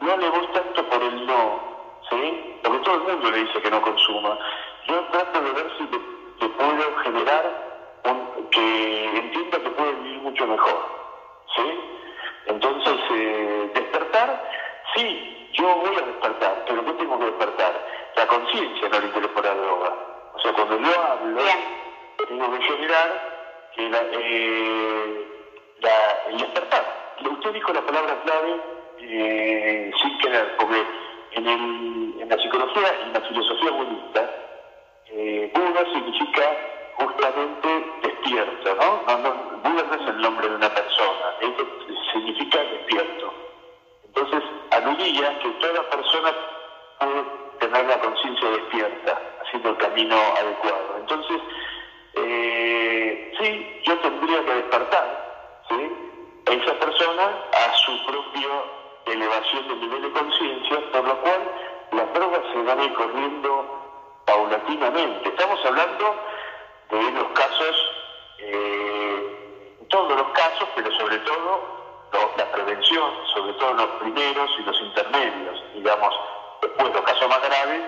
no 0.00 0.16
le 0.16 0.28
voy 0.28 0.46
tanto 0.48 0.88
por 0.88 1.02
el 1.02 1.26
no, 1.26 1.60
¿sí? 2.10 2.58
Porque 2.62 2.78
todo 2.80 2.94
el 2.94 3.00
mundo 3.02 3.30
le 3.30 3.38
dice 3.44 3.60
que 3.60 3.70
no 3.70 3.80
consuma. 3.82 4.38
Yo 4.86 5.00
trato 5.10 5.40
de 5.40 5.52
ver 5.52 5.72
si 5.78 5.84
le, 5.84 6.48
puedo 6.48 6.96
generar 7.02 8.00
un, 8.04 8.48
que 8.50 9.18
entienda 9.18 9.58
que 9.58 9.70
puede 9.70 9.92
vivir 9.94 10.20
mucho 10.20 10.46
mejor, 10.46 10.86
¿sí? 11.56 11.80
Entonces, 12.46 12.96
eh, 13.10 13.70
despertar, 13.74 14.42
sí, 14.94 15.48
yo 15.52 15.74
voy 15.76 15.96
a 15.96 16.06
despertar, 16.06 16.64
pero 16.66 16.84
¿qué 16.84 16.92
tengo 16.92 17.18
que 17.18 17.24
despertar? 17.26 17.86
La 18.14 18.26
conciencia, 18.26 18.88
no 18.88 18.96
el 18.98 19.04
interés 19.04 19.30
por 19.30 19.44
la 19.44 19.54
droga. 19.54 19.94
O 20.34 20.40
sea, 20.40 20.52
cuando 20.52 20.78
yo 20.78 21.02
hablo, 21.02 21.40
tengo 22.28 22.50
que 22.52 22.62
generar 22.62 23.70
que 23.74 23.88
la, 23.90 24.00
eh, 24.12 25.35
la, 25.80 26.30
el 26.30 26.38
despertar. 26.38 27.14
Usted 27.30 27.52
dijo 27.52 27.72
la 27.72 27.82
palabra 27.82 28.22
clave 28.24 28.60
eh, 28.98 29.92
sin 30.00 30.18
querer, 30.18 30.56
porque 30.56 30.84
en, 31.32 31.46
el, 31.46 32.20
en 32.20 32.28
la 32.28 32.38
psicología 32.38 32.94
y 33.00 33.02
en 33.06 33.12
la 33.12 33.20
filosofía 33.20 33.70
budista, 33.70 34.30
eh, 35.10 35.52
Buda 35.54 35.84
significa 35.92 36.42
justamente 36.96 37.68
despierto, 38.02 38.74
¿no? 38.74 39.02
no, 39.06 39.18
no 39.18 39.34
Buda 39.62 39.82
no 39.84 39.94
es 39.94 40.08
el 40.08 40.20
nombre 40.20 40.48
de 40.48 40.56
una 40.56 40.68
persona, 40.68 41.26
significa 42.12 42.58
despierto. 42.58 43.32
Entonces, 44.04 44.42
aludía 44.70 45.38
que 45.40 45.48
toda 45.60 45.90
persona 45.90 46.34
puede 46.98 47.24
tener 47.60 47.86
la 47.86 48.00
conciencia 48.00 48.48
despierta, 48.50 49.20
haciendo 49.42 49.70
el 49.70 49.76
camino 49.76 50.16
adecuado. 50.16 50.96
Entonces, 51.00 51.40
eh, 52.14 53.32
sí, 53.38 53.80
yo 53.84 53.98
tendría 53.98 54.44
que 54.44 54.54
despertar, 54.54 55.35
¿sí? 55.68 55.92
Esa 56.46 56.74
persona 56.78 57.30
a 57.52 57.74
su 57.74 58.06
propia 58.06 58.48
elevación 59.06 59.68
del 59.68 59.80
nivel 59.80 60.02
de 60.02 60.10
conciencia, 60.12 60.92
por 60.92 61.04
lo 61.04 61.20
cual 61.20 61.40
las 61.92 62.12
drogas 62.14 62.40
se 62.52 62.62
van 62.62 62.80
a 62.80 62.84
ir 62.84 62.94
corriendo 62.94 64.22
paulatinamente. 64.24 65.28
Estamos 65.28 65.64
hablando 65.64 66.16
de 66.90 67.10
los 67.12 67.26
casos, 67.32 67.90
eh, 68.38 69.86
todos 69.88 70.16
los 70.16 70.28
casos, 70.28 70.68
pero 70.74 70.90
sobre 70.98 71.18
todo 71.18 71.76
la 72.36 72.50
prevención, 72.52 73.10
sobre 73.34 73.52
todo 73.54 73.72
los 73.74 73.86
primeros 74.00 74.50
y 74.58 74.62
los 74.62 74.80
intermedios, 74.80 75.62
digamos, 75.74 76.14
después 76.62 76.92
los 76.92 77.02
casos 77.02 77.28
más 77.28 77.40
graves, 77.42 77.82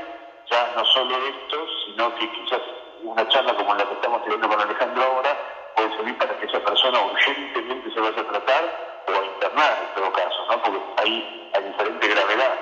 ya 0.51 0.73
no 0.77 0.85
solo 0.87 1.17
estos, 1.17 1.71
sino 1.87 2.15
que 2.15 2.31
quizás 2.31 2.61
una 3.03 3.29
charla 3.29 3.55
como 3.55 3.75
la 3.75 3.85
que 3.85 3.95
estamos 3.95 4.23
teniendo 4.23 4.49
con 4.49 4.61
Alejandro 4.61 5.03
ahora 5.03 5.37
puede 5.79 5.97
servir 5.97 6.19
para 6.19 6.37
que 6.37 6.47
esa 6.47 6.59
persona 6.61 7.01
urgentemente 7.01 7.91
se 7.95 8.01
vaya 8.01 8.21
a 8.21 8.29
tratar 8.29 8.65
o 9.07 9.13
a 9.13 9.25
internar 9.25 9.79
en 9.81 9.95
todo 9.95 10.13
caso, 10.13 10.47
¿no? 10.51 10.63
Porque 10.63 11.03
ahí 11.03 11.51
hay 11.55 11.63
diferente 11.63 12.09
gravedad. 12.09 12.55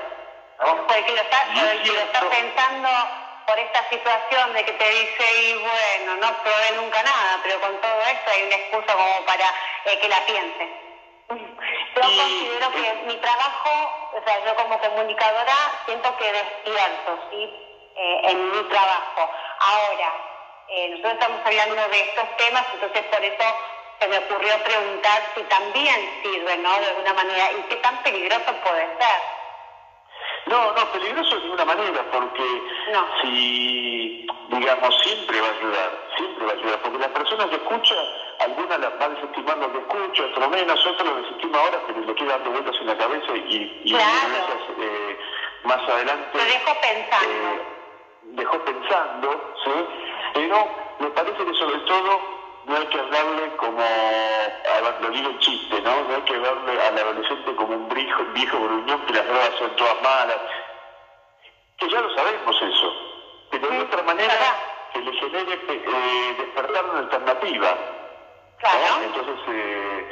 ¿no? 0.61 0.87
Pues 0.87 1.05
que 1.05 1.12
lo 1.12 1.21
está, 1.21 2.21
pensando 2.31 2.89
por 3.47 3.59
esta 3.59 3.89
situación 3.89 4.53
de 4.53 4.64
que 4.64 4.73
te 4.73 4.89
dice, 4.89 5.25
y 5.43 5.55
bueno, 5.55 6.17
no 6.21 6.43
probé 6.43 6.73
nunca 6.77 7.03
nada, 7.03 7.41
pero 7.43 7.61
con 7.61 7.81
todo 7.81 8.01
esto 8.03 8.31
hay 8.31 8.43
una 8.43 8.57
excusa 8.57 8.93
como 8.93 9.25
para 9.25 9.49
eh, 9.85 9.99
que 10.01 10.09
la 10.09 10.21
piense. 10.27 10.87
Yo 11.29 12.03
considero 12.03 12.71
que 12.71 12.93
mi 13.07 13.17
trabajo, 13.17 13.71
o 14.12 14.23
sea, 14.25 14.45
yo 14.45 14.55
como 14.57 14.79
comunicadora 14.79 15.55
siento 15.87 16.17
que 16.19 16.33
despierto, 16.33 17.19
¿sí? 17.31 17.67
Eh, 17.97 18.21
en 18.25 18.51
mi 18.51 18.62
trabajo. 18.64 19.31
Ahora, 19.59 20.12
eh, 20.69 20.89
nosotros 20.91 21.12
estamos 21.14 21.41
hablando 21.45 21.89
de 21.89 22.01
estos 22.01 22.37
temas, 22.37 22.64
entonces 22.75 23.03
por 23.05 23.25
eso 23.25 23.45
se 24.01 24.09
me 24.09 24.19
ocurrió 24.19 24.62
preguntar 24.64 25.23
si 25.35 25.43
también 25.45 26.21
sirve, 26.23 26.57
¿no? 26.59 26.79
De 26.81 26.87
alguna 26.87 27.12
manera, 27.14 27.53
y 27.53 27.62
qué 27.69 27.77
tan 27.77 27.97
peligroso 28.03 28.53
puede 28.62 28.87
ser. 28.99 29.37
No, 30.47 30.73
no, 30.73 30.93
peligroso 30.93 31.35
de 31.37 31.43
ninguna 31.43 31.64
manera, 31.64 32.05
porque 32.12 32.62
si, 33.21 34.27
digamos, 34.49 35.03
siempre 35.03 35.41
va 35.41 35.49
a 35.49 35.51
ayudar, 35.51 35.91
siempre 36.17 36.47
va 36.47 36.53
a 36.53 36.55
ayudar, 36.55 36.83
porque 36.83 36.99
la 36.99 37.09
persona 37.09 37.49
que 37.49 37.57
escucha, 37.57 37.95
alguna 38.41 38.79
la 38.79 38.89
va 38.91 39.07
a 39.07 39.09
desestimar 39.09 39.57
lo 39.59 39.73
que 39.73 39.79
escucha, 39.79 40.25
otro 40.25 40.49
menos, 40.49 40.87
otro 40.87 41.05
lo 41.05 41.23
desestima 41.23 41.59
ahora, 41.59 41.81
pero 41.87 42.01
le 42.01 42.14
queda 42.14 42.39
dando 42.39 42.51
vueltas 42.51 42.77
en 42.81 42.87
la 42.87 42.97
cabeza 42.97 43.33
y, 43.35 43.83
y 43.85 43.95
eh, 43.97 45.19
más 45.64 45.89
adelante... 45.89 46.39
Lo 46.39 46.45
dejó 46.45 46.81
pensando. 46.81 47.33
Eh, 47.33 47.62
dejó 48.23 48.64
pensando, 48.64 49.55
¿sí? 49.64 49.71
Pero 50.37 50.68
me 50.99 51.09
parece 51.12 51.45
que 51.47 51.55
sobre 51.55 51.78
todo 51.87 52.20
no 52.66 52.76
hay 52.76 52.87
que 52.89 53.01
hablarle 53.01 53.57
como, 53.57 53.80
lo 55.01 55.11
digo 55.11 55.30
chiste, 55.39 55.80
¿no? 55.80 56.05
No 56.05 56.14
hay 56.14 56.22
que 56.22 56.34
hablarle 56.34 56.82
al 56.82 56.99
adolescente 56.99 57.57
como 57.57 57.74
un 57.74 57.89
viejo, 57.89 58.22
viejo 58.34 58.61
gruñón 58.61 59.01
que 59.07 59.14
las 59.14 59.26
drogas 59.26 59.51
son 59.59 59.74
todas 59.76 60.03
malas. 60.03 60.37
Que 61.78 61.89
ya 61.89 62.03
lo 62.03 62.14
sabemos 62.14 62.55
eso. 62.55 62.93
Pero 63.51 63.66
de 63.66 63.80
otra 63.80 64.03
manera 64.03 64.34
que 64.93 65.01
le 65.01 65.12
genere 65.14 65.59
eh, 65.68 66.34
despertar 66.37 66.84
una 66.84 66.99
alternativa. 66.99 67.78
Claro. 68.59 69.03
Entonces, 69.05 69.41
eh, 69.49 70.11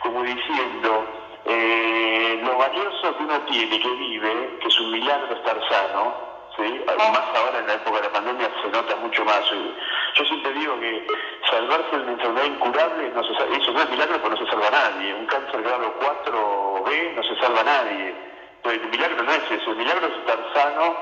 como 0.00 0.22
diciendo, 0.22 1.04
eh, 1.44 2.40
lo 2.42 2.56
valioso 2.56 3.14
que 3.14 3.22
uno 3.24 3.40
tiene, 3.42 3.78
que 3.78 3.90
vive, 3.90 4.58
que 4.58 4.68
es 4.68 4.80
un 4.80 4.90
milagro 4.92 5.36
estar 5.36 5.60
sano, 5.68 6.35
¿sí? 6.56 6.84
Además 6.86 7.22
ahora 7.34 7.58
en 7.58 7.66
la 7.66 7.74
época 7.74 7.98
de 7.98 8.02
la 8.04 8.12
pandemia 8.12 8.50
se 8.62 8.68
nota 8.68 8.96
mucho 8.96 9.24
más. 9.24 9.42
Yo 9.50 10.24
siempre 10.24 10.52
digo 10.54 10.78
que 10.80 11.06
salvarse 11.50 11.96
de 11.96 12.02
una 12.02 12.12
enfermedad 12.12 12.46
incurable, 12.46 13.10
no 13.10 13.22
se, 13.24 13.32
eso 13.32 13.72
no 13.72 13.82
es 13.82 13.90
milagro 13.90 14.20
porque 14.20 14.40
no 14.40 14.44
se 14.44 14.50
salva 14.50 14.68
a 14.68 14.70
nadie. 14.70 15.14
Un 15.14 15.26
cáncer 15.26 15.62
grado 15.62 15.94
4B 16.00 17.14
no 17.14 17.22
se 17.22 17.36
salva 17.40 17.60
a 17.60 17.64
nadie. 17.64 18.14
Entonces 18.56 18.82
el 18.82 18.88
milagro 18.90 19.22
no 19.22 19.32
es 19.32 19.50
eso, 19.50 19.70
el 19.70 19.76
milagro 19.76 20.06
es 20.06 20.14
estar 20.14 20.38
sano 20.54 20.96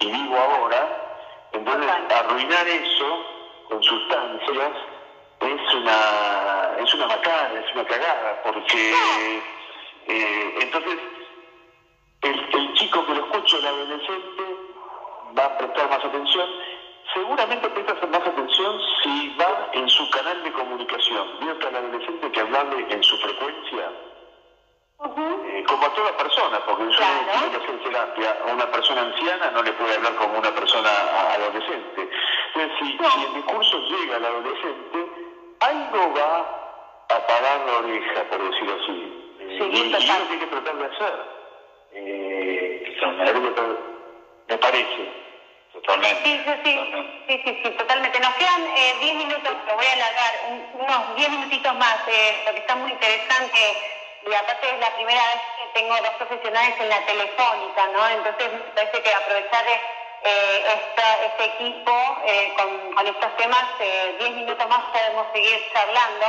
y 0.00 0.10
vivo 0.10 0.36
ahora. 0.38 1.02
Entonces 1.52 1.90
arruinar 2.10 2.66
eso 2.66 3.26
con 3.68 3.82
sustancias 3.82 4.72
es 5.40 5.74
una, 5.74 6.70
es 6.78 6.94
una 6.94 7.06
macana, 7.06 7.60
es 7.60 7.74
una 7.74 7.84
cagada, 7.84 8.42
porque 8.42 9.38
eh, 10.08 10.54
entonces 10.60 10.98
el, 12.22 12.48
el 12.54 12.74
chico 12.74 13.04
que 13.06 13.14
lo 13.14 13.26
escucha, 13.26 13.58
el 13.58 13.66
adolescente, 13.66 14.42
va 15.36 15.44
a 15.44 15.58
prestar 15.58 15.88
más 15.90 16.04
atención. 16.04 16.48
Seguramente 17.14 17.68
presta 17.68 18.06
más 18.06 18.26
atención 18.26 18.80
si 19.02 19.36
va 19.40 19.70
en 19.72 19.88
su 19.88 20.08
canal 20.10 20.42
de 20.42 20.52
comunicación. 20.52 21.40
Veo 21.40 21.58
que 21.58 21.66
al 21.66 21.76
adolescente 21.76 22.30
que 22.30 22.40
hablarle 22.40 22.86
en 22.90 23.02
su 23.02 23.16
frecuencia, 23.18 23.92
eh, 24.98 25.64
como 25.68 25.86
a 25.86 25.94
toda 25.94 26.16
persona, 26.16 26.60
porque 26.66 26.84
yo 26.84 26.98
tiene 26.98 27.50
que 27.50 27.64
hacer 27.64 27.82
terapia 27.84 28.36
a 28.48 28.52
una 28.52 28.70
persona 28.70 29.02
anciana 29.02 29.50
no 29.50 29.62
le 29.62 29.72
puede 29.72 29.94
hablar 29.94 30.14
como 30.16 30.38
una 30.38 30.50
persona 30.50 30.90
adolescente. 31.34 32.08
Entonces, 32.54 32.78
si, 32.80 33.24
el 33.24 33.34
discurso 33.34 33.78
llega 33.78 34.16
al 34.16 34.24
adolescente, 34.24 35.06
algo 35.60 36.14
va 36.14 36.38
a 37.08 37.26
pagar 37.26 37.60
la 37.66 37.78
oreja, 37.78 38.24
por 38.30 38.50
decirlo 38.50 38.74
así. 38.82 39.34
Sí, 39.38 39.64
y, 39.70 39.76
y 39.76 39.94
eso 39.94 40.12
tiene 40.28 40.38
que 40.40 40.46
tratar 40.46 40.76
de 40.76 40.84
hacer. 40.86 41.36
Eh, 41.92 42.96
me 44.48 44.58
parece. 44.58 45.08
Totalmente. 45.72 46.20
Sí, 46.24 46.40
sí, 46.46 46.78
sí, 47.26 47.40
sí, 47.44 47.58
sí, 47.62 47.70
totalmente. 47.72 48.18
Nos 48.20 48.34
quedan 48.34 48.64
10 48.98 49.12
eh, 49.12 49.14
minutos, 49.14 49.56
lo 49.66 49.74
voy 49.74 49.86
a 49.86 49.92
alargar, 49.92 50.40
unos 50.72 51.14
10 51.14 51.30
minutitos 51.30 51.76
más, 51.76 51.96
eh, 52.06 52.40
porque 52.44 52.60
está 52.60 52.76
muy 52.76 52.90
interesante 52.92 53.58
y 54.22 54.32
aparte 54.34 54.70
es 54.72 54.78
la 54.80 54.94
primera 54.94 55.20
vez 55.34 55.42
que 55.56 55.68
tengo 55.78 55.94
dos 55.96 56.14
profesionales 56.16 56.74
en 56.78 56.88
la 56.88 57.04
telefónica, 57.04 57.86
¿no? 57.88 58.08
Entonces 58.08 58.52
me 58.52 58.70
parece 58.72 59.02
que 59.02 59.12
aprovechar 59.12 59.64
eh, 59.68 60.62
este 61.26 61.44
equipo 61.44 61.92
eh, 62.24 62.52
con, 62.56 62.90
con, 62.92 63.06
estos 63.06 63.36
temas, 63.36 63.64
10 64.18 64.34
minutos 64.34 64.66
más 64.68 64.82
podemos 64.90 65.26
seguir 65.32 65.62
charlando. 65.72 66.26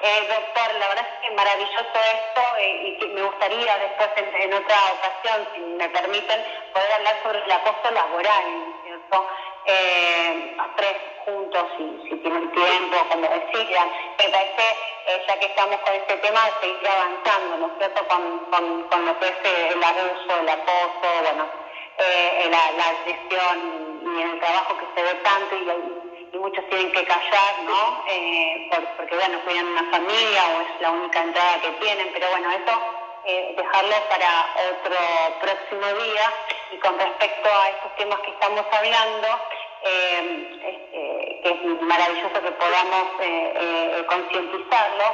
Eh, 0.00 0.28
doctor, 0.28 0.74
la 0.78 0.88
verdad 0.88 1.06
es 1.10 1.28
que 1.28 1.34
maravilloso 1.34 1.94
esto 1.94 2.42
eh, 2.58 2.80
y 2.84 2.98
que 2.98 3.06
me 3.08 3.22
gustaría 3.22 3.78
después 3.78 4.10
en, 4.16 4.52
otra 4.52 4.76
ocasión, 4.92 5.48
si 5.54 5.60
me 5.60 5.88
permiten, 5.88 6.44
poder 6.72 6.92
hablar 6.92 7.16
sobre 7.22 7.42
el 7.42 7.50
acoso 7.50 7.90
laboral, 7.92 8.44
¿cierto? 8.84 9.26
Eh, 9.64 10.56
tres 10.76 10.96
juntos, 11.24 11.64
si, 11.78 12.08
si 12.08 12.16
tienen 12.16 12.52
tiempo, 12.52 12.96
como 13.10 13.26
decidan. 13.26 13.90
Me 14.18 14.28
parece, 14.28 14.64
eh, 15.06 15.24
ya 15.26 15.38
que 15.40 15.46
estamos 15.46 15.80
con 15.80 15.94
este 15.94 16.16
tema, 16.18 16.40
seguir 16.60 16.88
avanzando, 16.88 17.56
¿no 17.56 17.66
es 17.68 17.78
cierto?, 17.78 18.06
con, 18.06 19.06
lo 19.06 19.18
que 19.18 19.28
es 19.28 19.72
el 19.74 19.82
abuso, 19.82 20.40
el 20.40 20.48
acoso, 20.48 21.22
bueno, 21.22 21.46
la, 22.50 22.70
la 22.72 22.94
y 23.06 24.22
el 24.22 24.38
trabajo 24.40 24.76
que 24.78 24.86
se 24.94 25.02
ve 25.02 25.14
tanto 25.22 25.56
y, 25.56 25.62
y 25.62 26.05
muchos 26.38 26.68
tienen 26.68 26.92
que 26.92 27.04
callar, 27.04 27.62
¿no? 27.64 28.04
Eh, 28.08 28.70
porque, 28.96 29.14
bueno, 29.16 29.40
cuidan 29.44 29.66
una 29.66 29.90
familia 29.90 30.42
o 30.46 30.60
es 30.62 30.80
la 30.80 30.90
única 30.90 31.22
entrada 31.22 31.60
que 31.60 31.70
tienen, 31.72 32.10
pero 32.12 32.28
bueno, 32.30 32.50
eso 32.50 32.80
eh, 33.26 33.54
dejarlo 33.56 33.96
para 34.08 34.46
otro 34.70 34.96
próximo 35.40 35.86
día. 36.02 36.32
Y 36.72 36.78
con 36.78 36.98
respecto 36.98 37.48
a 37.48 37.70
estos 37.70 37.96
temas 37.96 38.18
que 38.20 38.30
estamos 38.30 38.64
hablando, 38.70 39.28
eh, 39.82 40.60
este, 40.62 41.40
que 41.42 41.50
es 41.50 41.82
maravilloso 41.82 42.42
que 42.42 42.52
podamos 42.52 43.06
concientizarlo, 44.08 45.04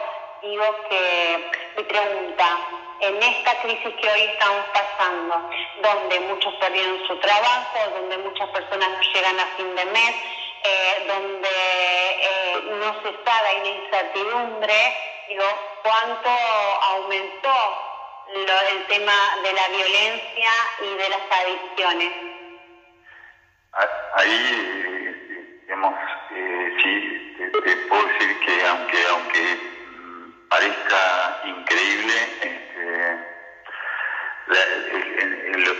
digo 0.42 0.64
que 0.88 1.50
mi 1.76 1.82
pregunta, 1.84 2.58
en 3.00 3.20
esta 3.20 3.60
crisis 3.62 3.94
que 4.00 4.08
hoy 4.08 4.22
estamos 4.22 4.64
pasando, 4.72 5.50
donde 5.82 6.20
muchos 6.20 6.54
perdieron 6.54 7.04
su 7.06 7.16
trabajo, 7.16 7.78
donde 7.94 8.18
muchas 8.18 8.48
personas 8.50 8.88
no 8.90 9.12
llegan 9.12 9.40
a 9.40 9.46
fin 9.56 9.74
de 9.74 9.84
mes, 9.86 10.14
eh, 10.64 11.04
donde 11.08 11.48
eh, 11.48 12.62
no 12.78 12.94
se 13.02 13.10
sabe, 13.24 13.60
una 13.60 13.68
incertidumbre, 13.68 14.96
digo, 15.28 15.44
cuánto 15.82 16.30
aumentó 16.30 17.92
el 18.34 18.86
tema 18.86 19.12
de 19.42 19.52
la 19.52 19.68
violencia 19.68 20.50
y 20.80 20.96
de 20.96 21.08
las 21.08 21.20
adicciones. 21.30 22.12
Ahí, 24.14 25.58
digamos, 25.62 25.94
eh, 26.30 26.76
sí, 26.82 27.36
te, 27.38 27.76
puedo 27.88 28.06
decir 28.06 28.40
que 28.40 28.66
aunque, 28.66 29.06
aunque 29.06 29.56
mm, 29.96 30.48
parezca 30.48 31.40
increíble, 31.44 32.14
este, 32.42 33.16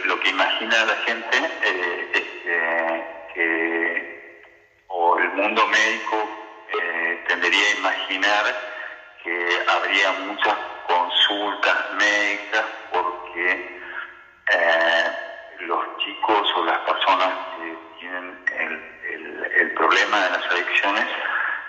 lo, 0.07 0.21
que 0.21 0.29
imagina 0.31 0.85
la 0.85 0.97
gente 1.05 1.37
es 2.15 2.27
que 3.35 4.12
o 4.93 5.19
el 5.19 5.31
mundo 5.31 5.67
médico 5.69 6.29
eh, 6.69 7.25
tendería 7.27 7.67
a 7.67 7.79
imaginar 7.79 8.45
que 9.23 9.63
habría 9.69 10.13
muchas 10.27 10.55
consultas 10.87 11.77
médicas 11.95 12.65
porque 12.91 13.81
eh, 14.53 15.05
los 15.61 15.83
chicos 15.99 16.49
o 16.57 16.65
las 16.65 16.79
personas 16.81 17.31
que 17.57 17.79
tienen 18.01 18.39
el, 19.57 19.73
problema 19.73 20.21
de 20.21 20.31
las 20.31 20.47
adicciones 20.51 21.07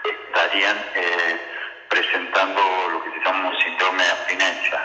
estarían 0.04 0.78
eh, 0.96 1.40
presentando 1.90 2.62
lo 2.92 3.04
que 3.04 3.12
se 3.12 3.26
llama 3.26 3.50
un 3.50 3.58
síndrome 3.58 4.04
de 4.04 4.12
abstinencia, 4.12 4.82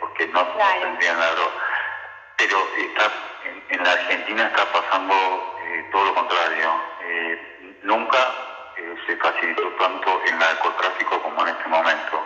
porque 0.00 0.26
no, 0.28 0.46
tendrían 0.80 1.20
la 1.20 1.30
droga. 1.32 1.52
Pero 2.38 2.56
está, 2.78 3.12
en, 3.68 3.84
la 3.84 3.92
Argentina 3.92 4.46
está 4.46 4.64
pasando 4.72 5.14
todo 5.92 6.04
lo 6.06 6.14
contrario 6.14 6.80
Nunca 7.86 8.18
eh, 8.78 8.96
se 9.06 9.16
facilitó 9.16 9.62
tanto 9.78 10.20
el 10.26 10.36
narcotráfico 10.36 11.22
como 11.22 11.40
en 11.42 11.54
este 11.54 11.68
momento. 11.68 12.20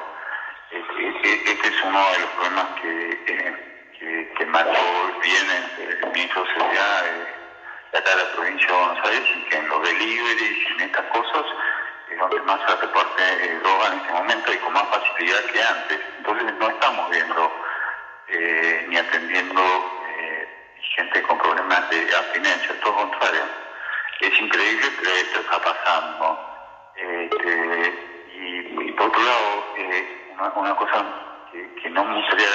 Este, 0.70 1.68
es 1.68 1.82
uno 1.84 2.00
de 2.12 2.18
los 2.18 2.30
problemas 2.30 2.66
que, 2.80 3.54
que, 3.98 4.32
que 4.38 4.46
marcó 4.46 4.80
bien 5.22 5.46
el, 5.80 6.12
ministro 6.14 6.44
de 6.44 7.98
acá 7.98 8.10
de 8.10 8.16
la 8.16 8.32
provincia 8.32 8.68
de 8.68 8.72
Buenos 8.72 9.06
Aires 9.06 9.28
que 9.50 9.56
en 9.58 9.68
los 9.68 9.82
deliveries 9.82 10.50
y 10.50 10.72
en 10.72 10.80
estas 10.80 11.04
cosas 11.08 11.44
es 12.10 12.18
donde 12.18 12.40
más 12.40 12.60
se 12.66 12.76
reparte 12.76 13.22
eh, 13.22 13.60
droga 13.62 13.88
en 13.88 14.00
este 14.00 14.12
momento 14.14 14.52
y 14.54 14.56
con 14.56 14.72
más 14.72 14.88
facilidad 14.88 15.44
que 15.44 15.62
antes. 15.62 16.00
Entonces 16.16 16.54
no 16.54 16.70
estamos 16.70 17.10
viendo 17.10 17.52
eh, 18.28 18.86
ni 18.88 18.96
atendiendo 18.96 19.62
gente 20.96 21.22
con 21.22 21.36
problemas 21.36 21.90
de 21.90 22.16
abstinencia, 22.16 22.80
todo 22.80 22.94
contrario 22.94 23.69
es 24.20 24.40
increíble, 24.40 24.86
pero 24.98 25.10
esto 25.10 25.40
está 25.40 25.58
pasando. 25.62 26.38
Este, 26.96 28.26
y, 28.34 28.92
por 28.92 29.06
otro 29.06 29.22
lado, 29.22 29.64
eh, 29.76 30.34
una, 30.38 30.74
cosa 30.74 31.04
que, 31.52 31.90
no 31.90 32.04
me 32.04 32.16
gustaría 32.16 32.46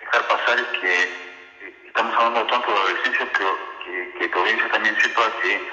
dejar 0.00 0.28
pasar 0.28 0.58
es 0.58 0.78
que 0.80 1.02
eh, 1.02 1.82
estamos 1.86 2.14
hablando 2.14 2.46
tanto 2.46 2.72
de 2.72 2.78
adolescencia, 2.78 3.28
pero 3.32 3.58
que, 3.84 4.18
que 4.18 4.68
también 4.70 5.00
sepa 5.00 5.22
que, 5.42 5.70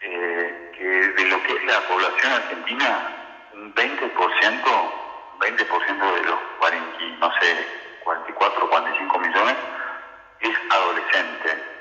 eh, 0.00 0.72
que 0.76 0.84
de 0.84 1.24
lo 1.28 1.42
que 1.42 1.52
es 1.54 1.64
la 1.64 1.80
población 1.88 2.32
argentina, 2.32 3.16
un 3.54 3.74
20%, 3.74 4.92
20% 5.40 6.14
de 6.14 6.22
los 6.24 6.38
40, 6.58 6.98
no 7.18 7.32
sé, 7.40 7.66
44, 8.04 8.70
45 8.70 9.18
millones 9.18 9.56
es 10.40 10.56
adolescente. 10.70 11.79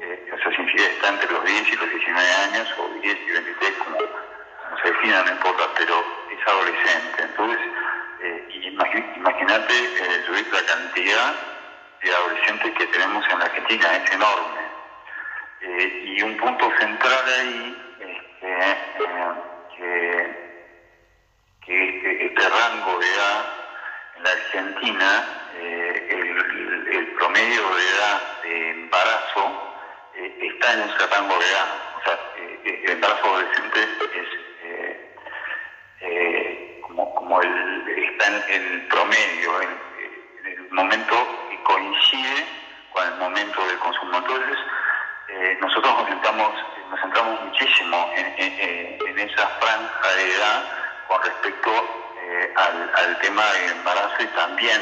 Eh, 0.00 0.30
eso 0.32 0.50
está 0.50 1.08
entre 1.08 1.32
los 1.32 1.44
10 1.44 1.72
y 1.72 1.76
los 1.76 1.90
19 1.90 2.32
años, 2.34 2.74
o 2.78 2.88
10 3.00 3.18
y 3.26 3.30
23, 3.32 3.72
como, 3.84 3.98
se 4.82 4.88
defina, 4.88 5.22
no 5.22 5.32
importa, 5.32 5.64
pero 5.76 6.04
es 6.30 6.46
adolescente. 6.46 7.22
Entonces, 7.22 7.58
eh, 8.20 8.48
imagínate 9.16 9.74
eh, 9.74 10.44
la 10.52 10.62
cantidad 10.66 11.34
de 12.02 12.14
adolescentes 12.14 12.72
que 12.74 12.86
tenemos 12.86 13.24
en 13.30 13.38
la 13.38 13.44
Argentina, 13.44 13.96
es 13.96 14.10
enorme. 14.12 14.60
Eh, 15.60 16.02
y 16.04 16.22
un 16.22 16.36
punto 16.36 16.70
central 16.78 17.24
ahí 17.40 17.76
es 18.00 18.18
que, 21.64 21.84
este, 21.84 22.26
este, 22.26 22.48
rango 22.48 22.98
de 22.98 23.06
edad 23.06 23.44
en 24.16 24.22
la 24.24 24.30
Argentina, 24.30 25.24
el, 25.60 27.14
promedio 27.18 27.74
de 27.74 27.88
edad 27.88 28.42
de 28.42 28.70
embarazo 28.70 29.77
está 30.18 30.72
en 30.74 30.80
ese 30.80 31.06
rango 31.06 31.38
de 31.38 31.46
edad. 31.46 31.68
O 31.98 32.02
sea, 32.04 32.18
el 32.64 32.90
embarazo 32.90 33.26
adolescente 33.26 33.80
es 33.80 34.28
como, 36.82 37.14
como 37.14 37.40
el, 37.42 37.88
está 37.88 38.26
en 38.26 38.62
el 38.62 38.88
promedio, 38.88 39.62
en, 39.62 39.88
el 40.46 40.70
momento 40.70 41.16
que 41.50 41.62
coincide 41.62 42.46
con 42.92 43.06
el 43.06 43.14
momento 43.16 43.66
del 43.66 43.78
consumo. 43.78 44.18
Entonces, 44.18 44.58
eh, 45.28 45.58
nosotros 45.60 45.94
nos 45.98 46.08
centramos, 46.08 46.52
nos 46.90 47.00
centramos 47.00 47.44
muchísimo 47.44 48.12
en, 48.16 49.18
esa 49.18 49.46
franja 49.60 50.14
de 50.14 50.34
edad 50.34 50.64
con 51.08 51.22
respecto 51.22 51.70
eh, 52.22 52.54
al, 52.54 53.18
tema 53.18 53.44
del 53.52 53.72
embarazo 53.72 54.22
y 54.22 54.26
también 54.28 54.80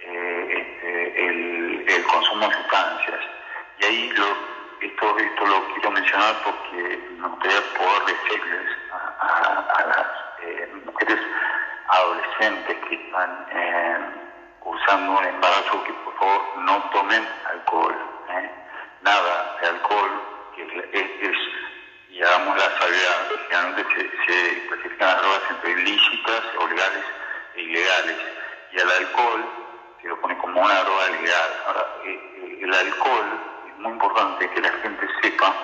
eh, 0.00 0.46
este, 0.50 1.26
el, 1.26 2.04
consumo 2.04 2.48
de. 2.48 2.97
Y 3.80 3.84
ahí 3.84 4.12
esto, 4.80 5.18
esto 5.18 5.46
lo 5.46 5.74
quiero 5.74 5.90
mencionar 5.90 6.34
porque 6.44 7.08
me 7.18 7.28
gustaría 7.28 7.60
poder 7.74 8.04
decirles 8.06 8.76
a, 8.90 9.84
las 9.86 10.84
mujeres 10.84 11.20
adolescentes 11.88 12.76
que 12.88 12.94
están 12.94 13.46
cursando 14.60 15.18
un 15.18 15.24
embarazo 15.24 15.84
que 15.84 15.92
por 15.92 16.14
favor 16.18 16.42
no 16.58 16.82
tomen 16.90 17.26
alcohol 17.50 18.08
nada 19.02 19.56
de 19.60 19.68
alcohol, 19.68 20.10
que 20.54 20.62
es, 20.92 22.22
hagamos 22.22 22.56
la 22.56 22.78
salvedad, 22.78 23.30
generalmente 23.48 23.94
se, 23.94 24.32
se 24.32 24.66
clasifican 24.66 25.08
las 25.08 25.22
drogas 25.22 25.42
entre 25.50 25.70
ilícitas 25.70 26.42
legales 26.68 27.04
e 27.54 27.62
ilegales, 27.62 28.16
y 28.72 28.76
el 28.76 28.90
alcohol 28.90 29.44
se 30.02 30.08
lo 30.08 30.20
pone 30.20 30.36
como 30.38 30.60
una 30.60 30.82
droga 30.82 31.08
legal. 31.10 31.50
Ahora, 31.66 31.86
eh, 32.04 32.08
eh, 32.10 32.58
el 32.62 32.74
alcohol 32.74 33.26
es 33.26 33.47
muy 33.78 33.92
importante 33.92 34.50
que 34.50 34.60
la 34.60 34.70
gente 34.82 35.06
sepa 35.22 35.54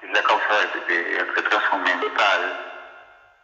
que 0.00 0.06
es 0.06 0.12
la 0.12 0.22
causa 0.22 0.54
del 0.86 1.34
retraso 1.34 1.78
mental 1.78 2.66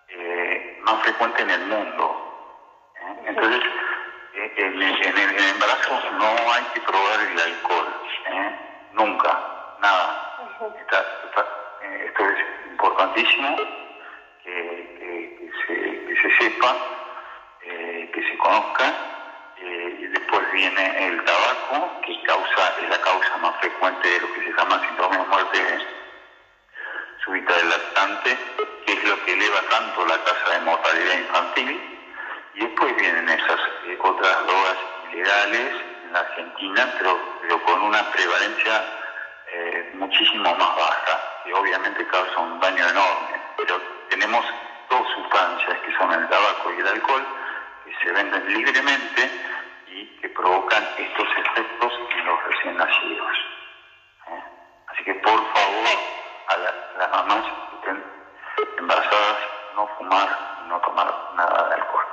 eh, 0.09 0.79
más 0.83 1.03
frecuente 1.03 1.43
en 1.43 1.51
el 1.51 1.67
mundo. 1.67 2.23
Entonces, 3.27 3.63
en, 4.35 4.83
el, 4.83 5.49
embarazo 5.51 6.01
no 6.19 6.53
hay 6.53 6.65
que 6.75 6.81
probar 6.81 7.21
el 7.21 7.41
alcohol 7.41 7.87
nunca, 8.93 9.39
nada. 9.81 10.37
Eh, 11.83 12.07
esto 12.07 12.29
es 12.31 12.71
importantísimo 12.71 13.57
que, 14.45 15.51
se, 16.23 16.37
sepa, 16.39 16.77
eh, 17.63 18.11
que 18.15 18.23
se 18.23 18.39
conozca. 18.39 18.93
Eh, 20.27 20.29
después 20.29 20.53
viene 20.53 21.07
el 21.07 21.25
tabaco, 21.25 22.01
que 22.03 22.23
causa, 22.23 22.75
es 22.83 22.89
la 22.89 23.01
causa 23.01 23.37
más 23.39 23.57
frecuente 23.61 24.09
de 24.09 24.21
lo 24.21 24.33
que 24.33 24.43
se 24.43 24.53
llama 24.53 24.81
síndrome 24.87 25.19
de 25.19 25.25
muerte 25.25 25.87
súbita 27.25 27.57
del 27.57 27.69
lactante, 27.69 28.39
que 28.87 28.93
es 28.93 29.05
lo 29.05 29.25
que 29.25 29.33
eleva 29.33 29.61
tanto 29.71 30.07
la 30.07 30.17
tasa 30.25 30.51
de 30.53 30.61
mortalidad 30.61 31.19
infantil. 31.19 31.99
Y 32.55 32.61
después 32.61 32.97
vienen 32.97 33.29
esas 33.29 33.61
otras 34.01 34.47
drogas 34.47 34.77
ilegales 35.13 35.73
en 36.05 36.13
la 36.13 36.21
Argentina, 36.21 36.95
pero, 36.99 37.19
pero 37.43 37.63
con 37.63 37.83
una 37.83 38.11
prevalencia 38.11 38.85
eh, 39.53 39.91
muchísimo 39.95 40.55
más 40.55 40.77
baja, 40.77 41.43
que 41.45 41.53
obviamente 41.55 42.07
causa 42.07 42.39
un 42.39 42.61
daño 42.61 42.89
enorme. 42.89 43.41
Pero 43.59 43.81
tenemos 44.09 44.45
dos 44.89 45.07
sustancias, 45.15 45.79
que 45.85 45.97
son 45.99 46.13
el 46.13 46.29
tabaco 46.29 46.73
y 46.73 46.81
el 46.81 46.89
alcohol, 46.89 47.27
que 47.85 47.95
se 48.05 48.13
venden 48.13 48.53
libremente 48.53 49.56
y 49.89 50.07
que 50.21 50.29
provocan 50.31 50.85
estos 50.99 51.29
efectos 51.39 51.93
en 52.11 52.27
los 52.27 52.45
recién 52.45 52.77
nacidos. 52.77 53.37
¿eh? 54.29 54.43
Así 54.89 55.05
que 55.05 55.15
por 55.15 55.53
favor, 55.53 55.99
a 56.49 56.57
las 56.99 57.11
mamás 57.11 57.45
estén 57.75 58.05
embarazadas, 58.79 59.39
no 59.75 59.87
fumar 59.99 60.29
no 60.69 60.81
tomar 60.81 61.15
nada 61.37 61.69
de 61.69 61.75
alcohol 61.75 62.07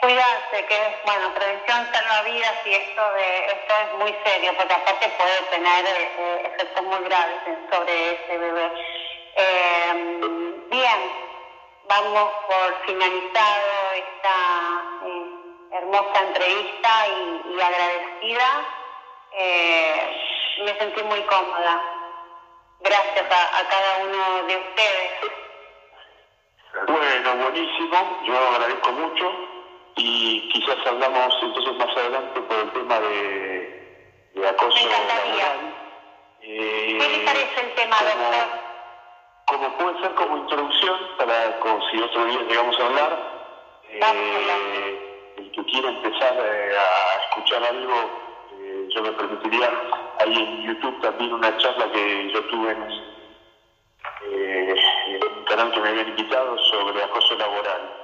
cuidarse, 0.00 0.64
que 0.66 0.74
es, 0.74 0.94
bueno, 1.04 1.32
prevención 1.34 1.86
salva 1.92 2.22
vidas 2.22 2.54
y 2.64 2.72
esto 2.72 3.12
de 3.12 3.46
esto 3.46 3.74
es 3.84 3.98
muy 3.98 4.16
serio, 4.24 4.54
porque 4.56 4.74
aparte 4.74 5.08
puede 5.18 5.42
tener 5.50 5.84
eh, 5.86 6.52
efectos 6.54 6.84
muy 6.84 7.04
graves 7.04 7.36
sobre 7.70 8.12
ese 8.12 8.38
bebé. 8.38 8.72
Eh, 9.36 9.92
bien, 10.70 11.00
vamos 11.88 12.30
por 12.48 12.86
finalizado 12.86 13.92
esta 13.94 14.36
eh, 14.99 14.99
hermosa 15.80 16.22
entrevista 16.22 16.90
y, 17.08 17.60
agradecida. 17.60 18.48
me 20.64 20.78
sentí 20.78 21.02
muy 21.02 21.20
cómoda. 21.22 21.82
Gracias 22.80 23.26
a 23.26 23.68
cada 23.68 24.04
uno 24.04 24.46
de 24.46 24.56
ustedes. 24.56 25.40
Bueno, 26.86 27.36
buenísimo, 27.42 28.20
yo 28.24 28.38
agradezco 28.38 28.92
mucho 28.92 29.32
y 29.96 30.48
quizás 30.50 30.86
hablamos 30.86 31.34
entonces 31.42 31.74
más 31.74 31.96
adelante 31.96 32.40
por 32.40 32.56
el 32.58 32.72
tema 32.72 33.00
de, 33.00 34.30
de 34.34 34.48
acoso 34.48 34.88
laboral. 34.88 35.74
Eh, 36.42 36.96
¿Qué 36.98 37.08
le 37.08 37.24
parece 37.24 37.60
el 37.60 37.74
tema, 37.74 37.96
como, 37.98 38.08
doctor? 38.08 38.48
Como 39.46 39.78
puede 39.78 40.00
ser 40.00 40.14
como 40.14 40.36
introducción, 40.38 40.98
para 41.18 41.58
como 41.58 41.90
si 41.90 42.00
otro 42.00 42.24
día 42.26 42.40
llegamos 42.48 42.80
a 42.80 42.86
hablar, 42.86 43.18
eh, 43.90 45.09
el 45.40 45.50
que 45.52 45.64
quiera 45.64 45.88
empezar 45.88 46.34
eh, 46.36 46.76
a 46.76 47.22
escuchar 47.24 47.64
algo, 47.64 47.94
eh, 48.60 48.88
yo 48.94 49.02
me 49.02 49.12
permitiría, 49.12 49.70
hay 50.18 50.34
en 50.34 50.62
YouTube 50.66 51.00
también 51.00 51.32
una 51.32 51.56
charla 51.56 51.90
que 51.92 52.30
yo 52.32 52.44
tuve 52.46 52.72
en 52.72 53.10
un 55.22 55.44
canal 55.44 55.72
que 55.72 55.80
me 55.80 55.88
habían 55.88 56.08
invitado 56.08 56.58
sobre 56.58 57.02
acoso 57.02 57.34
laboral 57.36 58.00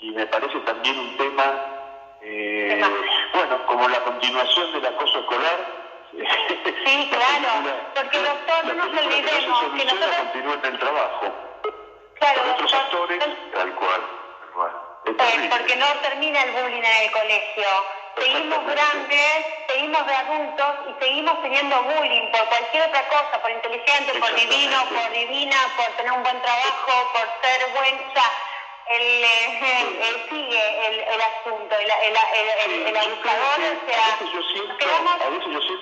y 0.00 0.10
me 0.10 0.26
parece 0.26 0.58
también 0.60 0.98
un 0.98 1.16
tema, 1.16 1.44
eh, 2.22 2.82
bueno, 3.32 3.66
como 3.66 3.88
la 3.88 4.00
continuación 4.00 4.72
del 4.72 4.86
acoso 4.86 5.20
escolar. 5.20 5.82
Sí, 6.84 7.08
claro, 7.10 7.70
porque 7.94 8.18
doctor, 8.18 8.64
no 8.66 8.74
nos 8.74 8.88
olvidemos 8.88 9.62
que 9.76 9.84
nosotros... 9.84 10.16
continúen 10.16 10.60
en 10.64 10.72
el 10.74 10.78
trabajo. 10.78 11.26
Claro, 12.18 12.42
Con 12.42 12.50
otros 12.50 12.74
actores, 12.74 13.24
tal 13.54 13.74
cual, 13.76 14.00
tal 14.40 14.50
cual. 14.52 14.81
Eh, 15.04 15.48
porque 15.50 15.76
no 15.76 15.86
termina 16.00 16.42
el 16.42 16.50
bullying 16.52 16.82
en 16.82 17.04
el 17.04 17.10
colegio. 17.10 17.66
Seguimos 18.16 18.64
grandes, 18.66 19.46
seguimos 19.66 20.06
de 20.06 20.14
adultos 20.14 20.74
y 20.88 21.04
seguimos 21.04 21.40
teniendo 21.42 21.82
bullying 21.82 22.30
por 22.30 22.46
cualquier 22.46 22.86
otra 22.88 23.08
cosa, 23.08 23.40
por 23.40 23.50
inteligente, 23.50 24.12
por 24.20 24.34
divino, 24.34 24.84
por 24.94 25.10
divina, 25.12 25.56
por 25.76 25.86
tener 25.96 26.12
un 26.12 26.22
buen 26.22 26.40
trabajo, 26.40 27.12
por 27.12 27.28
ser 27.42 27.66
buen... 27.74 27.94
O 27.96 28.12
sea, 28.12 28.30
el, 28.86 29.24
eh, 29.24 30.26
sigue 30.28 30.86
el, 30.88 31.00
el 31.00 31.20
asunto, 31.20 31.74
el, 31.78 31.90
el, 31.90 32.16
el, 32.66 32.86
el 32.88 32.96
abusador, 32.96 33.60
o 33.60 33.90
sea, 33.90 34.18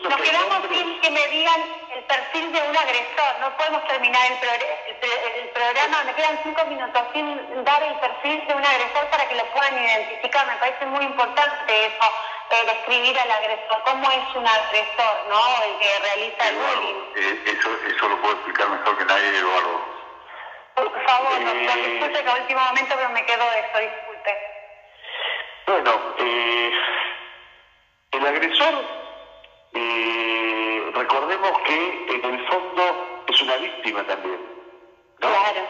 nos 0.04 0.20
quedamos, 0.22 0.62
sin 0.70 1.00
que 1.00 1.10
me 1.10 1.26
digan 1.28 1.79
el 2.00 2.06
perfil 2.06 2.52
de 2.52 2.62
un 2.62 2.76
agresor, 2.76 3.40
no 3.40 3.56
podemos 3.56 3.84
terminar 3.86 4.22
el, 4.26 5.42
el, 5.42 5.48
programa, 5.50 6.04
me 6.04 6.14
quedan 6.14 6.40
cinco 6.42 6.64
minutos 6.66 7.02
sin 7.12 7.64
dar 7.64 7.82
el 7.82 7.94
perfil 7.94 8.46
de 8.46 8.54
un 8.54 8.64
agresor 8.64 9.06
para 9.10 9.28
que 9.28 9.34
lo 9.34 9.44
puedan 9.52 9.78
identificar, 9.78 10.46
me 10.46 10.56
parece 10.56 10.86
muy 10.86 11.04
importante 11.04 11.86
eso, 11.86 12.12
el 12.50 12.68
escribir 12.70 13.18
al 13.18 13.30
agresor, 13.30 13.82
cómo 13.84 14.10
es 14.10 14.34
un 14.34 14.46
agresor, 14.46 15.14
¿no? 15.28 15.62
El 15.62 15.78
que 15.78 15.98
realiza 16.00 16.48
el 16.48 16.56
bullying. 16.56 17.00
Eh, 17.16 17.42
eso, 17.46 17.70
eso 17.86 18.08
lo 18.08 18.20
puedo 18.20 18.34
explicar 18.34 18.68
mejor 18.70 18.98
que 18.98 19.04
nadie, 19.04 19.38
Eduardo. 19.38 19.80
Por 20.74 21.04
favor, 21.04 21.44
doctor, 21.44 21.76
disculpe 21.84 22.22
que 22.24 22.30
a 22.30 22.34
último 22.34 22.60
momento 22.60 22.94
pero 22.96 23.10
me 23.10 23.26
quedo 23.26 23.44
de 23.50 23.60
eso, 23.60 23.78
disculpe. 23.78 24.38
Bueno, 25.66 26.00
eh, 26.18 26.72
el 28.12 28.26
agresor, 28.26 28.84
eh, 29.74 30.49
recordemos 30.94 31.58
que 31.66 32.06
en 32.08 32.24
el 32.24 32.46
fondo 32.48 33.24
es 33.26 33.42
una 33.42 33.56
víctima 33.56 34.02
también. 34.04 34.40
¿no? 35.20 35.28
Claro. 35.28 35.60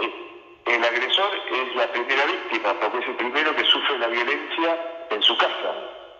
Eh, 0.00 0.34
el 0.66 0.84
agresor 0.84 1.30
es 1.50 1.76
la 1.76 1.86
primera 1.92 2.24
víctima, 2.24 2.74
porque 2.80 2.98
es 2.98 3.08
el 3.08 3.16
primero 3.16 3.54
que 3.54 3.64
sufre 3.64 3.98
la 3.98 4.08
violencia 4.08 5.06
en 5.10 5.22
su 5.22 5.36
casa. 5.36 5.74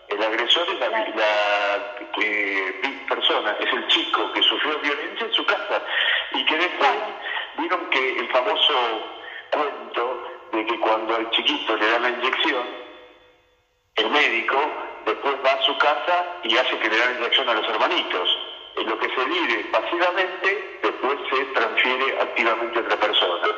El 0.09 0.22
agresor 0.22 0.68
es 0.68 0.80
la, 0.80 1.96
eh, 2.20 3.05
persona, 3.09 3.57
es 3.59 3.72
el 3.72 3.86
chico 3.88 4.32
que 4.32 4.42
sufrió 4.42 4.78
violencia 4.80 5.26
en 5.26 5.32
su 5.32 5.44
casa 5.46 5.82
y 6.32 6.44
que 6.44 6.57
después 6.57 6.90
vieron 7.59 7.90
que 7.90 8.18
el 8.18 8.28
famoso 8.30 9.02
cuento 9.50 10.28
de 10.52 10.66
que 10.66 10.80
cuando 10.80 11.16
al 11.16 11.30
chiquito 11.30 11.76
le 11.76 11.86
dan 11.86 12.02
la 12.02 12.11
inyección, 12.11 12.66
el 13.96 14.11
médico 14.11 14.59
después 15.07 15.34
va 15.44 15.52
a 15.52 15.62
su 15.62 15.76
casa 15.78 16.26
y 16.42 16.57
hace 16.57 16.78
que 16.78 16.88
le 16.88 16.98
dan 16.98 17.12
la 17.14 17.18
inyección 17.20 17.48
a 17.48 17.55
los 17.55 17.68
hermanitos. 17.68 18.43
Lo 18.76 18.98
que 18.98 19.08
se 19.08 19.24
vive 19.24 19.64
pasivamente, 19.70 20.78
después 20.82 21.18
se 21.30 21.44
transfiere 21.46 22.18
activamente 22.20 22.78
a 22.78 22.82
otra 22.82 22.96
persona. 22.96 23.48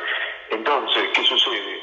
Entonces, 0.51 1.09
¿qué 1.15 1.23
sucede? 1.23 1.81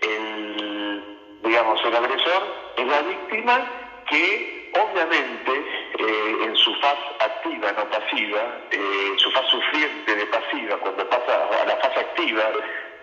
El, 0.00 1.18
digamos, 1.42 1.80
el 1.84 1.96
agresor 1.96 2.42
es 2.76 2.86
la 2.86 3.02
víctima 3.02 3.66
que 4.08 4.70
obviamente 4.74 5.52
eh, 5.98 6.36
en 6.44 6.56
su 6.56 6.74
faz 6.76 6.98
activa, 7.20 7.72
no 7.72 7.88
pasiva, 7.88 8.58
eh, 8.70 9.14
su 9.16 9.30
faz 9.30 9.46
sufriente 9.46 10.14
de 10.14 10.26
pasiva, 10.26 10.76
cuando 10.78 11.08
pasa 11.08 11.48
a 11.62 11.66
la 11.66 11.76
fase 11.76 12.00
activa 12.00 12.44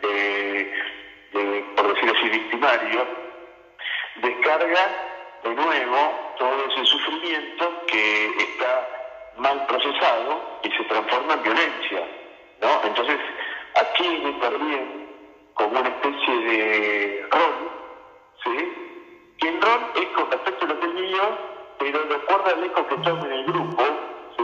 de, 0.01 0.73
por 1.75 1.93
decir 1.93 2.13
así, 2.15 2.29
victimario, 2.29 3.07
descarga 4.15 5.05
de 5.43 5.55
nuevo 5.55 6.35
todo 6.37 6.65
ese 6.65 6.85
sufrimiento 6.85 7.85
que 7.87 8.25
está 8.37 8.98
mal 9.39 9.65
procesado 9.67 10.41
y 10.63 10.71
se 10.71 10.83
transforma 10.85 11.33
en 11.33 11.43
violencia, 11.43 12.07
¿no? 12.61 12.81
Entonces, 12.83 13.19
aquí 13.75 14.07
me 14.23 14.31
también 14.33 15.09
como 15.53 15.79
una 15.79 15.89
especie 15.89 16.35
de 16.39 17.27
rol, 17.31 17.71
¿sí? 18.43 18.73
Y 19.41 19.47
el 19.47 19.61
rol 19.61 19.91
es 19.95 20.07
con 20.09 20.31
respecto 20.31 20.65
a 20.65 20.69
lo 20.69 20.79
que 20.79 20.85
es 20.85 21.21
pero 21.79 22.03
recuerda 22.09 22.51
el 22.51 22.63
eco 22.65 22.87
que 22.87 22.95
toma 22.97 23.25
en 23.25 23.31
el 23.31 23.45
grupo, 23.45 23.83
¿sí? 24.37 24.43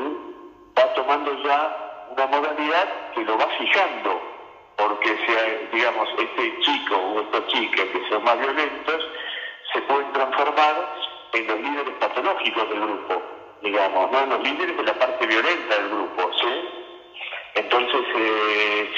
Va 0.78 0.94
tomando 0.94 1.34
ya 1.44 2.08
una 2.12 2.28
modalidad 2.28 3.12
que 3.14 3.24
lo 3.24 3.38
va 3.38 3.48
fijando, 3.58 4.22
porque 4.78 5.18
sea, 5.26 5.70
digamos, 5.72 6.10
este 6.18 6.60
chico 6.62 6.96
o 6.96 7.22
esta 7.22 7.48
chica 7.48 7.84
que 7.92 8.10
son 8.10 8.24
más 8.24 8.40
violentos, 8.40 9.06
se 9.74 9.82
pueden 9.82 10.12
transformar 10.14 10.96
en 11.34 11.48
los 11.48 11.60
líderes 11.60 11.94
patológicos 12.00 12.70
del 12.70 12.80
grupo, 12.80 13.35
digamos, 13.62 14.12
¿no? 14.12 14.26
Los 14.26 14.42
líderes 14.42 14.78
de 14.78 14.84
la 14.84 14.94
parte 14.94 15.26
violenta 15.26 15.76
del 15.76 15.90
grupo, 15.90 16.32
¿sí? 16.40 16.70
Entonces, 17.56 18.02
eh, 18.16 18.94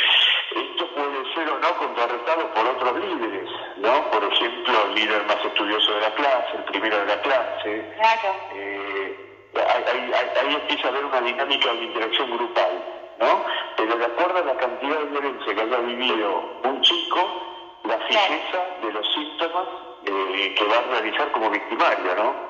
esto 0.55 0.88
puede 0.95 1.34
ser 1.36 1.49
o 1.49 1.60
no 1.60 1.78
contrarrestado 1.78 2.53
por 2.53 2.66
otros 2.66 2.99
líderes, 2.99 3.49
¿no? 3.78 4.10
Por 4.12 4.24
ejemplo, 4.24 4.74
el 4.86 4.95
líder 4.95 5.24
más 5.26 5.43
estudioso 5.45 5.93
de 5.93 6.01
la 6.01 6.16
clase, 6.16 6.58
el 6.58 6.64
primero 6.64 6.97
de 6.97 7.05
la 7.05 7.22
clase. 7.22 7.93
Claro. 7.97 8.36
Eh, 8.55 9.28
ahí, 9.55 10.12
ahí, 10.14 10.55
empieza 10.55 10.88
a 10.88 10.91
haber 10.91 11.05
una 11.05 11.22
dinámica 11.22 11.72
de 11.74 11.84
interacción 11.84 12.36
grupal, 12.36 12.84
¿no? 13.20 13.45
Pero 13.76 13.95
de 13.95 14.05
acuerdo 14.05 14.39
a 14.39 14.53
la 14.53 14.58
cantidad 14.58 14.99
de 14.99 15.05
violencia 15.05 15.55
que 15.55 15.62
haya 15.62 15.78
vivido 15.78 16.60
un 16.64 16.82
chico, 16.82 17.80
la 17.84 17.97
fijeza 17.99 18.66
de 18.82 18.91
los 18.91 19.14
síntomas 19.14 19.68
eh, 20.05 20.55
que 20.58 20.66
va 20.66 20.78
a 20.78 20.99
realizar 20.99 21.32
como 21.32 21.49
victimario, 21.49 22.16
¿no? 22.16 22.47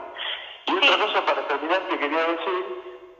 Y 0.67 0.73
otra 0.73 0.97
cosa 0.97 1.25
para 1.25 1.47
terminar 1.47 1.87
que 1.87 1.97
quería 1.97 2.23
decir 2.25 2.65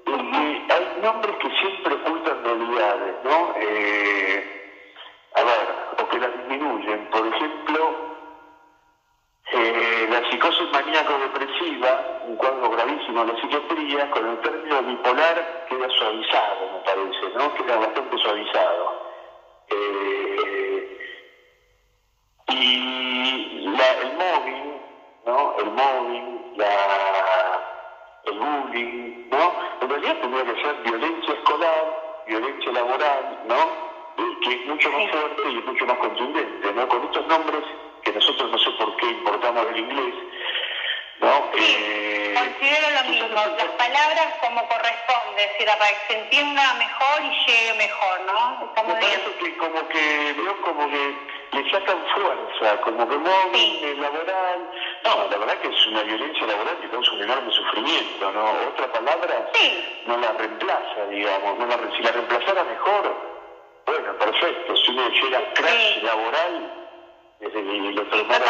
es 0.06 0.18
que 0.18 0.74
hay 0.74 1.02
nombres 1.02 1.36
que 1.38 1.50
siempre 1.60 1.94
ocultan 1.96 2.44
realidades, 2.44 3.16
¿no? 3.24 3.54
Eh, 3.56 4.58
a 5.36 5.44
ver, 5.44 5.76
o 6.00 6.10
que 6.10 6.20
las 6.20 6.34
disminuyen. 6.38 7.10
Por 7.10 7.28
ejemplo, 7.28 8.08
eh, 9.52 10.08
la 10.10 10.30
psicosis 10.30 10.70
maníaco-depresiva, 10.72 12.22
un 12.26 12.36
cuadro 12.36 12.70
gravísimo 12.70 13.24
de 13.24 13.34
la 13.34 13.42
psiquiatría, 13.42 14.12
con 14.12 14.30
el 14.30 14.40
término 14.42 14.82
bipolar 14.84 15.66
queda 15.70 15.90
suavizado, 15.90 16.72
me 16.74 16.80
parece, 16.80 17.30
¿no? 17.38 17.54
Queda 17.54 17.78
bastante 17.78 18.18
suavizado. 18.18 19.08
Eh, 19.70 20.98
y 22.50 23.68
el 23.68 24.14
móvil, 24.14 24.82
¿no? 25.28 25.56
El 25.60 25.72
móvil, 25.72 26.56
el 28.26 28.40
bullying, 28.40 29.30
¿no? 29.30 29.56
En 29.82 29.90
realidad 29.90 30.18
tendría 30.22 30.54
que 30.54 30.62
ser 30.62 30.76
violencia 30.84 31.34
escolar, 31.34 32.24
violencia 32.26 32.72
laboral, 32.72 33.40
¿no? 33.48 33.88
que 34.42 34.54
es 34.54 34.66
mucho 34.66 34.92
más 34.92 35.12
fuerte 35.12 35.42
y 35.50 35.58
es 35.58 35.66
mucho 35.66 35.86
más 35.86 35.98
contundente, 35.98 36.74
¿no? 36.74 36.88
Con 36.88 37.04
estos 37.06 37.28
nombres 37.28 37.64
que 38.04 38.12
nosotros 38.12 38.52
no 38.52 38.58
sé 38.58 38.70
por 38.72 38.96
qué 38.98 39.06
importamos 39.08 39.66
del 39.68 39.78
inglés, 39.78 40.16
¿no? 41.20 41.52
Eh, 41.58 42.34
considero 42.36 42.90
lo 42.92 43.10
mismo, 43.10 43.36
las 43.58 43.72
palabras 43.78 44.28
como 44.42 44.68
corresponde, 44.68 45.44
es 45.44 45.52
decir, 45.54 45.68
para 45.68 45.90
que 45.90 46.14
se 46.14 46.20
entienda 46.20 46.74
mejor 46.76 47.22
y 47.24 47.52
llegue 47.52 47.74
mejor, 47.78 48.22
¿no? 48.22 48.66
Estamos 48.68 48.94
Me 48.94 49.02
parece 49.02 49.32
que 49.40 49.58
como 49.58 49.88
que 49.88 50.34
veo 50.38 50.62
como 50.62 50.90
que 50.90 51.16
le 51.52 51.72
sacan 51.72 52.06
fuerza, 52.16 52.82
como 52.82 53.10
que 53.10 53.18
móvil, 53.18 54.02
laboral. 54.02 54.70
No, 55.08 55.26
la 55.30 55.38
verdad 55.38 55.58
que 55.60 55.70
es 55.70 55.88
una 55.88 56.04
violencia 56.04 56.46
laboral 56.48 56.78
que 56.82 56.90
causa 56.90 57.12
un 57.14 57.22
enorme 57.22 57.52
sufrimiento, 57.54 58.32
¿no? 58.32 58.52
Otra 58.68 58.92
palabra 58.92 59.50
no 60.06 60.18
la 60.18 60.34
reemplaza, 60.34 61.06
digamos, 61.10 61.58
no 61.58 61.66
la, 61.66 61.78
si 61.96 62.04
la 62.04 62.12
reemplazara 62.12 62.64
mejor, 62.66 63.16
bueno, 63.86 64.14
perfecto. 64.18 64.76
Si 64.76 64.92
uno 64.92 65.08
llega 65.10 65.54
crash 65.54 66.04
laboral, 66.04 66.72
desde 67.40 67.60
el 67.60 68.00
otro 68.00 68.24
lado 68.28 68.44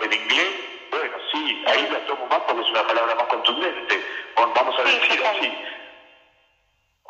del, 0.00 0.14
inglés, 0.14 0.54
bueno, 0.90 1.16
sí, 1.30 1.62
ahí 1.66 1.86
la 1.88 2.04
tomo 2.06 2.26
más 2.26 2.40
porque 2.40 2.62
es 2.62 2.70
una 2.70 2.84
palabra 2.84 3.14
más 3.14 3.26
contundente. 3.28 4.04
Vamos 4.34 4.76
a 4.76 4.82
decir 4.82 5.24
así. 5.24 5.56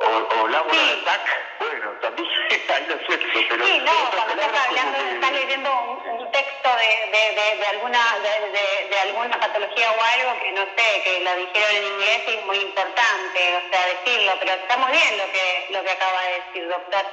O, 0.02 0.40
o 0.40 0.48
laboral 0.48 0.98
attack, 1.00 1.28
bueno, 1.58 1.90
también 2.00 2.26
ahí 2.74 2.86
lo 2.86 2.94
acepto, 2.94 3.38
pero... 3.48 3.66
Sí, 3.66 3.78
no, 3.80 3.92
cuando 4.10 4.42
estás 4.42 4.66
hablando, 4.66 4.98
estás 4.98 5.32
leyendo 5.32 5.70
un, 5.82 6.30
texto 6.30 6.68
de, 6.76 7.10
de, 7.10 7.56
de, 7.56 7.66
alguna 7.66 7.98
de, 8.22 8.88
de, 8.88 8.98
alguna 9.00 9.38
patología 9.38 9.90
o 9.90 10.00
algo 10.00 10.40
que 10.40 10.52
no 10.52 10.62
sé, 10.76 11.02
que 11.02 11.20
lo 11.20 11.36
dijeron 11.36 11.76
en 11.76 11.84
inglés 11.84 12.22
y 12.28 12.30
es 12.30 12.44
muy 12.46 12.56
importante, 12.58 13.56
o 13.56 13.70
sea, 13.70 13.86
decirlo, 13.86 14.32
pero 14.38 14.52
está 14.52 14.76
muy 14.78 14.92
bien 14.92 15.18
lo 15.18 15.24
que, 15.32 15.66
lo 15.70 15.82
que 15.82 15.90
acaba 15.90 16.22
de 16.22 16.40
decir, 16.40 16.68
doctor. 16.68 17.04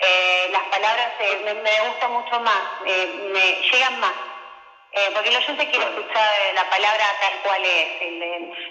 Eh, 0.00 0.48
las 0.52 0.62
palabras 0.64 1.12
eh, 1.18 1.40
me, 1.44 1.54
me 1.54 1.80
gustan 1.88 2.12
mucho 2.12 2.38
más, 2.40 2.62
eh, 2.86 3.30
me 3.32 3.62
llegan 3.68 3.98
más. 3.98 4.27
Porque 5.14 5.28
el 5.30 5.36
oyente 5.36 5.68
quiere 5.68 5.84
escuchar 5.84 6.32
la 6.54 6.68
palabra 6.70 7.04
tal 7.20 7.40
cual 7.42 7.64
es, 7.64 7.86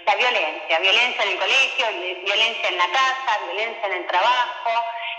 la 0.06 0.14
violencia, 0.14 0.78
violencia 0.78 1.24
en 1.24 1.30
el 1.30 1.38
colegio, 1.38 1.86
violencia 2.24 2.68
en 2.68 2.78
la 2.78 2.88
casa, 2.88 3.38
violencia 3.46 3.86
en 3.86 3.92
el 3.92 4.06
trabajo, 4.06 4.70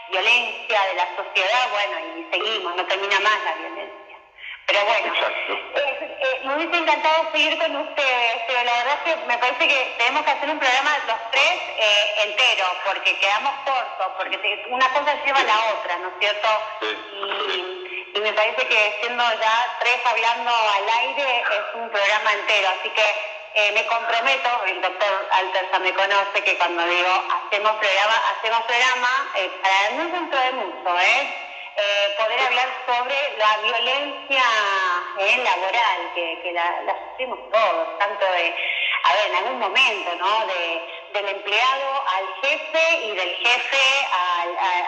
violencia 0.09 0.81
de 0.87 0.93
la 0.95 1.07
sociedad, 1.15 1.69
bueno, 1.71 2.17
y 2.17 2.27
seguimos, 2.31 2.75
no 2.75 2.85
termina 2.85 3.19
más 3.19 3.43
la 3.45 3.53
violencia. 3.55 4.09
Pero 4.65 4.85
bueno, 4.85 5.13
eh, 5.75 6.41
me 6.45 6.55
hubiese 6.55 6.77
encantado 6.77 7.31
seguir 7.31 7.57
con 7.57 7.75
ustedes, 7.75 8.35
pero 8.45 8.63
la 8.63 8.73
verdad 8.77 8.99
es 9.03 9.13
que 9.13 9.25
me 9.25 9.37
parece 9.39 9.67
que 9.67 9.95
tenemos 9.97 10.23
que 10.23 10.31
hacer 10.31 10.49
un 10.49 10.59
programa 10.59 10.97
los 11.07 11.31
tres 11.31 11.57
eh, 11.79 12.13
entero, 12.27 12.65
porque 12.85 13.17
quedamos 13.17 13.51
cortos, 13.65 14.07
porque 14.15 14.65
una 14.69 14.87
cosa 14.93 15.23
lleva 15.25 15.39
a 15.39 15.43
la 15.43 15.73
otra, 15.73 15.97
¿no 15.97 16.09
es 16.09 16.13
cierto? 16.19 16.47
Y, 17.51 17.88
y, 18.13 18.19
me 18.19 18.33
parece 18.33 18.67
que 18.67 18.97
siendo 19.01 19.23
ya 19.23 19.77
tres 19.79 19.99
hablando 20.05 20.51
al 20.51 20.89
aire 20.89 21.39
es 21.39 21.75
un 21.75 21.89
programa 21.89 22.33
entero, 22.33 22.69
así 22.79 22.89
que 22.89 23.05
eh, 23.55 23.71
me 23.73 23.85
comprometo, 23.87 24.49
el 24.67 24.81
doctor 24.81 25.27
Altersa 25.31 25.79
me 25.79 25.93
conoce, 25.93 26.43
que 26.43 26.57
cuando 26.57 26.85
digo 26.85 27.09
hacemos 27.09 27.71
programa, 27.77 28.15
hacemos 28.31 28.61
programa, 28.63 29.31
eh, 29.35 29.51
para 29.61 29.89
no 29.97 30.11
dentro 30.11 30.39
de 30.39 30.51
mucho, 30.51 30.99
¿eh? 30.99 31.45
Eh, 31.81 32.15
poder 32.17 32.39
hablar 32.41 32.67
sobre 32.85 33.15
la 33.37 33.57
violencia 33.63 34.43
eh, 35.17 35.37
laboral, 35.37 36.11
que, 36.13 36.51
la, 36.51 36.93
sufrimos 37.11 37.39
todos, 37.51 37.97
tanto 37.99 38.25
de, 38.25 38.53
a 39.03 39.13
ver, 39.13 39.27
en 39.29 39.35
algún 39.35 39.59
momento, 39.59 40.15
¿no? 40.15 40.45
De, 40.45 40.81
del 41.13 41.27
empleado 41.27 42.03
al 42.07 42.33
jefe 42.41 43.05
y 43.05 43.11
del 43.15 43.35
jefe 43.35 44.07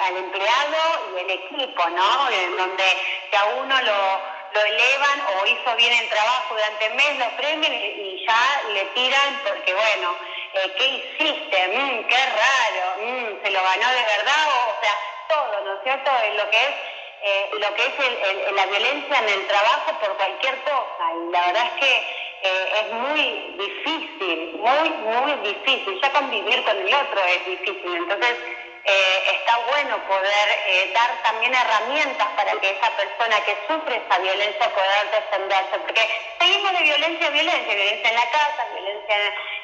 al, 0.05 0.17
empleado 0.17 1.15
y 1.15 1.19
el 1.19 1.31
equipo, 1.31 1.89
¿no? 1.89 2.29
En 2.29 2.57
donde 2.57 2.83
que 3.29 3.37
a 3.37 3.45
uno 3.45 3.81
lo, 3.81 4.41
elevan 4.65 5.21
o 5.33 5.45
hizo 5.45 5.75
bien 5.77 5.93
el 5.93 6.09
trabajo 6.09 6.55
durante 6.55 6.85
el 6.87 6.93
mes, 6.95 7.17
lo 7.17 7.29
premian 7.37 7.73
y, 7.73 8.25
ya 8.27 8.61
le 8.73 8.85
tiran 8.87 9.41
porque, 9.43 9.73
bueno, 9.73 10.15
eh, 10.53 10.73
¿qué 10.77 10.85
hiciste? 10.85 11.67
Mm, 11.69 12.03
qué 12.07 12.25
raro, 12.25 12.95
mm, 12.99 13.43
se 13.43 13.51
lo 13.51 13.63
ganó 13.63 13.89
de 13.89 14.03
verdad, 14.03 14.47
o 14.67 14.81
sea, 14.81 14.97
todo, 15.29 15.61
¿no 15.63 15.73
es 15.75 15.83
cierto? 15.83 16.11
En 16.23 16.37
lo 16.37 16.49
que 16.49 16.57
es 16.57 16.75
eh, 17.23 17.49
lo 17.53 17.73
que 17.75 17.85
es 17.85 18.51
la 18.53 18.65
violencia 18.65 19.19
en 19.19 19.29
el 19.29 19.45
trabajo 19.45 19.93
por 19.99 20.17
cualquier 20.17 20.59
cosa. 20.63 21.13
Y 21.13 21.31
la 21.31 21.45
verdad 21.45 21.65
es 21.67 21.79
que 21.79 22.20
eh, 22.43 22.81
es 22.81 22.93
muy 22.93 23.55
difícil, 23.57 24.53
muy, 24.57 24.89
muy 24.89 25.33
difícil. 25.47 25.99
Ya 26.01 26.11
convivir 26.11 26.63
con 26.63 26.77
el 26.77 26.93
otro 26.93 27.23
es 27.25 27.45
difícil. 27.45 27.95
Entonces, 27.95 28.35
eh, 28.83 29.23
está 29.33 29.59
bueno 29.69 29.97
poder 30.07 30.49
eh, 30.65 30.91
dar 30.93 31.21
también 31.21 31.53
herramientas 31.53 32.27
para 32.35 32.51
que 32.59 32.71
esa 32.71 32.89
persona 32.97 33.39
que 33.45 33.55
sufre 33.67 34.01
esa 34.03 34.19
violencia 34.19 34.73
pueda 34.73 35.03
defenderse, 35.11 35.77
porque 35.85 36.01
seguimos 36.39 36.71
de 36.73 36.83
violencia 36.83 37.27
a 37.27 37.29
violencia, 37.29 37.75
violencia 37.75 38.09
en 38.09 38.15
la 38.15 38.31
casa, 38.31 38.67
violencia 38.73 39.15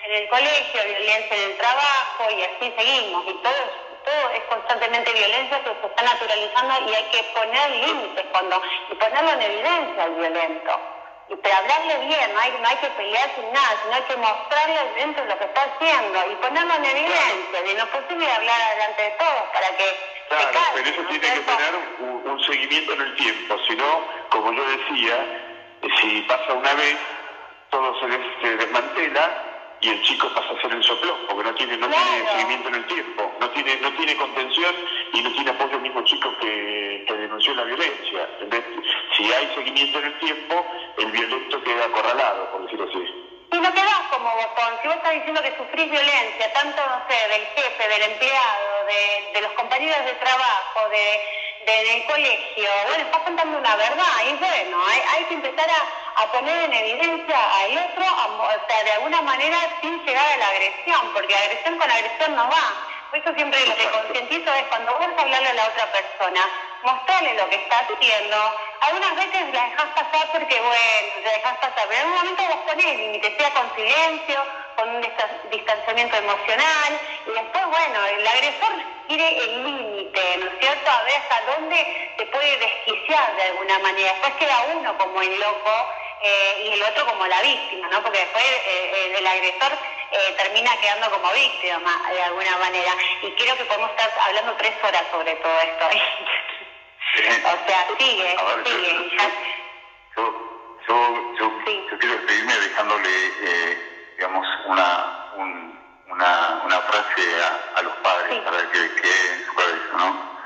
en 0.03 0.13
el 0.13 0.29
colegio, 0.29 0.83
violencia 0.85 1.35
en 1.35 1.43
el 1.51 1.57
trabajo 1.57 2.29
y 2.29 2.43
así 2.43 2.73
seguimos 2.77 3.25
y 3.27 3.33
todo 3.41 3.87
todo 4.05 4.29
es 4.31 4.43
constantemente 4.45 5.11
violencia 5.11 5.61
que 5.63 5.75
se 5.81 5.87
está 5.87 6.01
naturalizando 6.01 6.89
y 6.89 6.95
hay 6.95 7.03
que 7.11 7.23
poner 7.35 7.69
límites 7.71 8.25
cuando 8.31 8.61
y 8.89 8.95
ponerlo 8.95 9.31
en 9.31 9.41
evidencia 9.41 10.03
al 10.03 10.15
violento 10.15 10.96
y 11.29 11.35
pero 11.35 11.55
hablarle 11.55 12.07
bien, 12.07 12.33
no 12.33 12.39
hay, 12.39 12.51
no 12.61 12.67
hay 12.67 12.77
que 12.77 12.87
pelear 12.91 13.29
sin 13.35 13.51
nada, 13.51 13.75
sino 13.83 13.95
hay 13.95 14.03
que 14.03 14.15
mostrarle 14.15 14.79
dentro 14.95 15.25
lo 15.25 15.37
que 15.37 15.43
está 15.43 15.61
haciendo 15.63 16.31
y 16.31 16.35
ponerlo 16.35 16.73
en 16.75 16.85
evidencia, 16.85 17.61
no 17.63 17.83
es 17.83 17.89
posible 17.89 18.31
hablar 18.31 18.73
delante 18.75 19.01
de 19.03 19.11
todos 19.11 19.43
para 19.53 19.77
que... 19.77 20.17
Claro, 20.29 20.59
pero 20.75 20.89
eso 20.89 21.01
tiene 21.03 21.19
que 21.19 21.39
tener 21.41 21.75
un, 21.99 22.43
seguimiento 22.45 22.93
en 22.93 23.01
el 23.01 23.15
tiempo, 23.15 23.57
si 23.67 23.75
no, 23.75 24.01
como 24.29 24.53
yo 24.53 24.63
decía, 24.69 25.17
si 25.99 26.21
pasa 26.21 26.53
una 26.53 26.73
vez, 26.75 26.97
todo 27.71 27.93
se 27.99 28.55
desmantela 28.55 29.43
y 29.81 29.89
el 29.89 30.01
chico 30.03 30.29
pasa 30.33 30.53
a 30.53 30.61
ser 30.61 30.71
el 30.71 30.83
soplón, 30.83 31.17
porque 31.27 31.43
no 31.43 31.55
tiene, 31.55 31.77
no 31.77 31.87
tiene 31.87 32.31
seguimiento 32.31 32.69
en 32.69 32.75
el 32.75 32.87
tiempo, 32.87 33.31
no 33.39 33.49
tiene, 33.51 33.75
no 33.77 33.91
tiene 33.93 34.15
contención 34.15 34.75
y 35.13 35.21
no 35.21 35.31
tiene 35.33 35.51
apoyo 35.51 35.75
el 35.75 35.81
mismo 35.81 36.01
chico 36.03 36.33
que, 36.39 37.05
que 37.07 37.13
denunció 37.13 37.53
la 37.53 37.63
violencia. 37.63 38.29
Si 39.15 39.33
hay 39.33 39.47
seguimiento 39.55 39.99
en 39.99 40.05
el 40.05 40.19
tiempo, 40.19 40.65
el 41.07 41.13
violento 41.13 41.63
queda 41.63 41.85
acorralado, 41.85 42.51
por 42.51 42.63
decirlo 42.63 42.85
así. 42.89 43.27
Y 43.51 43.59
no 43.59 43.73
quedás 43.73 44.01
como 44.11 44.29
botón. 44.29 44.77
Si 44.81 44.87
vos 44.87 44.97
estás 44.97 45.13
diciendo 45.13 45.41
que 45.41 45.55
sufrís 45.55 45.89
violencia, 45.89 46.53
tanto, 46.53 46.81
no 46.85 47.01
sé, 47.07 47.27
del 47.29 47.45
jefe, 47.55 47.87
del 47.87 48.11
empleado, 48.11 48.85
de, 49.33 49.41
los 49.41 49.51
compañeros 49.53 50.03
de 50.03 50.13
trabajo, 50.13 50.89
de, 50.89 51.21
del 51.65 52.05
colegio, 52.07 52.69
bueno, 52.87 53.03
estás 53.05 53.21
contando 53.21 53.57
una 53.57 53.75
verdad 53.75 54.13
y 54.25 54.33
bueno, 54.35 54.85
hay, 54.85 55.01
hay 55.15 55.23
que 55.25 55.33
empezar 55.35 55.69
a, 55.69 56.21
a, 56.21 56.31
poner 56.31 56.65
en 56.65 56.73
evidencia 56.73 57.37
al 57.61 57.77
otro, 57.77 58.03
o 58.03 58.67
sea, 58.67 58.83
de 58.83 58.91
alguna 58.93 59.21
manera 59.21 59.57
sin 59.81 60.03
llegar 60.03 60.25
a 60.25 60.37
la 60.37 60.47
agresión, 60.49 61.13
porque 61.13 61.35
agresión 61.35 61.77
con 61.77 61.89
agresión 61.89 62.35
no 62.35 62.49
va. 62.49 62.73
Por 63.09 63.19
eso 63.19 63.33
siempre 63.35 63.65
lo 63.65 63.75
que 63.75 63.89
concientizo 63.89 64.53
es 64.53 64.63
cuando 64.63 64.91
vos 64.97 65.07
hablarle 65.17 65.49
a 65.49 65.53
la 65.53 65.67
otra 65.67 65.85
persona, 65.91 66.41
mostrarle 66.83 67.35
lo 67.35 67.49
que 67.49 67.55
está 67.55 67.79
haciendo. 67.79 68.37
Algunas 68.81 69.15
veces 69.15 69.53
la 69.53 69.63
dejas 69.63 69.89
pasar 69.95 70.31
porque, 70.31 70.59
bueno, 70.61 71.13
la 71.23 71.31
dejas 71.31 71.57
pasar, 71.57 71.87
pero 71.87 72.01
en 72.01 72.07
un 72.07 72.13
momento 72.13 72.43
vos 72.47 72.59
ponés 72.67 72.97
límite, 72.97 73.35
sea 73.37 73.51
con 73.51 73.75
silencio, 73.75 74.45
con 74.75 74.89
un 74.89 75.05
distanciamiento 75.49 76.17
emocional, 76.17 76.99
y 77.25 77.31
después, 77.31 77.65
bueno, 77.65 78.05
el 78.05 78.27
agresor 78.27 78.73
quiere 79.07 79.43
el 79.43 79.63
límite, 79.63 80.37
¿no 80.37 80.45
es 80.47 80.59
cierto? 80.59 80.91
A 80.91 81.03
ver 81.03 81.15
hasta 81.15 81.41
dónde 81.51 82.13
se 82.17 82.25
puede 82.27 82.57
desquiciar 82.57 83.35
de 83.35 83.43
alguna 83.43 83.79
manera. 83.79 84.11
Después 84.11 84.33
queda 84.35 84.65
uno 84.75 84.97
como 84.97 85.21
el 85.21 85.39
loco 85.39 85.87
eh, 86.21 86.63
y 86.65 86.73
el 86.73 86.83
otro 86.83 87.05
como 87.05 87.25
la 87.27 87.41
víctima, 87.41 87.87
¿no? 87.89 88.01
Porque 88.03 88.19
después 88.19 88.43
eh, 88.43 89.15
el 89.17 89.27
agresor 89.27 89.73
eh, 90.11 90.35
termina 90.37 90.75
quedando 90.77 91.09
como 91.11 91.31
víctima 91.31 92.01
de 92.11 92.21
alguna 92.23 92.57
manera. 92.57 92.91
Y 93.21 93.31
creo 93.31 93.55
que 93.55 93.65
podemos 93.65 93.89
estar 93.91 94.11
hablando 94.21 94.55
tres 94.55 94.73
horas 94.83 95.03
sobre 95.11 95.35
todo 95.35 95.59
esto. 95.59 95.89
o 97.15 97.67
sea, 97.67 97.87
sigue, 97.97 98.37
sigue. 98.65 99.17
Yo, 100.15 100.23
yo, 100.87 101.35
yo, 101.39 101.51
yo, 101.65 101.97
quiero 101.99 102.15
despedirme 102.15 102.53
dejándole, 102.53 103.09
eh, 103.41 104.13
digamos, 104.17 104.45
una, 104.65 105.33
una, 106.07 106.61
una 106.65 106.79
frase 106.81 107.21
a, 107.75 107.81
los 107.81 107.93
padres 107.97 108.39
para 108.41 108.71
que 108.71 108.95
quede 108.95 109.33
en 109.33 109.45
su 109.45 109.55
cabeza, 109.55 109.97
¿no? 109.97 110.37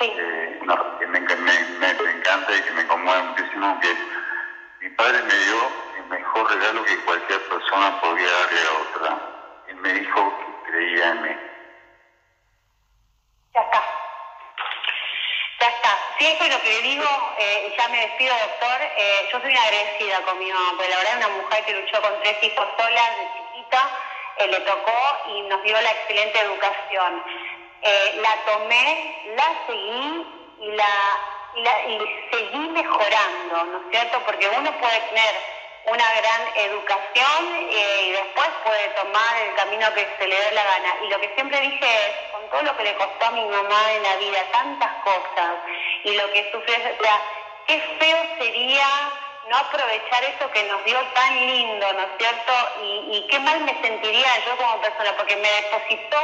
Sí. 0.00 0.12
Eh, 0.16 0.60
que 0.98 1.06
me, 1.06 1.20
me, 1.20 1.34
me, 1.78 2.10
encanta 2.10 2.56
y 2.56 2.62
que 2.62 2.70
me 2.72 2.86
conmueve 2.86 3.22
muchísimo, 3.22 3.78
que 3.80 3.94
mi 4.80 4.90
padre 4.90 5.22
me 5.22 5.34
dio 5.34 5.72
el 5.98 6.04
mejor 6.06 6.50
regalo 6.50 6.84
que 6.84 6.96
cualquier 7.04 7.48
persona 7.48 8.00
podría 8.00 8.30
darle 8.30 8.60
a 8.60 8.72
otra. 8.82 9.18
Él 9.68 9.76
me 9.76 9.92
dijo 9.92 10.38
que 10.38 10.70
creía 10.70 11.10
en 11.10 11.22
mí. 11.22 11.36
Ya 13.54 13.60
está. 13.60 13.97
Ya 15.60 15.68
está. 15.68 15.98
Siempre 16.18 16.48
lo 16.48 16.60
que 16.62 16.68
le 16.68 16.82
digo, 16.82 17.04
eh, 17.36 17.74
ya 17.76 17.88
me 17.88 18.00
despido, 18.00 18.32
doctor, 18.38 18.80
eh, 18.96 19.28
yo 19.32 19.40
soy 19.40 19.50
una 19.50 19.62
agradecida 19.62 20.22
con 20.22 20.38
mi 20.38 20.50
mamá, 20.52 20.74
porque 20.76 20.88
la 20.88 20.96
verdad 20.98 21.12
es 21.18 21.26
una 21.26 21.36
mujer 21.36 21.64
que 21.64 21.72
luchó 21.72 22.00
con 22.00 22.20
tres 22.20 22.36
hijos 22.42 22.66
solas 22.78 23.16
de 23.16 23.26
chiquita, 23.36 23.90
eh, 24.36 24.46
le 24.46 24.60
tocó 24.60 25.18
y 25.26 25.42
nos 25.42 25.60
dio 25.64 25.80
la 25.80 25.90
excelente 25.90 26.38
educación. 26.38 27.24
Eh, 27.82 28.12
la 28.22 28.36
tomé, 28.44 29.22
la 29.36 29.52
seguí 29.66 30.26
y 30.60 30.68
la 30.76 31.18
y, 31.54 31.98
seguí 32.30 32.68
mejorando, 32.68 33.64
¿no 33.64 33.78
es 33.78 33.84
cierto? 33.90 34.20
Porque 34.24 34.48
uno 34.48 34.70
puede 34.78 35.00
tener 35.00 35.34
una 35.86 36.14
gran 36.20 36.42
educación 36.54 37.68
y 37.70 38.10
después 38.12 38.48
puede 38.62 38.88
tomar 38.90 39.36
el 39.38 39.54
camino 39.54 39.92
que 39.94 40.06
se 40.18 40.28
le 40.28 40.38
dé 40.38 40.52
la 40.52 40.64
gana. 40.64 40.96
Y 41.04 41.08
lo 41.08 41.20
que 41.20 41.34
siempre 41.34 41.60
dije 41.60 41.84
es, 41.84 42.27
con 42.38 42.50
todo 42.50 42.62
lo 42.62 42.76
que 42.76 42.84
le 42.84 42.94
costó 42.96 43.26
a 43.26 43.30
mi 43.30 43.44
mamá 43.44 43.92
en 43.92 44.02
la 44.02 44.16
vida, 44.16 44.38
tantas 44.52 44.92
cosas, 45.04 45.56
y 46.04 46.16
lo 46.16 46.30
que 46.32 46.50
sufrió, 46.52 46.76
o 46.76 47.02
sea, 47.02 47.20
qué 47.66 47.80
feo 47.98 48.18
sería 48.38 48.86
no 49.50 49.56
aprovechar 49.56 50.22
eso 50.24 50.50
que 50.52 50.62
nos 50.64 50.84
dio 50.84 50.98
tan 51.14 51.34
lindo, 51.34 51.92
¿no 51.94 52.00
es 52.00 52.08
cierto? 52.18 52.52
Y, 52.82 53.16
y 53.16 53.26
qué 53.28 53.38
mal 53.40 53.60
me 53.60 53.74
sentiría 53.80 54.28
yo 54.44 54.56
como 54.56 54.80
persona, 54.80 55.16
porque 55.16 55.36
me 55.36 55.48
depositó 55.50 56.18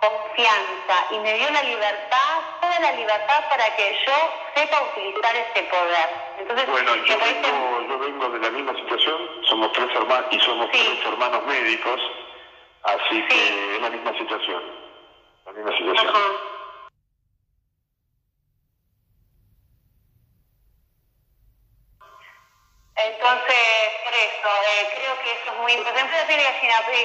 confianza 0.00 1.06
y 1.10 1.18
me 1.18 1.34
dio 1.34 1.50
la 1.50 1.62
libertad, 1.62 2.40
toda 2.60 2.78
la 2.80 2.92
libertad 2.92 3.48
para 3.48 3.64
que 3.76 3.96
yo 4.06 4.12
sepa 4.54 4.82
utilizar 4.82 5.34
ese 5.36 5.62
poder. 5.64 6.08
Entonces, 6.38 6.66
bueno, 6.68 6.94
yo 6.96 7.18
vengo, 7.18 7.80
yo 7.88 7.98
vengo 7.98 8.28
de 8.30 8.38
la 8.38 8.50
misma 8.50 8.74
situación, 8.74 9.28
somos 9.48 9.72
tres 9.72 9.88
hermanos 9.94 10.26
y 10.30 10.40
somos 10.40 10.70
tres 10.70 10.98
hermanos 11.06 11.44
médicos, 11.46 12.00
así 12.82 13.22
que 13.28 13.76
es 13.76 13.80
la 13.80 13.90
misma 13.90 14.12
situación, 14.18 14.62
la 15.46 15.52
misma 15.52 15.76
situación. 15.76 16.54
Entonces, 22.96 23.56
por 24.04 24.14
eso, 24.14 24.48
eh, 24.48 24.88
creo 24.94 25.18
que 25.22 25.32
eso 25.32 25.52
es 25.52 25.58
muy 25.60 25.72
importante. 25.72 26.14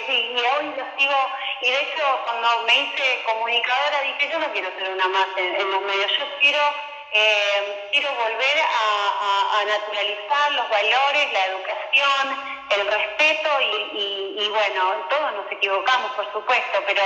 Y, 0.08 0.12
y 0.12 0.38
hoy 0.38 0.74
lo 0.78 0.86
sigo, 0.98 1.18
y 1.62 1.72
de 1.72 1.82
hecho, 1.82 2.20
cuando 2.26 2.64
me 2.64 2.80
hice 2.80 3.24
comunicadora, 3.26 4.02
dije: 4.02 4.30
Yo 4.32 4.40
no 4.40 4.52
quiero 4.52 4.70
ser 4.78 4.90
una 4.92 5.08
más 5.08 5.28
en, 5.36 5.72
los 5.72 5.82
medios, 5.82 6.12
yo 6.18 6.26
quiero. 6.40 6.60
Eh, 7.12 7.90
quiero 7.92 8.14
volver 8.14 8.58
a, 8.62 9.66
naturalizar 9.66 10.52
los 10.52 10.70
valores, 10.70 11.34
la 11.34 11.46
educación, 11.48 12.44
el 12.70 12.88
respeto 12.88 13.50
y, 13.62 14.36
y, 14.38 14.50
bueno, 14.50 15.08
todos 15.10 15.34
nos 15.34 15.52
equivocamos, 15.52 16.12
por 16.12 16.32
supuesto, 16.32 16.84
pero 16.86 17.02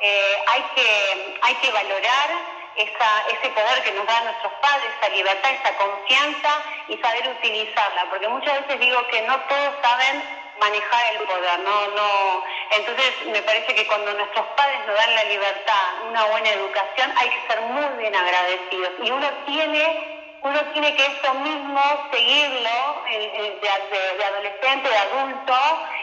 eh, 0.00 0.42
hay, 0.46 0.62
que, 0.74 1.38
hay 1.42 1.54
que 1.56 1.70
valorar 1.70 2.30
esa, 2.76 3.28
ese 3.28 3.48
poder 3.50 3.82
que 3.82 3.92
nos 3.92 4.06
dan 4.06 4.24
nuestros 4.24 4.52
padres, 4.60 4.90
esa 5.00 5.08
libertad, 5.10 5.50
esa 5.52 5.76
confianza 5.76 6.62
y 6.88 6.96
saber 6.98 7.28
utilizarla, 7.28 8.06
porque 8.10 8.28
muchas 8.28 8.60
veces 8.62 8.80
digo 8.80 9.06
que 9.08 9.22
no 9.22 9.40
todos 9.40 9.74
saben 9.82 10.22
manejar 10.60 11.14
el 11.14 11.18
poder, 11.26 11.58
no, 11.60 11.86
no, 11.88 12.44
entonces 12.70 13.26
me 13.26 13.42
parece 13.42 13.74
que 13.74 13.86
cuando 13.86 14.12
nuestros 14.14 14.46
padres 14.56 14.78
nos 14.86 14.96
dan 14.96 15.14
la 15.14 15.24
libertad, 15.24 15.82
una 16.08 16.24
buena 16.26 16.50
educación, 16.50 17.12
hay 17.16 17.28
que 17.28 17.46
ser 17.46 17.60
muy 17.62 17.84
bien 17.98 18.14
agradecidos. 18.14 18.90
Y 19.02 19.10
uno 19.10 19.28
tiene 19.46 20.15
uno 20.46 20.64
tiene 20.72 20.94
que 20.94 21.04
eso 21.06 21.34
mismo 21.34 21.80
seguirlo 22.10 23.02
de, 23.04 24.24
adolescente, 24.24 24.88
de 24.88 24.96
adulto, 24.96 25.54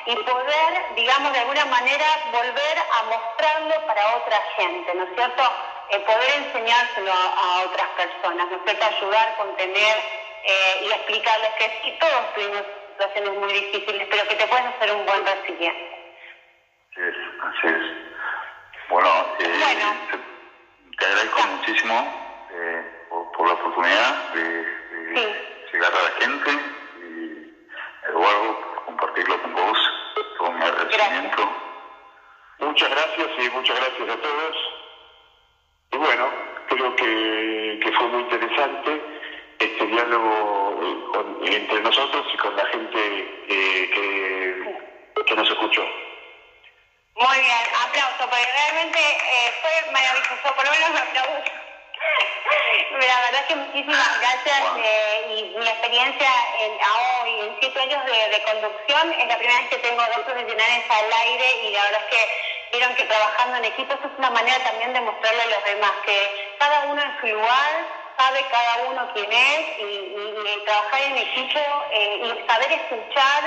y 0.06 0.16
poder, 0.18 0.96
digamos, 0.96 1.32
de 1.32 1.39
alguna 1.39 1.66
manera 1.66 2.06
volver 2.32 2.78
a 2.91 3.04
mostrarlo 3.04 3.76
para 3.88 4.16
otra 4.18 4.38
gente, 4.58 4.94
¿no 4.94 5.04
es 5.04 5.10
cierto? 5.16 5.44
Eh, 5.89 6.00
poder 6.00 6.30
enseñárselo 6.46 7.12
a, 7.12 7.64
otras 7.66 7.88
personas, 7.89 8.50
¿no 8.50 8.58
es 8.58 8.64
cierto? 8.66 8.86
Ayudar, 8.86 9.36
contener 9.38 9.98
eh, 10.44 10.80
y 10.82 10.91
explicarles 10.91 11.52
que 11.58 11.72
sí, 11.82 11.94
todos 12.00 12.34
tuvimos 12.34 12.64
situaciones 12.89 13.34
muy 13.34 13.54
difíciles, 13.54 14.08
pero 14.10 14.28
que 14.28 14.36
te 14.36 14.48
pueden 14.48 14.68
hacer 14.68 14.91
un 14.91 15.06
buen 15.06 15.26
resiliente. 15.26 15.89
Así 16.91 17.02
es, 17.02 17.16
así 17.41 17.68
es. 17.68 18.89
Bueno, 18.89 19.10
eh, 19.39 19.78
Te, 20.98 21.06
agradezco 21.06 21.48
muchísimo 21.48 22.24
por, 23.38 23.47
la 23.47 23.53
oportunidad 23.53 24.34
de, 24.34 24.66
llegar 25.72 25.91
a 25.93 26.03
la 26.03 26.11
gente 26.20 26.51
y 26.99 28.09
Eduardo 28.09 28.59
por 28.59 28.86
compartirlo 28.86 29.41
con 29.41 29.53
vos, 29.53 29.78
todo 30.38 30.51
mi 30.51 30.64
agradecimiento. 30.64 31.49
Muchas 32.59 32.89
gracias 32.89 33.28
y 33.38 33.49
muchas 33.49 33.80
gracias 33.80 34.09
a 34.09 34.22
todos. 34.22 34.57
Y 35.91 35.97
bueno, 35.97 36.30
creo 36.70 36.95
que, 36.95 37.80
que 37.84 37.91
fue 37.91 38.07
muy 38.07 38.22
interesante 38.22 39.01
este 39.59 39.86
diálogo 39.86 40.80
eh, 41.43 41.55
entre 41.55 41.82
nosotros 41.82 42.26
y 42.34 42.38
con 42.38 42.55
la 42.55 42.66
gente 42.68 43.43
eh, 43.47 43.89
que, 43.93 45.24
que 45.26 45.36
nos 45.36 45.49
escuchó. 45.49 45.84
Muy 47.16 47.39
bien, 47.39 47.64
aplauso, 47.88 48.30
porque 48.30 48.45
realmente 48.45 48.99
eh, 48.99 49.53
fue 49.61 49.91
maravilloso, 49.91 50.55
por 50.55 50.66
lo 50.66 50.72
menos 50.72 50.91
me 50.91 50.99
aplaudo. 50.99 51.43
La 52.91 53.20
verdad 53.22 53.41
es 53.41 53.47
que 53.47 53.56
muchísimas 53.56 54.20
gracias 54.20 54.62
eh, 54.78 55.26
y 55.30 55.43
mi 55.58 55.68
experiencia 55.68 56.30
en, 56.60 56.72
hoy, 56.74 57.39
en 57.41 57.56
siete 57.60 57.80
años 57.82 58.06
de, 58.06 58.43
conducción, 58.43 59.14
es 59.14 59.28
la 59.28 59.38
primera 59.38 59.60
vez 59.60 59.70
que 59.70 59.78
tengo 59.78 60.01
dos 60.16 60.26
profesionales 60.26 60.84
al 60.89 61.12
aire 61.12 61.45
y 61.64 61.72
la 61.72 61.84
verdad 61.86 62.01
es 62.08 62.18
que 62.18 62.78
vieron 62.78 62.95
que 62.95 63.06
trabajando 63.06 63.58
en 63.58 63.66
equipo 63.66 63.93
eso 63.93 64.08
es 64.08 64.18
una 64.18 64.30
manera 64.30 64.64
también 64.64 64.93
de 64.93 65.01
mostrarle 65.01 65.41
a 65.41 65.47
los 65.47 65.64
demás 65.66 65.91
que 66.06 66.56
cada 66.60 66.82
uno 66.82 67.01
en 67.01 67.20
su 67.20 67.28
lugar 67.28 68.04
sabe 68.18 68.45
cada 68.51 68.84
uno 68.89 69.10
quién 69.14 69.32
es 69.32 69.80
y, 69.80 70.66
trabajar 70.66 71.01
en 71.01 71.18
equipo 71.18 71.60
eh, 71.91 72.22
y 72.24 72.47
saber 72.47 72.72
escuchar, 72.72 73.43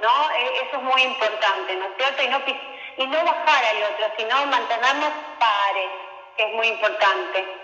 ¿no? 0.00 0.30
E, 0.32 0.66
eso 0.66 0.76
es 0.76 0.82
muy 0.82 1.02
importante, 1.02 1.76
¿no 1.76 1.86
es 1.86 1.90
cierto? 1.96 2.22
Y 2.22 2.28
no, 2.28 2.42
y 2.98 3.06
no 3.06 3.24
bajar 3.24 3.64
al 3.64 3.82
otro, 3.84 4.06
sino 4.18 4.46
mantenernos 4.46 5.12
pares, 5.38 5.90
que 6.36 6.44
es 6.44 6.52
muy 6.52 6.66
importante. 6.66 7.57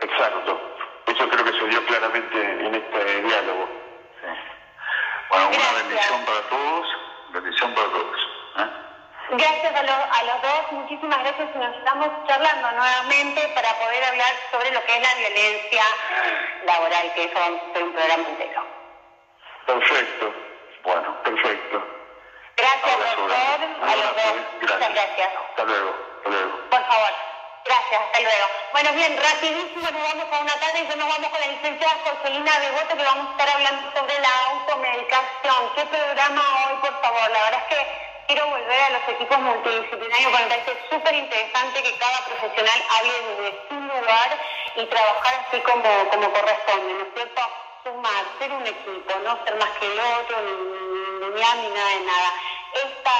Exacto. 0.00 0.60
Eso 1.06 1.28
creo 1.28 1.44
que 1.44 1.52
se 1.52 1.64
dio 1.66 1.84
claramente 1.86 2.40
en 2.40 2.74
este 2.74 3.22
diálogo. 3.22 3.68
Sí. 4.20 4.26
Bueno, 5.28 5.48
una 5.48 5.72
bendición 5.82 6.24
para 6.24 6.40
todos, 6.48 6.86
bendición 7.30 7.74
para 7.74 7.88
todos. 7.88 8.20
¿eh? 8.58 8.70
Gracias 9.30 9.74
a 9.74 9.82
los, 9.82 10.18
a 10.18 10.22
los 10.24 10.42
dos, 10.42 10.72
muchísimas 10.72 11.18
gracias 11.20 11.48
y 11.54 11.58
nos 11.58 11.76
estamos 11.76 12.08
charlando 12.26 12.72
nuevamente 12.72 13.48
para 13.54 13.72
poder 13.78 14.04
hablar 14.04 14.32
sobre 14.52 14.70
lo 14.70 14.82
que 14.84 14.96
es 14.96 15.02
la 15.02 15.14
violencia 15.14 15.84
laboral, 16.66 17.12
que 17.14 17.24
eso 17.24 17.34
vamos 17.38 17.60
a 17.62 17.70
hacer 17.70 17.82
un 17.82 17.92
programa 17.92 18.28
entero. 18.28 18.66
Perfecto, 19.66 20.34
bueno, 20.82 21.22
perfecto. 21.22 21.84
Gracias, 22.56 22.98
doctor, 22.98 23.32
a 23.82 23.96
los 23.96 24.16
dos. 24.16 24.34
Muchas 24.60 24.78
gracias. 24.78 25.30
Hasta 25.50 25.64
luego, 25.64 25.94
hasta 26.18 26.30
luego. 26.30 26.70
Por 26.70 26.84
favor. 26.86 27.33
Gracias, 27.64 28.00
hasta 28.02 28.20
luego. 28.20 28.46
Bueno, 28.72 28.92
bien, 28.92 29.16
rapidísimo 29.16 29.90
nos 29.90 30.02
vamos 30.02 30.26
a 30.30 30.38
una 30.38 30.54
tarde 30.60 30.80
y 30.80 30.98
nos 30.98 31.08
vamos 31.08 31.28
con 31.30 31.40
la 31.40 31.46
licenciada 31.46 31.96
Jorgelina 32.04 32.60
Devoto 32.60 32.96
que 32.96 33.04
vamos 33.04 33.26
a 33.26 33.30
estar 33.30 33.48
hablando 33.56 33.82
sobre 33.96 34.20
la 34.20 34.32
automedicación. 34.50 35.72
¿Qué 35.74 35.84
programa 35.86 36.42
hoy, 36.66 36.76
por 36.80 37.00
favor? 37.00 37.30
La 37.30 37.44
verdad 37.44 37.62
es 37.66 37.76
que 37.76 38.04
quiero 38.26 38.46
volver 38.48 38.82
a 38.82 38.90
los 38.90 39.08
equipos 39.08 39.38
multidisciplinarios 39.38 40.30
porque 40.30 40.44
me 40.44 40.50
parece 40.50 40.76
súper 40.90 41.14
interesante 41.14 41.82
que 41.82 41.96
cada 41.96 42.18
profesional 42.26 42.84
hable 42.90 43.12
desde 43.12 43.68
su 43.68 43.74
lugar 43.80 44.38
y 44.76 44.86
trabajar 44.86 45.46
así 45.48 45.60
como, 45.60 46.10
como 46.10 46.32
corresponde, 46.32 46.92
¿no 46.92 47.00
es 47.00 47.14
cierto? 47.14 47.42
Sumar, 47.84 48.24
ser 48.38 48.52
un 48.52 48.66
equipo, 48.66 49.14
no 49.24 49.44
ser 49.44 49.56
más 49.56 49.70
que 49.80 49.86
el 49.86 50.00
otro, 50.00 50.36
ni, 50.42 50.52
ni, 50.52 51.28
ni 51.28 51.40
nada 51.40 51.54
de 51.54 52.00
nada. 52.00 52.32
Esta 52.74 53.18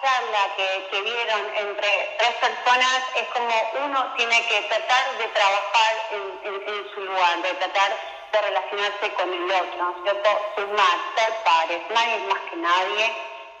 charla 0.00 0.54
que, 0.56 0.86
que, 0.90 1.02
vieron 1.02 1.42
entre 1.54 2.16
tres 2.18 2.34
personas 2.40 3.02
es 3.14 3.28
como 3.28 3.70
uno 3.84 4.12
tiene 4.16 4.46
que 4.46 4.62
tratar 4.62 5.18
de 5.18 5.28
trabajar 5.28 5.92
en, 6.12 6.94
su 6.94 7.00
lugar, 7.02 7.42
de 7.42 7.54
tratar 7.54 7.94
de 8.32 8.40
relacionarse 8.40 9.12
con 9.12 9.32
el 9.32 9.50
otro, 9.50 9.94
¿cierto? 10.02 10.30
Sumar, 10.56 10.98
ser 11.14 11.34
pares, 11.44 11.82
nadie 11.90 12.18
más 12.28 12.40
que 12.50 12.56
nadie, 12.56 13.12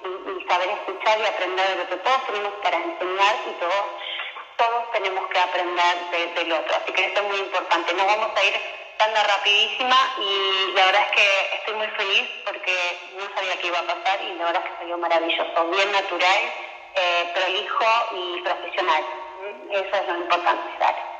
y, 0.04 0.48
saber 0.48 0.70
escuchar 0.70 1.20
y 1.20 1.26
aprender 1.26 1.68
de 1.68 1.76
lo 1.76 1.88
que 1.88 1.96
todos 1.96 2.26
tenemos 2.26 2.52
para 2.62 2.76
enseñar 2.78 3.36
y 3.46 3.50
todos, 3.60 3.86
todos 4.56 4.90
tenemos 4.92 5.28
que 5.28 5.38
aprender 5.38 6.34
del 6.34 6.52
otro. 6.52 6.76
Así 6.76 6.92
que 6.92 7.04
esto 7.04 7.20
es 7.20 7.26
muy 7.26 7.38
importante. 7.38 7.92
Nos 7.92 8.06
vamos 8.06 8.30
a 8.34 8.44
ir 8.44 8.85
dando 8.98 9.22
rapidísima 9.22 9.96
y 10.18 10.72
la 10.74 10.86
verdad 10.86 11.02
es 11.02 11.16
que 11.16 11.56
estoy 11.56 11.74
muy 11.74 11.88
feliz 11.88 12.28
porque 12.44 12.98
no 13.16 13.24
sabía 13.34 13.56
qué 13.60 13.68
iba 13.68 13.78
a 13.78 13.86
pasar 13.86 14.20
y 14.22 14.34
la 14.34 14.44
verdad 14.44 14.62
es 14.64 14.70
que 14.70 14.78
salió 14.78 14.98
maravilloso, 14.98 15.70
bien 15.70 15.92
natural, 15.92 16.40
eh, 16.94 17.30
prolijo 17.34 17.86
y 18.12 18.40
profesional. 18.42 19.04
Eso 19.70 19.96
es 19.96 20.06
lo 20.08 20.16
importante, 20.16 21.15